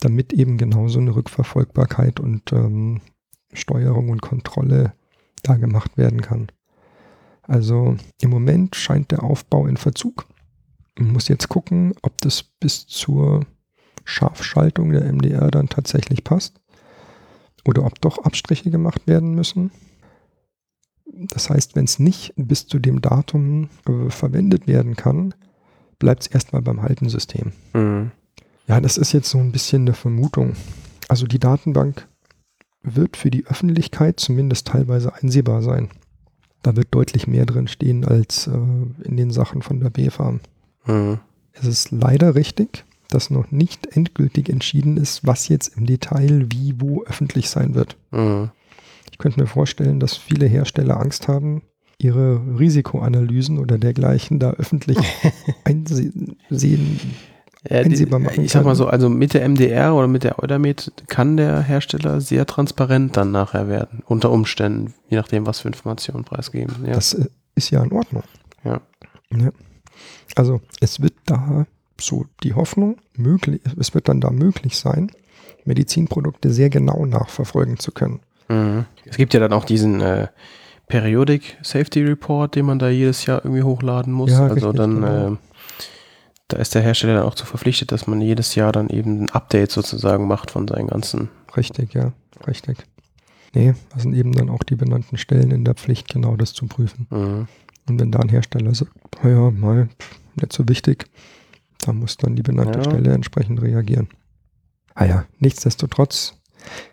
damit 0.00 0.32
eben 0.32 0.58
genauso 0.58 1.00
eine 1.00 1.14
Rückverfolgbarkeit 1.14 2.20
und 2.20 2.52
ähm, 2.52 3.00
Steuerung 3.52 4.10
und 4.10 4.22
Kontrolle 4.22 4.92
da 5.42 5.56
gemacht 5.56 5.96
werden 5.96 6.20
kann. 6.20 6.48
Also 7.42 7.96
im 8.20 8.30
Moment 8.30 8.76
scheint 8.76 9.10
der 9.10 9.22
Aufbau 9.22 9.66
in 9.66 9.76
Verzug. 9.76 10.26
Man 10.98 11.12
muss 11.12 11.28
jetzt 11.28 11.48
gucken, 11.48 11.94
ob 12.02 12.20
das 12.20 12.42
bis 12.42 12.86
zur 12.86 13.46
Scharfschaltung 14.04 14.90
der 14.90 15.04
MDR 15.12 15.50
dann 15.50 15.68
tatsächlich 15.68 16.24
passt 16.24 16.60
oder 17.64 17.84
ob 17.84 18.00
doch 18.00 18.18
Abstriche 18.18 18.70
gemacht 18.70 19.06
werden 19.06 19.34
müssen. 19.34 19.70
Das 21.04 21.50
heißt, 21.50 21.76
wenn 21.76 21.84
es 21.84 21.98
nicht 21.98 22.34
bis 22.36 22.66
zu 22.66 22.78
dem 22.78 23.00
Datum 23.00 23.68
äh, 23.88 24.10
verwendet 24.10 24.66
werden 24.66 24.96
kann, 24.96 25.34
bleibt 25.98 26.22
es 26.22 26.26
erstmal 26.26 26.62
beim 26.62 26.78
alten 26.78 27.08
System. 27.08 27.52
Mhm. 27.72 28.10
Ja, 28.68 28.80
das 28.80 28.96
ist 28.96 29.12
jetzt 29.12 29.30
so 29.30 29.38
ein 29.38 29.52
bisschen 29.52 29.82
eine 29.82 29.94
Vermutung. 29.94 30.54
Also 31.08 31.26
die 31.26 31.38
Datenbank 31.38 32.08
wird 32.82 33.16
für 33.16 33.30
die 33.30 33.46
Öffentlichkeit 33.46 34.20
zumindest 34.20 34.66
teilweise 34.66 35.14
einsehbar 35.14 35.62
sein. 35.62 35.90
Da 36.62 36.74
wird 36.74 36.88
deutlich 36.90 37.26
mehr 37.26 37.46
drin 37.46 37.68
stehen 37.68 38.04
als 38.04 38.48
äh, 38.48 38.50
in 39.04 39.16
den 39.16 39.30
Sachen 39.30 39.62
von 39.62 39.80
der 39.80 39.90
BFAM. 39.90 40.40
Mhm. 40.86 41.18
Es 41.52 41.66
ist 41.66 41.90
leider 41.90 42.34
richtig, 42.34 42.84
dass 43.08 43.30
noch 43.30 43.50
nicht 43.50 43.96
endgültig 43.96 44.48
entschieden 44.48 44.96
ist, 44.96 45.26
was 45.26 45.48
jetzt 45.48 45.76
im 45.76 45.86
Detail 45.86 46.46
wie 46.50 46.74
wo 46.80 47.04
öffentlich 47.04 47.48
sein 47.50 47.74
wird. 47.74 47.96
Mhm. 48.10 48.50
Ich 49.10 49.18
könnte 49.18 49.40
mir 49.40 49.46
vorstellen, 49.46 50.00
dass 50.00 50.16
viele 50.16 50.46
Hersteller 50.46 51.00
Angst 51.00 51.28
haben, 51.28 51.62
ihre 51.98 52.40
Risikoanalysen 52.58 53.58
oder 53.58 53.78
dergleichen 53.78 54.38
da 54.38 54.50
öffentlich 54.50 54.98
einsehen. 55.64 56.36
Ja, 57.70 57.82
die, 57.82 58.06
machen 58.06 58.44
ich 58.44 58.52
sag 58.52 58.64
mal 58.64 58.74
so, 58.74 58.86
also 58.86 59.08
mit 59.08 59.34
der 59.34 59.48
MDR 59.48 59.94
oder 59.94 60.08
mit 60.08 60.24
der 60.24 60.42
Eudamed 60.42 60.92
kann 61.08 61.36
der 61.36 61.60
Hersteller 61.60 62.20
sehr 62.20 62.46
transparent 62.46 63.16
dann 63.16 63.30
nachher 63.30 63.68
werden. 63.68 64.02
Unter 64.06 64.30
Umständen, 64.30 64.94
je 65.08 65.16
nachdem, 65.16 65.46
was 65.46 65.60
für 65.60 65.68
Informationen 65.68 66.24
preisgeben. 66.24 66.74
Ja. 66.84 66.94
Das 66.94 67.14
äh, 67.14 67.26
ist 67.54 67.70
ja 67.70 67.82
in 67.82 67.92
Ordnung. 67.92 68.22
Ja. 68.64 68.80
Ja. 69.34 69.50
Also 70.34 70.60
es 70.80 71.00
wird 71.00 71.14
da 71.24 71.66
so 72.00 72.26
die 72.42 72.54
Hoffnung 72.54 72.98
möglich, 73.16 73.60
es 73.78 73.94
wird 73.94 74.08
dann 74.08 74.20
da 74.20 74.30
möglich 74.30 74.76
sein, 74.76 75.10
Medizinprodukte 75.64 76.50
sehr 76.50 76.70
genau 76.70 77.06
nachverfolgen 77.06 77.78
zu 77.78 77.92
können. 77.92 78.20
Mhm. 78.48 78.84
Es 79.04 79.16
gibt 79.16 79.34
ja 79.34 79.40
dann 79.40 79.52
auch 79.52 79.64
diesen 79.64 80.00
äh, 80.00 80.28
Periodic 80.88 81.56
Safety 81.62 82.04
Report, 82.04 82.54
den 82.54 82.66
man 82.66 82.78
da 82.78 82.88
jedes 82.88 83.26
Jahr 83.26 83.44
irgendwie 83.44 83.62
hochladen 83.62 84.12
muss. 84.12 84.30
Ja, 84.30 84.42
also 84.42 84.54
richtig, 84.54 84.76
dann, 84.76 84.94
genau. 84.96 85.32
äh, 85.32 85.36
da 86.48 86.58
ist 86.58 86.74
der 86.74 86.82
Hersteller 86.82 87.14
dann 87.14 87.24
auch 87.24 87.34
zu 87.34 87.46
verpflichtet, 87.46 87.92
dass 87.92 88.06
man 88.06 88.20
jedes 88.20 88.54
Jahr 88.54 88.72
dann 88.72 88.88
eben 88.88 89.22
ein 89.22 89.30
Update 89.30 89.72
sozusagen 89.72 90.26
macht 90.26 90.50
von 90.50 90.68
seinen 90.68 90.88
ganzen. 90.88 91.28
Richtig, 91.56 91.94
ja, 91.94 92.12
richtig. 92.46 92.78
Nee, 93.54 93.74
da 93.90 93.98
sind 93.98 94.14
eben 94.14 94.32
dann 94.32 94.50
auch 94.50 94.62
die 94.62 94.76
benannten 94.76 95.16
Stellen 95.16 95.50
in 95.50 95.64
der 95.64 95.74
Pflicht, 95.74 96.08
genau 96.08 96.36
das 96.36 96.52
zu 96.52 96.66
prüfen. 96.66 97.06
Mhm. 97.10 97.48
Und 97.88 98.00
wenn 98.00 98.12
da 98.12 98.18
ein 98.18 98.28
Hersteller 98.28 98.74
sagt, 98.74 98.92
naja, 99.22 99.50
mal, 99.50 99.88
nicht 100.34 100.52
so 100.52 100.68
wichtig, 100.68 101.06
dann 101.78 101.96
muss 101.96 102.16
dann 102.16 102.36
die 102.36 102.42
benannte 102.42 102.78
Ja. 102.78 102.84
Stelle 102.84 103.12
entsprechend 103.12 103.62
reagieren. 103.62 104.08
Ah 104.94 105.04
ja, 105.04 105.24
nichtsdestotrotz, 105.38 106.34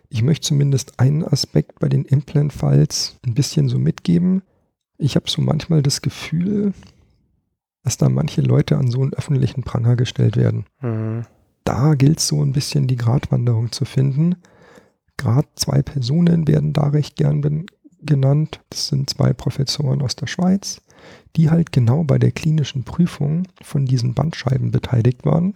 ich 0.10 0.24
möchte 0.24 0.48
zumindest 0.48 1.00
einen 1.00 1.24
Aspekt 1.24 1.80
bei 1.80 1.90
den 1.90 2.06
Implant-Files 2.06 3.18
ein 3.26 3.34
bisschen 3.34 3.70
so 3.70 3.80
mitgeben. 3.80 4.44
Ich 4.98 5.16
habe 5.16 5.30
so 5.30 5.42
manchmal 5.42 5.82
das 5.82 6.02
Gefühl, 6.02 6.74
dass 7.84 7.98
da 7.98 8.10
manche 8.10 8.42
Leute 8.42 8.78
an 8.78 8.90
so 8.90 9.02
einen 9.02 9.14
öffentlichen 9.14 9.64
Pranger 9.64 9.96
gestellt 9.96 10.38
werden 10.38 10.66
Mhm. 10.82 11.24
da 11.64 11.96
gilt 11.96 12.20
so 12.20 12.42
ein 12.42 12.52
bisschen 12.54 12.88
die 12.88 12.98
Gratwanderung 12.98 13.72
zu 13.72 13.86
finden. 13.86 14.36
Gerade 15.18 15.48
zwei 15.56 15.82
Personen 15.82 16.48
werden 16.48 16.74
da 16.74 16.88
recht 16.88 17.16
gern 17.16 17.66
genannt. 18.02 18.60
Das 18.70 18.88
sind 18.88 19.10
zwei 19.10 19.32
Professoren 19.32 20.02
aus 20.02 20.16
der 20.16 20.28
Schweiz, 20.28 20.82
die 21.36 21.50
halt 21.50 21.72
genau 21.72 22.04
bei 22.04 22.18
der 22.20 22.32
klinischen 22.32 22.84
Prüfung 22.84 23.44
von 23.62 23.86
diesen 23.86 24.14
Bandscheiben 24.14 24.72
beteiligt 24.72 25.24
waren, 25.26 25.54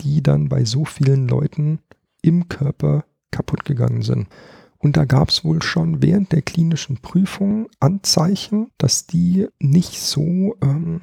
die 0.00 0.22
dann 0.22 0.48
bei 0.48 0.64
so 0.64 0.84
vielen 0.84 1.28
Leuten 1.28 1.78
im 2.22 2.48
Körper 2.48 3.04
kaputt 3.30 3.64
gegangen 3.64 4.02
sind. 4.02 4.26
Und 4.78 4.96
da 4.96 5.04
gab 5.04 5.28
es 5.28 5.44
wohl 5.44 5.62
schon 5.62 6.02
während 6.02 6.32
der 6.32 6.42
klinischen 6.42 6.96
Prüfung 6.98 7.68
Anzeichen, 7.78 8.70
dass 8.78 9.06
die 9.06 9.46
nicht 9.60 10.00
so 10.00 10.56
ähm, 10.62 11.00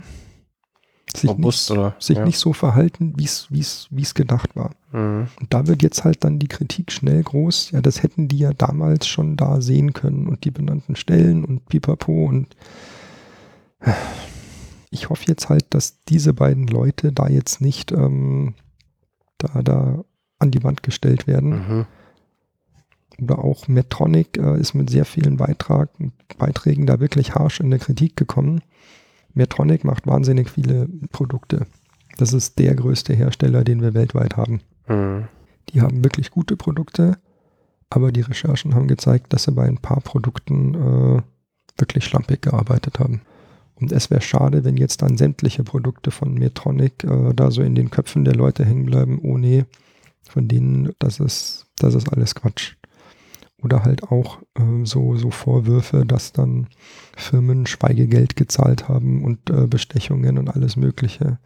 sich, 1.16 1.30
Robust 1.30 1.70
nicht, 1.70 1.80
oder? 1.80 1.96
sich 2.00 2.18
ja. 2.18 2.26
nicht 2.26 2.40
so 2.40 2.54
verhalten, 2.54 3.14
wie 3.18 3.26
es 3.26 4.14
gedacht 4.14 4.56
war. 4.56 4.72
Mhm. 4.92 5.28
Und 5.40 5.54
da 5.54 5.68
wird 5.68 5.84
jetzt 5.84 6.04
halt 6.04 6.24
dann 6.24 6.40
die 6.40 6.48
Kritik 6.48 6.92
schnell 6.92 7.22
groß. 7.24 7.72
Ja, 7.72 7.82
das 7.82 8.04
hätten 8.04 8.28
die 8.28 8.40
ja 8.40 8.54
damals 8.54 9.08
schon 9.08 9.38
da 9.38 9.62
sehen 9.62 9.94
können 9.94 10.28
und 10.28 10.44
die 10.46 10.52
benannten 10.52 10.96
Stellen 10.96 11.46
und 11.46 11.66
pipapo 11.68 12.26
und 12.26 12.56
ich 14.90 15.10
hoffe 15.10 15.26
jetzt 15.28 15.50
halt, 15.50 15.66
dass 15.74 16.04
diese 16.06 16.34
beiden 16.34 16.68
Leute 16.68 17.12
da 17.12 17.28
jetzt 17.28 17.62
nicht 17.62 17.92
ähm, 17.92 18.56
da, 19.38 19.62
da 19.62 20.06
an 20.40 20.52
die 20.52 20.64
Wand 20.64 20.84
gestellt 20.84 21.28
werden. 21.28 21.50
Mhm. 21.50 21.86
Oder 23.22 23.40
auch 23.40 23.68
Medtronic 23.68 24.38
äh, 24.38 24.60
ist 24.60 24.74
mit 24.74 24.90
sehr 24.90 25.06
vielen 25.06 25.38
Beitrag, 25.38 25.90
Beiträgen 26.38 26.86
da 26.86 27.00
wirklich 27.00 27.36
harsch 27.36 27.60
in 27.60 27.70
der 27.70 27.80
Kritik 27.80 28.16
gekommen. 28.16 28.62
Medtronic 29.36 29.84
macht 29.84 30.08
wahnsinnig 30.08 30.50
viele 30.50 30.88
Produkte. 31.12 31.68
Das 32.18 32.34
ist 32.34 32.58
der 32.58 32.74
größte 32.76 33.14
Hersteller, 33.14 33.64
den 33.64 33.82
wir 33.82 33.94
weltweit 33.94 34.38
haben. 34.38 34.62
Mhm. 34.88 35.28
Die 35.70 35.82
haben 35.82 36.04
wirklich 36.04 36.32
gute 36.32 36.56
Produkte, 36.56 37.18
aber 37.90 38.12
die 38.12 38.22
Recherchen 38.22 38.74
haben 38.74 38.88
gezeigt, 38.88 39.34
dass 39.34 39.44
sie 39.44 39.52
bei 39.52 39.66
ein 39.66 39.78
paar 39.78 40.02
Produkten 40.02 40.74
äh, 40.74 41.22
wirklich 41.78 42.06
schlampig 42.06 42.42
gearbeitet 42.42 43.00
haben. 43.00 43.22
Und 43.76 43.92
es 43.92 44.10
wäre 44.10 44.22
schade, 44.22 44.64
wenn 44.64 44.78
jetzt 44.78 45.02
dann 45.02 45.18
sämtliche 45.18 45.64
Produkte 45.64 46.12
von 46.12 46.34
Medtronic 46.34 47.04
äh, 47.04 47.34
da 47.34 47.52
so 47.52 47.62
in 47.62 47.76
den 47.76 47.92
Köpfen 47.92 48.24
der 48.24 48.36
Leute 48.36 48.64
hängen 48.64 48.86
bleiben, 48.86 49.20
oh 49.22 49.38
nee, 49.38 49.66
von 50.30 50.48
denen, 50.48 50.94
das 51.00 51.20
ist, 51.20 51.68
das 51.78 51.94
ist 51.94 52.12
alles 52.12 52.36
Quatsch. 52.36 52.76
Oder 53.66 53.84
halt 53.84 54.04
auch 54.04 54.38
äh, 54.60 54.86
so, 54.86 55.16
so 55.18 55.32
Vorwürfe, 55.32 56.06
dass 56.06 56.32
dann 56.32 56.68
Firmen 57.18 57.66
Schweigegeld 57.66 58.36
gezahlt 58.36 58.88
haben 58.88 59.26
und 59.26 59.50
äh, 59.50 59.66
Bestechungen 59.66 60.38
und 60.38 60.50
alles 60.50 60.76
Mögliche. 60.76 61.40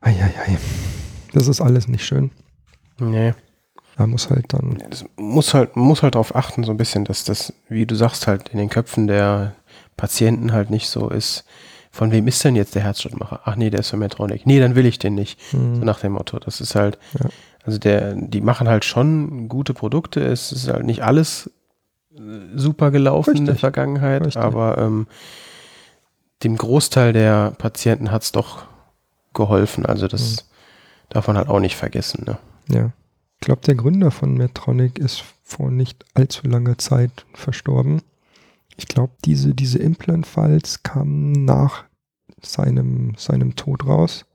Eieiei. 0.00 0.58
Das 1.32 1.48
ist 1.48 1.60
alles 1.60 1.88
nicht 1.88 2.04
schön. 2.04 2.30
Nee. 3.00 3.34
Da 3.96 4.06
muss 4.06 4.30
halt 4.30 4.46
dann. 4.52 4.78
Ja, 4.80 4.88
Das 4.88 5.04
muss 5.16 5.54
halt, 5.54 5.74
man 5.76 5.86
muss 5.86 6.02
halt 6.02 6.14
darauf 6.14 6.34
achten, 6.36 6.62
so 6.64 6.70
ein 6.70 6.76
bisschen, 6.76 7.04
dass 7.04 7.24
das, 7.24 7.52
wie 7.68 7.84
du 7.84 7.94
sagst, 7.96 8.26
halt 8.28 8.48
in 8.50 8.58
den 8.58 8.68
Köpfen 8.70 9.06
der 9.08 9.54
Patienten 9.96 10.52
halt 10.52 10.70
nicht 10.70 10.88
so 10.88 11.08
ist. 11.10 11.44
Von 11.90 12.10
wem 12.12 12.26
ist 12.26 12.42
denn 12.44 12.56
jetzt 12.56 12.74
der 12.74 12.82
Herzschrittmacher? 12.84 13.40
Ach 13.44 13.56
nee, 13.56 13.68
der 13.70 13.80
ist 13.80 13.90
von 13.90 13.98
Medtronic. 13.98 14.46
Nee, 14.46 14.60
dann 14.60 14.76
will 14.76 14.86
ich 14.86 14.98
den 14.98 15.14
nicht. 15.14 15.38
So 15.50 15.58
Hm, 15.58 15.80
nach 15.80 16.00
dem 16.00 16.12
Motto. 16.12 16.38
Das 16.38 16.60
ist 16.60 16.74
halt, 16.74 16.96
Ja. 17.22 17.28
Also 17.64 17.78
der, 17.78 18.14
die 18.14 18.40
machen 18.40 18.68
halt 18.68 18.84
schon 18.84 19.48
gute 19.48 19.74
Produkte. 19.74 20.20
Es 20.20 20.52
ist 20.52 20.68
halt 20.68 20.84
nicht 20.84 21.02
alles 21.04 21.50
äh, 22.14 22.20
super 22.56 22.90
gelaufen 22.90 23.36
in 23.36 23.44
der 23.44 23.54
Richtig. 23.54 23.60
Vergangenheit, 23.60 24.26
Richtig. 24.26 24.42
aber 24.42 24.78
ähm, 24.78 25.06
dem 26.42 26.56
Großteil 26.56 27.12
der 27.12 27.52
Patienten 27.52 28.10
hat 28.10 28.22
es 28.22 28.32
doch 28.32 28.64
geholfen. 29.32 29.86
Also 29.86 30.08
das 30.08 30.38
Hm. 30.38 30.44
darf 31.10 31.26
man 31.28 31.36
halt 31.36 31.48
auch 31.48 31.60
nicht 31.60 31.76
vergessen. 31.76 32.24
Ne? 32.26 32.38
ja. 32.68 32.90
Ich 33.40 33.46
glaube, 33.46 33.62
der 33.62 33.74
Gründer 33.74 34.12
von 34.12 34.36
Medtronic 34.36 35.00
ist 35.00 35.24
vor 35.42 35.72
nicht 35.72 36.04
allzu 36.14 36.46
langer 36.46 36.78
Zeit 36.78 37.26
verstorben. 37.34 38.00
Ich 38.76 38.86
glaube, 38.86 39.14
diese, 39.24 39.52
diese 39.52 39.80
Implant-Files 39.80 40.84
kamen 40.84 41.44
nach 41.44 41.82
seinem, 42.40 43.14
seinem 43.16 43.56
Tod 43.56 43.84
raus. 43.84 44.26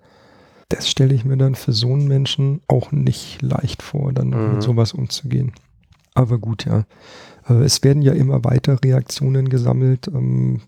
Das 0.70 0.90
stelle 0.90 1.14
ich 1.14 1.24
mir 1.24 1.38
dann 1.38 1.56
für 1.56 1.72
so 1.74 1.94
einen 1.94 2.08
Menschen 2.08 2.62
auch 2.68 2.92
nicht 2.92 3.42
leicht 3.42 3.82
vor, 3.82 4.12
dann 4.12 4.30
Mhm. 4.30 4.54
mit 4.54 4.64
sowas 4.64 4.92
umzugehen. 4.94 5.54
Aber 6.14 6.38
gut, 6.40 6.66
ja. 6.66 6.86
Äh, 7.48 7.64
Es 7.64 7.84
werden 7.84 8.02
ja 8.02 8.14
immer 8.14 8.44
weiter 8.44 8.80
Reaktionen 8.84 9.50
gesammelt, 9.50 10.08
ähm, 10.08 10.62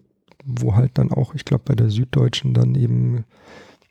wo 0.46 0.76
halt 0.76 0.98
dann 0.98 1.12
auch, 1.12 1.36
ich 1.36 1.44
glaube, 1.46 1.64
bei 1.66 1.76
der 1.76 1.90
Süddeutschen 1.90 2.54
dann 2.54 2.76
eben 2.76 3.26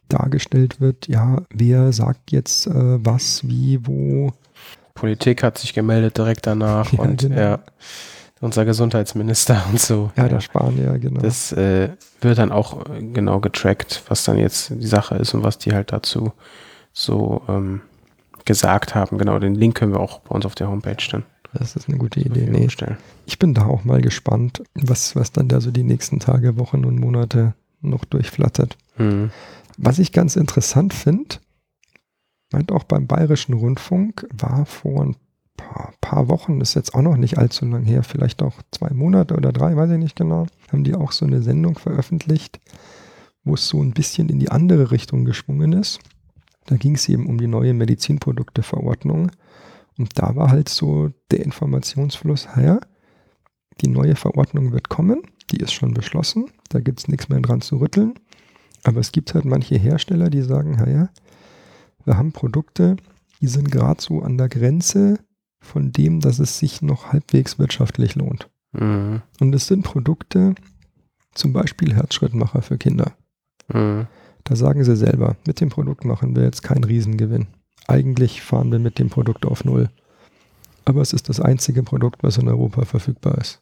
dargestellt 0.08 0.80
wird, 0.80 1.06
ja, 1.08 1.42
wer 1.50 1.92
sagt 1.92 2.32
jetzt 2.32 2.66
äh, 2.66 3.04
was, 3.04 3.46
wie, 3.46 3.86
wo. 3.86 4.32
Politik 4.94 5.42
hat 5.42 5.58
sich 5.58 5.74
gemeldet 5.74 6.16
direkt 6.16 6.46
danach 6.46 6.90
Ja, 6.92 6.98
und 7.00 7.20
genau. 7.20 7.36
ja, 7.38 7.58
unser 8.40 8.64
Gesundheitsminister 8.64 9.64
und 9.70 9.80
so. 9.80 10.10
Ja, 10.16 10.28
der 10.28 10.40
Spanier, 10.40 10.98
genau. 10.98 11.20
Das 11.20 11.52
äh, 11.52 11.90
wird 12.20 12.38
dann 12.38 12.52
auch 12.52 12.88
äh, 12.90 13.02
genau 13.02 13.40
getrackt, 13.40 14.02
was 14.08 14.24
dann 14.24 14.38
jetzt 14.38 14.70
die 14.70 14.86
Sache 14.86 15.16
ist 15.16 15.34
und 15.34 15.42
was 15.42 15.58
die 15.58 15.72
halt 15.72 15.92
dazu 15.92 16.32
so 16.92 17.42
ähm, 17.48 17.82
gesagt 18.44 18.94
haben. 18.94 19.18
Genau, 19.18 19.38
den 19.38 19.54
Link 19.54 19.76
können 19.76 19.92
wir 19.92 20.00
auch 20.00 20.20
bei 20.20 20.34
uns 20.34 20.46
auf 20.46 20.54
der 20.54 20.68
Homepage 20.68 20.96
dann 21.10 21.24
Das 21.52 21.76
ist 21.76 21.88
eine 21.88 21.98
gute 21.98 22.20
Idee. 22.20 22.48
Nee, 22.50 22.68
ich 23.26 23.38
bin 23.38 23.54
da 23.54 23.66
auch 23.66 23.84
mal 23.84 24.00
gespannt, 24.00 24.62
was, 24.74 25.14
was 25.16 25.32
dann 25.32 25.48
da 25.48 25.60
so 25.60 25.70
die 25.70 25.84
nächsten 25.84 26.18
Tage, 26.18 26.58
Wochen 26.58 26.84
und 26.84 26.98
Monate 26.98 27.54
noch 27.80 28.04
durchflattert. 28.04 28.76
Mhm. 28.96 29.30
Was 29.76 29.98
ich 29.98 30.12
ganz 30.12 30.34
interessant 30.34 30.92
finde, 30.92 31.36
meint 32.50 32.72
auch 32.72 32.84
beim 32.84 33.06
Bayerischen 33.06 33.52
Rundfunk, 33.54 34.26
war 34.32 34.66
vor 34.66 35.04
ein 35.04 35.16
paar, 35.58 35.92
paar 36.00 36.28
Wochen, 36.28 36.62
ist 36.62 36.72
jetzt 36.72 36.94
auch 36.94 37.02
noch 37.02 37.18
nicht 37.18 37.36
allzu 37.36 37.66
lang 37.66 37.84
her, 37.84 38.02
vielleicht 38.02 38.42
auch 38.42 38.54
zwei 38.70 38.94
Monate 38.94 39.36
oder 39.36 39.52
drei, 39.52 39.76
weiß 39.76 39.90
ich 39.90 39.98
nicht 39.98 40.16
genau, 40.16 40.46
haben 40.72 40.84
die 40.84 40.94
auch 40.94 41.12
so 41.12 41.26
eine 41.26 41.42
Sendung 41.42 41.78
veröffentlicht, 41.78 42.58
wo 43.44 43.54
es 43.54 43.68
so 43.68 43.82
ein 43.82 43.92
bisschen 43.92 44.30
in 44.30 44.38
die 44.38 44.50
andere 44.50 44.90
Richtung 44.90 45.26
geschwungen 45.26 45.74
ist. 45.74 46.00
Da 46.64 46.76
ging 46.76 46.94
es 46.94 47.08
eben 47.08 47.26
um 47.26 47.38
die 47.38 47.46
neue 47.46 47.74
Medizinprodukteverordnung. 47.74 49.30
Und 49.98 50.18
da 50.18 50.36
war 50.36 50.50
halt 50.50 50.68
so 50.68 51.10
der 51.30 51.44
Informationsfluss, 51.44 52.48
ja, 52.56 52.78
die 53.80 53.88
neue 53.88 54.16
Verordnung 54.16 54.72
wird 54.72 54.88
kommen, 54.88 55.22
die 55.50 55.58
ist 55.58 55.72
schon 55.72 55.94
beschlossen, 55.94 56.50
da 56.68 56.80
gibt 56.80 57.00
es 57.00 57.08
nichts 57.08 57.28
mehr 57.28 57.40
dran 57.40 57.60
zu 57.60 57.76
rütteln. 57.76 58.14
Aber 58.84 59.00
es 59.00 59.12
gibt 59.12 59.34
halt 59.34 59.44
manche 59.44 59.76
Hersteller, 59.76 60.30
die 60.30 60.42
sagen, 60.42 60.72
naja, 60.72 61.08
wir 62.04 62.16
haben 62.16 62.32
Produkte, 62.32 62.96
die 63.40 63.48
sind 63.48 63.70
gerade 63.70 64.00
so 64.00 64.22
an 64.22 64.38
der 64.38 64.48
Grenze 64.48 65.18
von 65.60 65.92
dem, 65.92 66.20
dass 66.20 66.38
es 66.38 66.58
sich 66.58 66.82
noch 66.82 67.12
halbwegs 67.12 67.58
wirtschaftlich 67.58 68.14
lohnt. 68.14 68.48
Mhm. 68.72 69.22
Und 69.40 69.54
es 69.54 69.66
sind 69.66 69.82
Produkte, 69.82 70.54
zum 71.34 71.52
Beispiel 71.52 71.94
Herzschrittmacher 71.94 72.62
für 72.62 72.78
Kinder. 72.78 73.12
Mhm. 73.72 74.06
Da 74.44 74.56
sagen 74.56 74.82
sie 74.84 74.96
selber, 74.96 75.36
mit 75.46 75.60
dem 75.60 75.68
Produkt 75.68 76.04
machen 76.04 76.34
wir 76.34 76.42
jetzt 76.44 76.62
keinen 76.62 76.84
Riesengewinn. 76.84 77.46
Eigentlich 77.86 78.42
fahren 78.42 78.70
wir 78.72 78.78
mit 78.78 78.98
dem 78.98 79.10
Produkt 79.10 79.46
auf 79.46 79.64
Null. 79.64 79.90
Aber 80.84 81.02
es 81.02 81.12
ist 81.12 81.28
das 81.28 81.40
einzige 81.40 81.82
Produkt, 81.82 82.22
was 82.22 82.38
in 82.38 82.48
Europa 82.48 82.84
verfügbar 82.84 83.36
ist. 83.38 83.60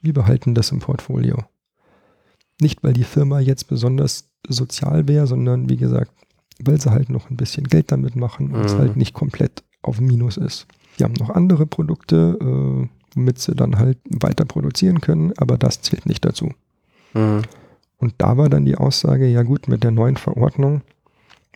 Wir 0.00 0.12
behalten 0.12 0.54
das 0.54 0.72
im 0.72 0.80
Portfolio. 0.80 1.44
Nicht, 2.60 2.82
weil 2.82 2.92
die 2.92 3.04
Firma 3.04 3.38
jetzt 3.40 3.68
besonders 3.68 4.30
sozial 4.48 5.06
wäre, 5.08 5.26
sondern 5.26 5.68
wie 5.68 5.76
gesagt, 5.76 6.12
weil 6.58 6.80
sie 6.80 6.90
halt 6.90 7.10
noch 7.10 7.30
ein 7.30 7.36
bisschen 7.36 7.64
Geld 7.68 7.92
damit 7.92 8.16
machen 8.16 8.52
und 8.54 8.64
es 8.64 8.74
Mhm. 8.74 8.78
halt 8.78 8.96
nicht 8.96 9.14
komplett 9.14 9.62
auf 9.82 10.00
Minus 10.00 10.36
ist. 10.38 10.66
Die 10.98 11.04
haben 11.04 11.14
noch 11.14 11.30
andere 11.30 11.66
Produkte, 11.66 12.38
äh, 12.40 12.88
womit 13.14 13.38
sie 13.38 13.54
dann 13.54 13.78
halt 13.78 13.98
weiter 14.08 14.44
produzieren 14.44 15.00
können, 15.00 15.32
aber 15.36 15.58
das 15.58 15.80
zählt 15.82 16.06
nicht 16.06 16.24
dazu. 16.24 16.52
Mhm. 17.14 17.42
Und 17.98 18.14
da 18.18 18.36
war 18.36 18.48
dann 18.48 18.64
die 18.64 18.76
Aussage, 18.76 19.26
ja 19.26 19.42
gut, 19.42 19.68
mit 19.68 19.82
der 19.84 19.90
neuen 19.90 20.16
Verordnung, 20.16 20.82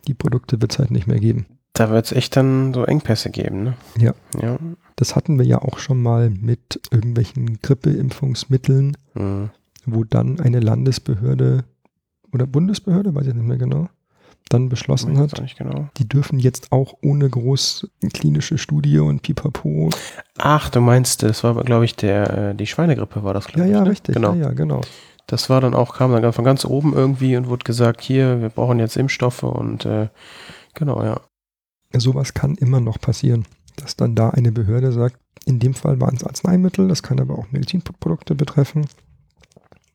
die 0.07 0.13
Produkte 0.15 0.59
wird 0.61 0.71
es 0.73 0.79
halt 0.79 0.91
nicht 0.91 1.05
mehr 1.07 1.19
geben. 1.19 1.45
Da 1.73 1.89
wird 1.89 2.05
es 2.05 2.11
echt 2.11 2.35
dann 2.35 2.73
so 2.73 2.83
Engpässe 2.83 3.29
geben, 3.29 3.63
ne? 3.63 3.73
Ja. 3.97 4.13
Ja. 4.41 4.57
Das 4.95 5.15
hatten 5.15 5.37
wir 5.39 5.45
ja 5.45 5.59
auch 5.61 5.77
schon 5.79 6.01
mal 6.01 6.29
mit 6.29 6.81
irgendwelchen 6.91 7.59
Grippeimpfungsmitteln, 7.61 8.97
Mhm. 9.13 9.49
wo 9.85 10.03
dann 10.03 10.39
eine 10.39 10.59
Landesbehörde 10.59 11.63
oder 12.33 12.45
Bundesbehörde, 12.47 13.13
weiß 13.15 13.27
ich 13.27 13.33
nicht 13.35 13.47
mehr 13.47 13.57
genau, 13.57 13.87
dann 14.49 14.67
beschlossen 14.69 15.17
hat, 15.17 15.33
genau. 15.57 15.87
die 15.97 16.07
dürfen 16.07 16.37
jetzt 16.37 16.71
auch 16.71 16.95
ohne 17.01 17.29
groß 17.29 17.89
klinische 18.13 18.57
Studie 18.57 18.99
und 18.99 19.21
Pipapo. 19.21 19.89
Ach, 20.37 20.69
du 20.69 20.81
meinst, 20.81 21.23
das 21.23 21.43
war, 21.43 21.55
glaube 21.63 21.85
ich, 21.85 21.95
der, 21.95 22.49
äh, 22.49 22.55
die 22.55 22.67
Schweinegrippe 22.67 23.23
war 23.23 23.33
das, 23.33 23.45
Ja, 23.47 23.51
glaube 23.53 23.69
ich. 23.69 23.73
ja, 23.73 23.81
ne? 23.83 23.89
richtig. 23.89 24.15
Genau. 24.15 24.33
Ja, 24.33 24.47
ja, 24.47 24.51
genau. 24.51 24.81
Das 25.27 25.49
war 25.49 25.61
dann 25.61 25.73
auch, 25.73 25.95
kam 25.95 26.11
dann 26.11 26.33
von 26.33 26.43
ganz 26.43 26.65
oben 26.65 26.93
irgendwie 26.93 27.37
und 27.37 27.47
wurde 27.47 27.63
gesagt, 27.63 28.01
hier, 28.01 28.41
wir 28.41 28.49
brauchen 28.49 28.79
jetzt 28.79 28.97
Impfstoffe 28.97 29.43
und 29.43 29.85
äh, 29.85 30.09
genau, 30.73 31.01
ja. 31.03 31.21
Sowas 31.93 32.33
kann 32.33 32.55
immer 32.55 32.79
noch 32.79 32.99
passieren, 32.99 33.45
dass 33.77 33.95
dann 33.95 34.15
da 34.15 34.29
eine 34.31 34.51
Behörde 34.51 34.91
sagt, 34.91 35.17
in 35.45 35.59
dem 35.59 35.73
Fall 35.73 35.99
waren 35.99 36.15
es 36.15 36.23
Arzneimittel, 36.23 36.87
das 36.87 37.03
kann 37.03 37.19
aber 37.19 37.37
auch 37.37 37.51
Medizinprodukte 37.51 38.35
betreffen. 38.35 38.85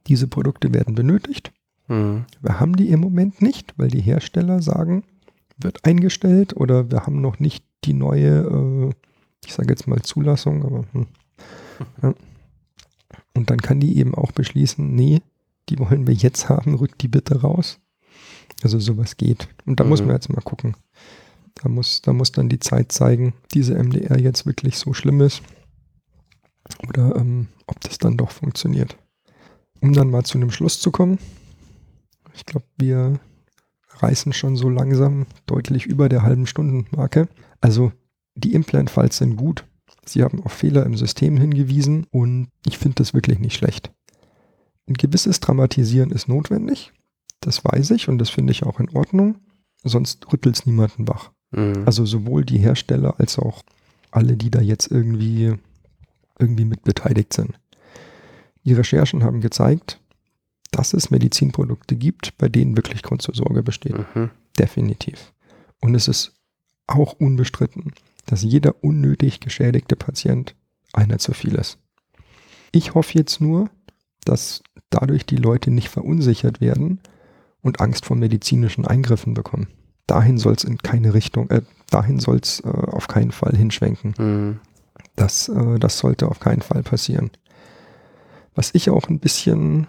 Diese 0.07 0.27
Produkte 0.27 0.73
werden 0.73 0.95
benötigt. 0.95 1.53
Mhm. 1.89 2.25
Wir 2.41 2.61
haben 2.61 2.77
die 2.77 2.89
im 2.91 3.01
Moment 3.01 3.43
nicht, 3.43 3.75
weil 3.77 3.89
die 3.89 4.01
Hersteller 4.01 4.63
sagen, 4.63 5.05
wird 5.59 5.85
eingestellt 5.85 6.57
oder 6.57 6.91
wir 6.91 7.07
haben 7.07 7.21
noch 7.21 7.39
nicht 7.39 7.65
die 7.85 7.95
neue, 7.95 8.41
äh, 8.43 8.91
ich 9.45 9.55
sage 9.55 9.71
jetzt 9.71 9.87
mal 9.87 10.03
Zulassung, 10.03 10.65
aber 10.65 10.85
hm. 10.93 11.07
ja. 12.03 12.15
Und 13.35 13.51
dann 13.51 13.59
kann 13.61 13.81
die 13.81 13.99
eben 13.99 14.15
auch 14.15 14.33
beschließen, 14.33 14.95
nee, 14.95 15.21
die 15.69 15.79
wollen 15.79 16.07
wir 16.07 16.15
jetzt 16.15 16.49
haben, 16.49 16.75
rückt 16.75 17.03
die 17.03 17.09
bitte 17.09 17.41
raus. 17.41 17.79
Also 18.63 18.79
sowas 18.79 19.17
geht. 19.17 19.49
Und 19.67 19.79
da 19.81 19.85
muss 19.85 20.01
Mhm. 20.01 20.07
man 20.09 20.17
jetzt 20.17 20.31
mal 20.31 20.41
gucken. 20.41 20.75
Da 21.55 21.69
muss, 21.69 22.01
da 22.03 22.13
muss 22.13 22.33
dann 22.33 22.49
die 22.49 22.59
Zeit 22.59 22.93
zeigen, 22.93 23.35
diese 23.55 23.75
MDR 23.75 24.19
jetzt 24.19 24.47
wirklich 24.47 24.79
so 24.79 24.93
schlimm 24.95 25.21
ist. 25.21 25.43
Oder 26.89 27.17
ähm, 27.17 27.49
ob 27.67 27.81
das 27.81 27.99
dann 27.99 28.17
doch 28.17 28.31
funktioniert. 28.31 28.97
Um 29.81 29.93
dann 29.93 30.11
mal 30.11 30.25
zu 30.25 30.39
einem 30.39 30.51
Schluss 30.51 30.81
zu 30.81 30.91
kommen. 30.91 31.19
Ich 32.37 32.45
glaube, 32.45 32.67
wir 32.79 33.19
reißen 33.99 34.33
schon 34.33 34.57
so 34.57 34.69
langsam 34.69 35.27
deutlich 35.47 35.87
über 35.87 36.09
der 36.09 36.23
halben 36.23 36.47
Stundenmarke. 36.47 37.29
Also 37.61 37.93
die 38.35 38.55
Implant-Files 38.55 39.17
sind 39.17 39.37
gut. 39.37 39.65
Sie 40.05 40.23
haben 40.23 40.43
auf 40.45 40.53
Fehler 40.53 40.85
im 40.85 40.97
System 40.97 41.37
hingewiesen 41.37 42.07
und 42.11 42.49
ich 42.67 42.79
finde 42.79 42.97
das 42.97 43.15
wirklich 43.15 43.39
nicht 43.39 43.57
schlecht. 43.57 43.91
Ein 44.87 44.95
gewisses 44.95 45.41
Dramatisieren 45.41 46.11
ist 46.11 46.29
notwendig. 46.29 46.93
Das 47.41 47.65
weiß 47.65 47.91
ich 47.93 48.09
und 48.09 48.19
das 48.19 48.31
finde 48.31 48.53
ich 48.53 48.63
auch 48.63 48.79
in 48.79 48.91
Ordnung. 48.91 49.37
Sonst 49.83 50.33
rüttelt 50.33 50.57
es 50.57 50.67
niemanden 50.67 51.09
wach. 51.09 51.33
Mhm. 51.51 51.83
Also 51.87 52.05
sowohl 52.05 52.45
die 52.45 52.59
Hersteller 52.59 53.19
als 53.19 53.39
auch 53.39 53.63
alle, 54.11 54.37
die 54.37 54.51
da 54.51 54.61
jetzt 54.61 54.91
irgendwie, 54.91 55.55
irgendwie 56.39 56.65
mit 56.65 56.83
beteiligt 56.83 57.33
sind. 57.33 57.59
Die 58.65 58.75
Recherchen 58.75 59.25
haben 59.25 59.41
gezeigt, 59.41 60.01
dass 60.77 60.93
es 60.93 61.11
Medizinprodukte 61.11 61.97
gibt, 61.97 62.37
bei 62.37 62.51
denen 62.51 62.77
wirklich 62.77 63.03
Grund 63.03 63.23
zur 63.23 63.35
Sorge 63.35 63.63
besteht. 63.63 63.97
Mhm. 64.15 64.29
Definitiv. 64.59 65.33
Und 65.81 65.95
es 65.95 66.07
ist 66.07 66.33
auch 66.87 67.15
unbestritten, 67.15 67.95
dass 68.27 68.43
jeder 68.43 68.85
unnötig 68.85 69.41
geschädigte 69.41 69.97
Patient 69.97 70.55
einer 70.93 71.19
zu 71.19 71.33
viel 71.33 71.55
ist. 71.55 71.79
Ich 72.73 72.95
hoffe 72.95 73.15
jetzt 73.15 73.41
nur, 73.41 73.71
dass 74.27 74.63
dadurch 74.91 75.25
die 75.25 75.37
Leute 75.37 75.71
nicht 75.71 75.89
verunsichert 75.89 76.61
werden 76.61 77.01
und 77.63 77.81
Angst 77.81 78.05
vor 78.05 78.17
medizinischen 78.17 78.87
Eingriffen 78.87 79.33
bekommen. 79.33 79.69
Dahin 80.07 80.37
soll 80.37 80.53
es 80.55 80.65
in 80.65 80.77
keine 80.77 81.15
Richtung, 81.15 81.49
äh, 81.49 81.63
dahin 81.89 82.21
soll 82.21 82.37
es 82.37 82.61
äh, 82.61 82.69
auf 82.69 83.09
keinen 83.09 83.33
Fall 83.33 83.57
hinschwenken. 83.57 84.15
Mhm. 84.19 84.61
Das, 85.15 85.49
äh, 85.49 85.79
das 85.79 85.99
sollte 85.99 86.29
auf 86.29 86.39
keinen 86.39 86.61
Fall 86.61 86.83
passieren. 86.83 87.31
Was 88.55 88.75
ich 88.75 88.91
auch 88.91 89.09
ein 89.09 89.21
bisschen, 89.21 89.87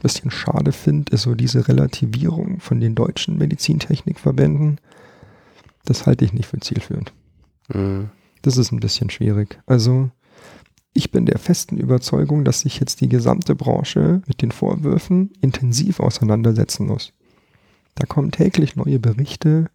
bisschen 0.00 0.30
schade 0.30 0.72
finde, 0.72 1.12
ist 1.12 1.22
so 1.22 1.34
diese 1.34 1.68
Relativierung 1.68 2.60
von 2.60 2.80
den 2.80 2.94
deutschen 2.94 3.38
Medizintechnikverbänden. 3.38 4.80
Das 5.84 6.06
halte 6.06 6.24
ich 6.24 6.32
nicht 6.32 6.46
für 6.46 6.60
zielführend. 6.60 7.12
Mhm. 7.68 8.10
Das 8.42 8.56
ist 8.56 8.72
ein 8.72 8.80
bisschen 8.80 9.10
schwierig. 9.10 9.58
Also 9.66 10.10
ich 10.92 11.12
bin 11.12 11.26
der 11.26 11.38
festen 11.38 11.76
Überzeugung, 11.76 12.44
dass 12.44 12.60
sich 12.60 12.80
jetzt 12.80 13.00
die 13.00 13.08
gesamte 13.08 13.54
Branche 13.54 14.22
mit 14.26 14.42
den 14.42 14.50
Vorwürfen 14.50 15.30
intensiv 15.40 16.00
auseinandersetzen 16.00 16.86
muss. 16.86 17.12
Da 17.94 18.06
kommen 18.06 18.32
täglich 18.32 18.76
neue 18.76 18.98
Berichte 18.98 19.70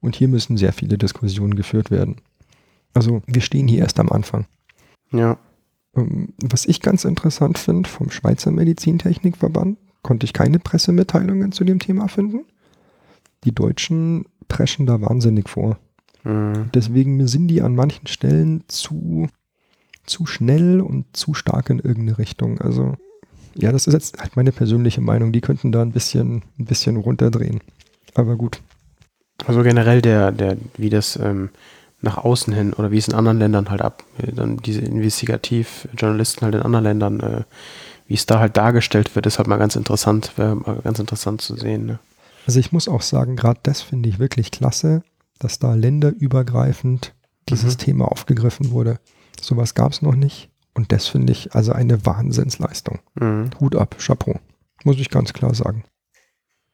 und 0.00 0.16
hier 0.16 0.28
müssen 0.28 0.56
sehr 0.56 0.72
viele 0.72 0.98
Diskussionen 0.98 1.54
geführt 1.54 1.90
werden. 1.90 2.16
Also 2.94 3.22
wir 3.26 3.42
stehen 3.42 3.68
hier 3.68 3.80
erst 3.80 4.00
am 4.00 4.10
Anfang. 4.10 4.46
Ja. 5.12 5.38
Ähm, 5.96 6.34
Was 6.42 6.66
ich 6.66 6.80
ganz 6.80 7.04
interessant 7.04 7.58
finde, 7.58 7.88
vom 7.88 8.10
Schweizer 8.10 8.50
Medizintechnikverband 8.50 9.78
konnte 10.02 10.24
ich 10.24 10.32
keine 10.32 10.58
Pressemitteilungen 10.58 11.52
zu 11.52 11.64
dem 11.64 11.78
Thema 11.78 12.08
finden. 12.08 12.44
Die 13.44 13.52
Deutschen 13.52 14.26
preschen 14.48 14.86
da 14.86 15.00
wahnsinnig 15.00 15.48
vor. 15.48 15.78
Mhm. 16.24 16.70
Deswegen 16.74 17.26
sind 17.26 17.48
die 17.48 17.62
an 17.62 17.74
manchen 17.74 18.06
Stellen 18.06 18.64
zu, 18.68 19.28
zu 20.04 20.26
schnell 20.26 20.80
und 20.80 21.16
zu 21.16 21.34
stark 21.34 21.70
in 21.70 21.78
irgendeine 21.78 22.18
Richtung. 22.18 22.60
Also 22.60 22.94
Ja, 23.54 23.72
das 23.72 23.86
ist 23.86 23.94
jetzt 23.94 24.18
halt 24.18 24.36
meine 24.36 24.52
persönliche 24.52 25.00
Meinung. 25.00 25.32
Die 25.32 25.40
könnten 25.40 25.72
da 25.72 25.82
ein 25.82 25.92
bisschen, 25.92 26.42
ein 26.58 26.66
bisschen 26.66 26.96
runterdrehen. 26.96 27.60
Aber 28.14 28.36
gut. 28.36 28.60
Also 29.44 29.62
generell 29.62 30.02
der, 30.02 30.32
der, 30.32 30.56
wie 30.76 30.90
das 30.90 31.16
ähm, 31.16 31.50
nach 32.00 32.18
außen 32.18 32.52
hin 32.52 32.72
oder 32.72 32.90
wie 32.90 32.98
es 32.98 33.08
in 33.08 33.14
anderen 33.14 33.38
Ländern 33.38 33.70
halt 33.70 33.82
ab, 33.82 34.04
äh, 34.18 34.32
dann 34.32 34.58
diese 34.58 34.80
Investigativjournalisten 34.80 36.42
halt 36.42 36.54
in 36.54 36.62
anderen 36.62 36.84
Ländern, 36.84 37.20
äh, 37.20 37.42
wie 38.06 38.14
es 38.14 38.26
da 38.26 38.38
halt 38.38 38.56
dargestellt 38.56 39.14
wird, 39.14 39.26
ist 39.26 39.38
halt 39.38 39.48
mal 39.48 39.56
ganz 39.56 39.76
interessant, 39.76 40.32
wäre 40.36 40.54
mal 40.56 40.80
ganz 40.82 40.98
interessant 40.98 41.40
zu 41.40 41.56
sehen. 41.56 41.86
Ne? 41.86 41.98
Also 42.46 42.60
ich 42.60 42.70
muss 42.72 42.88
auch 42.88 43.02
sagen, 43.02 43.36
gerade 43.36 43.60
das 43.62 43.82
finde 43.82 44.08
ich 44.08 44.18
wirklich 44.18 44.50
klasse, 44.50 45.02
dass 45.38 45.58
da 45.58 45.74
länderübergreifend 45.74 47.14
dieses 47.48 47.74
mhm. 47.74 47.80
Thema 47.80 48.04
aufgegriffen 48.12 48.70
wurde. 48.70 48.98
Sowas 49.40 49.74
gab 49.74 49.92
es 49.92 50.02
noch 50.02 50.14
nicht. 50.14 50.50
Und 50.74 50.92
das 50.92 51.06
finde 51.06 51.32
ich 51.32 51.54
also 51.54 51.72
eine 51.72 52.04
Wahnsinnsleistung. 52.04 53.00
Mhm. 53.14 53.50
Hut 53.60 53.76
ab, 53.76 53.96
Chapeau. 53.98 54.38
Muss 54.84 54.98
ich 54.98 55.10
ganz 55.10 55.32
klar 55.32 55.54
sagen. 55.54 55.84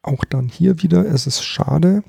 Auch 0.03 0.25
dann 0.25 0.49
hier 0.49 0.83
wieder, 0.83 1.07
es 1.07 1.27
ist 1.27 1.45
schade, 1.45 2.03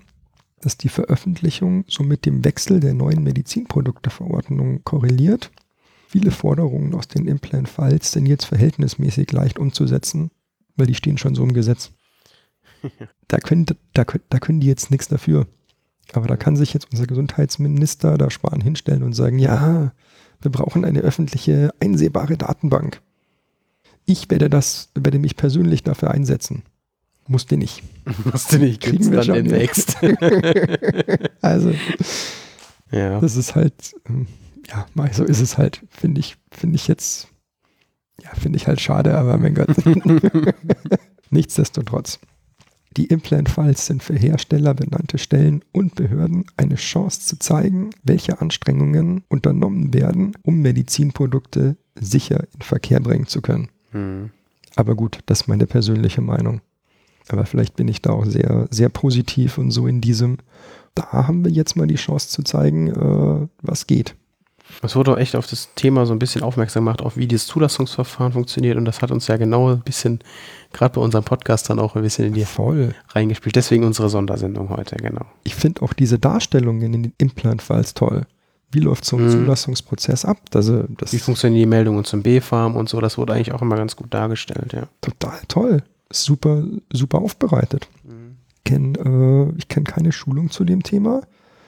dass 0.65 0.77
die 0.77 0.89
Veröffentlichung 0.89 1.85
so 1.87 2.03
mit 2.03 2.25
dem 2.25 2.45
Wechsel 2.45 2.79
der 2.79 2.93
neuen 2.93 3.23
Medizinprodukteverordnung 3.23 4.83
korreliert. 4.83 5.51
Viele 6.07 6.31
Forderungen 6.31 6.93
aus 6.95 7.07
den 7.07 7.27
Implant-Files 7.27 8.11
sind 8.11 8.25
jetzt 8.25 8.45
verhältnismäßig 8.45 9.31
leicht 9.31 9.59
umzusetzen, 9.59 10.31
weil 10.75 10.87
die 10.87 10.95
stehen 10.95 11.17
schon 11.17 11.35
so 11.35 11.43
im 11.43 11.53
Gesetz. 11.53 11.91
Da 13.29 13.39
können, 13.39 13.65
da, 13.93 14.03
da 14.03 14.39
können 14.39 14.59
die 14.59 14.67
jetzt 14.67 14.91
nichts 14.91 15.07
dafür. 15.07 15.47
Aber 16.11 16.27
da 16.27 16.35
kann 16.35 16.55
sich 16.55 16.73
jetzt 16.73 16.91
unser 16.91 17.07
Gesundheitsminister 17.07 18.15
da 18.17 18.29
Spahn 18.29 18.61
hinstellen 18.61 19.01
und 19.01 19.13
sagen, 19.13 19.39
ja, 19.39 19.93
wir 20.39 20.51
brauchen 20.51 20.85
eine 20.85 20.99
öffentliche 20.99 21.71
einsehbare 21.79 22.37
Datenbank. 22.37 23.01
Ich 24.05 24.29
werde 24.29 24.49
das, 24.49 24.89
werde 24.93 25.17
mich 25.17 25.35
persönlich 25.35 25.81
dafür 25.81 26.11
einsetzen. 26.11 26.63
Musste 27.27 27.57
nicht. 27.57 27.83
Musste 28.31 28.59
nicht, 28.59 28.81
kriegen 28.81 29.11
wir 29.11 29.21
dann 29.21 29.45
demnächst. 29.45 29.97
also, 31.41 31.73
ja. 32.91 33.19
das 33.19 33.35
ist 33.35 33.55
halt, 33.55 33.95
ähm, 34.07 34.27
ja, 34.67 34.85
so 35.11 35.23
ist 35.23 35.39
es 35.39 35.57
halt, 35.57 35.81
finde 35.89 36.19
ich, 36.19 36.37
finde 36.51 36.75
ich 36.75 36.87
jetzt, 36.87 37.27
ja, 38.21 38.29
finde 38.35 38.57
ich 38.57 38.67
halt 38.67 38.81
schade, 38.81 39.17
aber 39.17 39.37
mein 39.37 39.55
Gott. 39.55 39.69
Nichtsdestotrotz. 41.29 42.19
Die 42.95 43.05
Implant-Files 43.05 43.87
sind 43.87 44.03
für 44.03 44.15
Hersteller, 44.15 44.75
benannte 44.75 45.17
Stellen 45.17 45.63
und 45.71 45.95
Behörden 45.95 46.45
eine 46.57 46.75
Chance 46.75 47.21
zu 47.21 47.39
zeigen, 47.39 47.89
welche 48.03 48.39
Anstrengungen 48.39 49.23
unternommen 49.29 49.93
werden, 49.95 50.33
um 50.43 50.61
Medizinprodukte 50.61 51.75
sicher 51.99 52.43
in 52.53 52.61
Verkehr 52.61 52.99
bringen 52.99 53.25
zu 53.25 53.41
können. 53.41 53.69
Mhm. 53.93 54.29
Aber 54.75 54.95
gut, 54.95 55.19
das 55.25 55.41
ist 55.41 55.47
meine 55.47 55.65
persönliche 55.65 56.21
Meinung. 56.21 56.61
Aber 57.29 57.45
vielleicht 57.45 57.75
bin 57.75 57.87
ich 57.87 58.01
da 58.01 58.11
auch 58.11 58.25
sehr, 58.25 58.67
sehr 58.69 58.89
positiv 58.89 59.57
und 59.57 59.71
so 59.71 59.87
in 59.87 60.01
diesem, 60.01 60.37
da 60.95 61.11
haben 61.11 61.43
wir 61.43 61.51
jetzt 61.51 61.75
mal 61.75 61.87
die 61.87 61.95
Chance 61.95 62.29
zu 62.29 62.43
zeigen, 62.43 62.89
äh, 62.89 63.47
was 63.61 63.87
geht. 63.87 64.15
Es 64.81 64.95
wurde 64.95 65.13
auch 65.13 65.17
echt 65.17 65.35
auf 65.35 65.47
das 65.47 65.69
Thema 65.75 66.05
so 66.05 66.13
ein 66.13 66.19
bisschen 66.19 66.41
aufmerksam 66.41 66.85
gemacht, 66.85 67.01
auch 67.01 67.15
wie 67.15 67.27
das 67.27 67.45
Zulassungsverfahren 67.47 68.33
funktioniert. 68.33 68.77
Und 68.77 68.85
das 68.85 69.01
hat 69.01 69.11
uns 69.11 69.27
ja 69.27 69.37
genau 69.37 69.69
ein 69.69 69.81
bisschen, 69.81 70.19
gerade 70.71 70.95
bei 70.95 71.01
unserem 71.01 71.23
Podcast 71.23 71.69
dann 71.69 71.79
auch 71.79 71.95
ein 71.95 72.01
bisschen 72.01 72.25
in 72.25 72.33
die 72.33 72.45
Voll. 72.45 72.95
reingespielt. 73.09 73.55
Deswegen 73.55 73.83
unsere 73.83 74.09
Sondersendung 74.09 74.69
heute, 74.69 74.95
genau. 74.95 75.25
Ich 75.43 75.55
finde 75.55 75.81
auch 75.81 75.93
diese 75.93 76.17
Darstellungen 76.17 76.93
in 76.93 77.03
den 77.03 77.13
Implant-Files 77.17 77.93
toll. 77.93 78.25
Wie 78.71 78.79
läuft 78.79 79.05
so 79.05 79.17
ein 79.17 79.25
mhm. 79.25 79.29
Zulassungsprozess 79.29 80.25
ab? 80.25 80.37
Also, 80.55 80.85
wie 81.11 81.19
funktionieren 81.19 81.59
die 81.59 81.67
Meldungen 81.67 82.05
zum 82.05 82.23
B-Farm 82.23 82.75
und 82.75 82.89
so? 82.89 82.99
Das 82.99 83.17
wurde 83.19 83.33
eigentlich 83.33 83.51
auch 83.51 83.61
immer 83.61 83.75
ganz 83.75 83.95
gut 83.95 84.11
dargestellt, 84.13 84.73
ja. 84.73 84.87
Total 85.01 85.39
toll. 85.47 85.83
Super, 86.13 86.63
super 86.91 87.19
aufbereitet. 87.19 87.87
Mhm. 88.03 88.37
Kenn, 88.65 88.95
äh, 88.95 89.57
ich 89.57 89.67
kenne 89.67 89.85
keine 89.85 90.11
Schulung 90.11 90.49
zu 90.49 90.63
dem 90.63 90.83
Thema 90.83 91.21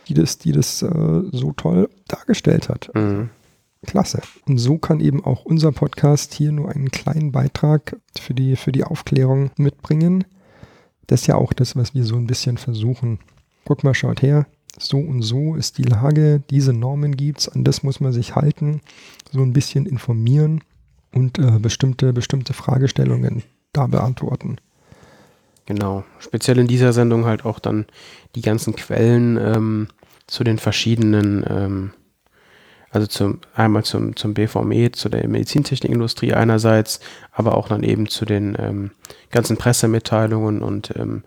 die 0.08 0.14
das, 0.14 0.38
die 0.38 0.52
das 0.52 0.82
äh, 0.82 1.22
so 1.32 1.54
toll 1.54 1.90
dargestellt 2.08 2.70
hat. 2.70 2.92
Mhm. 2.94 3.30
Klasse. 3.86 4.22
Und 4.48 4.58
so 4.58 4.78
kann 4.78 5.00
eben 5.00 5.24
auch 5.24 5.46
unser 5.46 5.72
Podcast 5.72 6.34
hier 6.34 6.52
nur 6.52 6.70
einen 6.70 6.90
kleinen 6.90 7.32
Beitrag 7.32 7.98
für 8.20 8.34
die, 8.34 8.56
für 8.56 8.72
die 8.72 8.84
Aufklärung 8.84 9.52
mitbringen. 9.58 10.24
Das 11.08 11.22
ist 11.22 11.28
ja 11.28 11.36
auch 11.36 11.54
das, 11.54 11.76
was 11.76 11.94
wir 11.94 12.04
so 12.04 12.16
ein 12.16 12.26
bisschen 12.26 12.58
versuchen. 12.58 13.20
Guck 13.64 13.84
mal, 13.84 13.94
schaut 13.94 14.24
her, 14.24 14.48
so 14.80 14.98
und 14.98 15.22
so 15.22 15.56
ist 15.56 15.78
die 15.78 15.84
Lage, 15.84 16.42
diese 16.50 16.74
Normen 16.74 17.16
gibt 17.16 17.42
es, 17.42 17.50
an 17.50 17.64
das 17.64 17.84
muss 17.84 18.00
man 18.00 18.12
sich 18.12 18.36
halten, 18.36 18.82
so 19.32 19.42
ein 19.42 19.54
bisschen 19.54 19.86
informieren 19.86 20.62
und 21.14 21.38
äh, 21.38 21.60
bestimmte, 21.60 22.12
bestimmte 22.12 22.54
Fragestellungen 22.54 23.44
da 23.76 23.88
beantworten. 23.88 24.58
Genau, 25.66 26.04
speziell 26.20 26.60
in 26.60 26.68
dieser 26.68 26.94
Sendung 26.94 27.26
halt 27.26 27.44
auch 27.44 27.60
dann 27.60 27.86
die 28.36 28.42
ganzen 28.42 28.76
Quellen 28.76 29.38
ähm, 29.38 29.88
zu 30.28 30.44
den 30.44 30.60
verschiedenen, 30.60 31.44
ähm, 31.50 31.92
also 32.92 33.08
zum, 33.08 33.42
einmal 33.56 33.84
zum, 33.84 34.16
zum 34.16 34.36
BVME, 34.36 34.92
zu 34.92 35.10
der 35.10 35.28
Medizintechnikindustrie 35.28 36.34
einerseits, 36.34 37.00
aber 37.32 37.58
auch 37.58 37.68
dann 37.68 37.84
eben 37.84 38.08
zu 38.08 38.26
den 38.26 38.56
ähm, 38.60 38.92
ganzen 39.32 39.58
Pressemitteilungen 39.58 40.62
und 40.62 40.94
ähm, 40.96 41.24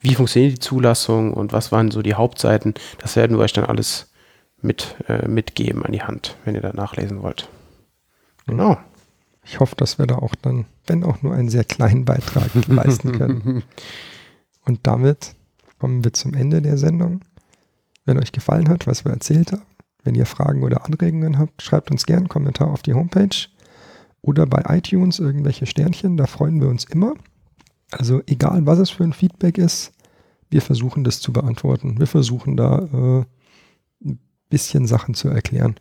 wie 0.00 0.14
funktioniert 0.14 0.52
die 0.52 0.60
Zulassung 0.60 1.32
und 1.32 1.52
was 1.52 1.72
waren 1.72 1.90
so 1.90 2.02
die 2.02 2.14
Hauptseiten. 2.14 2.74
Das 2.98 3.16
werden 3.16 3.36
wir 3.36 3.42
euch 3.42 3.52
dann 3.52 3.64
alles 3.64 4.12
mit, 4.60 4.96
äh, 5.08 5.26
mitgeben 5.28 5.84
an 5.84 5.92
die 5.92 6.02
Hand, 6.02 6.36
wenn 6.44 6.54
ihr 6.54 6.60
da 6.60 6.72
nachlesen 6.72 7.22
wollt. 7.22 7.48
Genau. 8.46 8.78
Ich 9.48 9.60
hoffe, 9.60 9.76
dass 9.76 9.98
wir 9.98 10.06
da 10.06 10.16
auch 10.16 10.34
dann, 10.34 10.66
wenn 10.86 11.02
auch 11.04 11.22
nur 11.22 11.34
einen 11.34 11.48
sehr 11.48 11.64
kleinen 11.64 12.04
Beitrag 12.04 12.50
leisten 12.68 13.12
können. 13.12 13.62
Und 14.66 14.80
damit 14.86 15.34
kommen 15.78 16.04
wir 16.04 16.12
zum 16.12 16.34
Ende 16.34 16.60
der 16.60 16.76
Sendung. 16.76 17.22
Wenn 18.04 18.18
euch 18.18 18.32
gefallen 18.32 18.68
hat, 18.68 18.86
was 18.86 19.06
wir 19.06 19.12
erzählt 19.12 19.52
haben, 19.52 19.62
wenn 20.04 20.14
ihr 20.14 20.26
Fragen 20.26 20.62
oder 20.62 20.84
Anregungen 20.84 21.38
habt, 21.38 21.62
schreibt 21.62 21.90
uns 21.90 22.04
gerne 22.04 22.20
einen 22.20 22.28
Kommentar 22.28 22.68
auf 22.68 22.82
die 22.82 22.92
Homepage 22.92 23.48
oder 24.20 24.46
bei 24.46 24.76
iTunes 24.76 25.18
irgendwelche 25.18 25.66
Sternchen, 25.66 26.16
da 26.16 26.26
freuen 26.26 26.60
wir 26.60 26.68
uns 26.68 26.84
immer. 26.84 27.14
Also 27.90 28.20
egal, 28.26 28.66
was 28.66 28.78
es 28.78 28.90
für 28.90 29.04
ein 29.04 29.14
Feedback 29.14 29.56
ist, 29.56 29.92
wir 30.50 30.60
versuchen 30.60 31.04
das 31.04 31.20
zu 31.20 31.32
beantworten. 31.32 31.98
Wir 31.98 32.06
versuchen 32.06 32.56
da 32.56 32.78
äh, 32.78 33.24
ein 34.06 34.18
bisschen 34.50 34.86
Sachen 34.86 35.14
zu 35.14 35.28
erklären. 35.28 35.76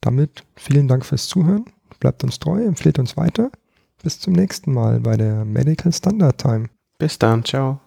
Damit 0.00 0.44
vielen 0.56 0.88
Dank 0.88 1.04
fürs 1.04 1.26
Zuhören 1.26 1.66
Bleibt 2.02 2.24
uns 2.24 2.40
treu, 2.40 2.64
empfehlt 2.64 2.98
uns 2.98 3.16
weiter. 3.16 3.52
Bis 4.02 4.18
zum 4.18 4.32
nächsten 4.32 4.74
Mal 4.74 4.98
bei 4.98 5.16
der 5.16 5.44
Medical 5.44 5.92
Standard 5.92 6.36
Time. 6.36 6.68
Bis 6.98 7.16
dann, 7.16 7.44
ciao. 7.44 7.78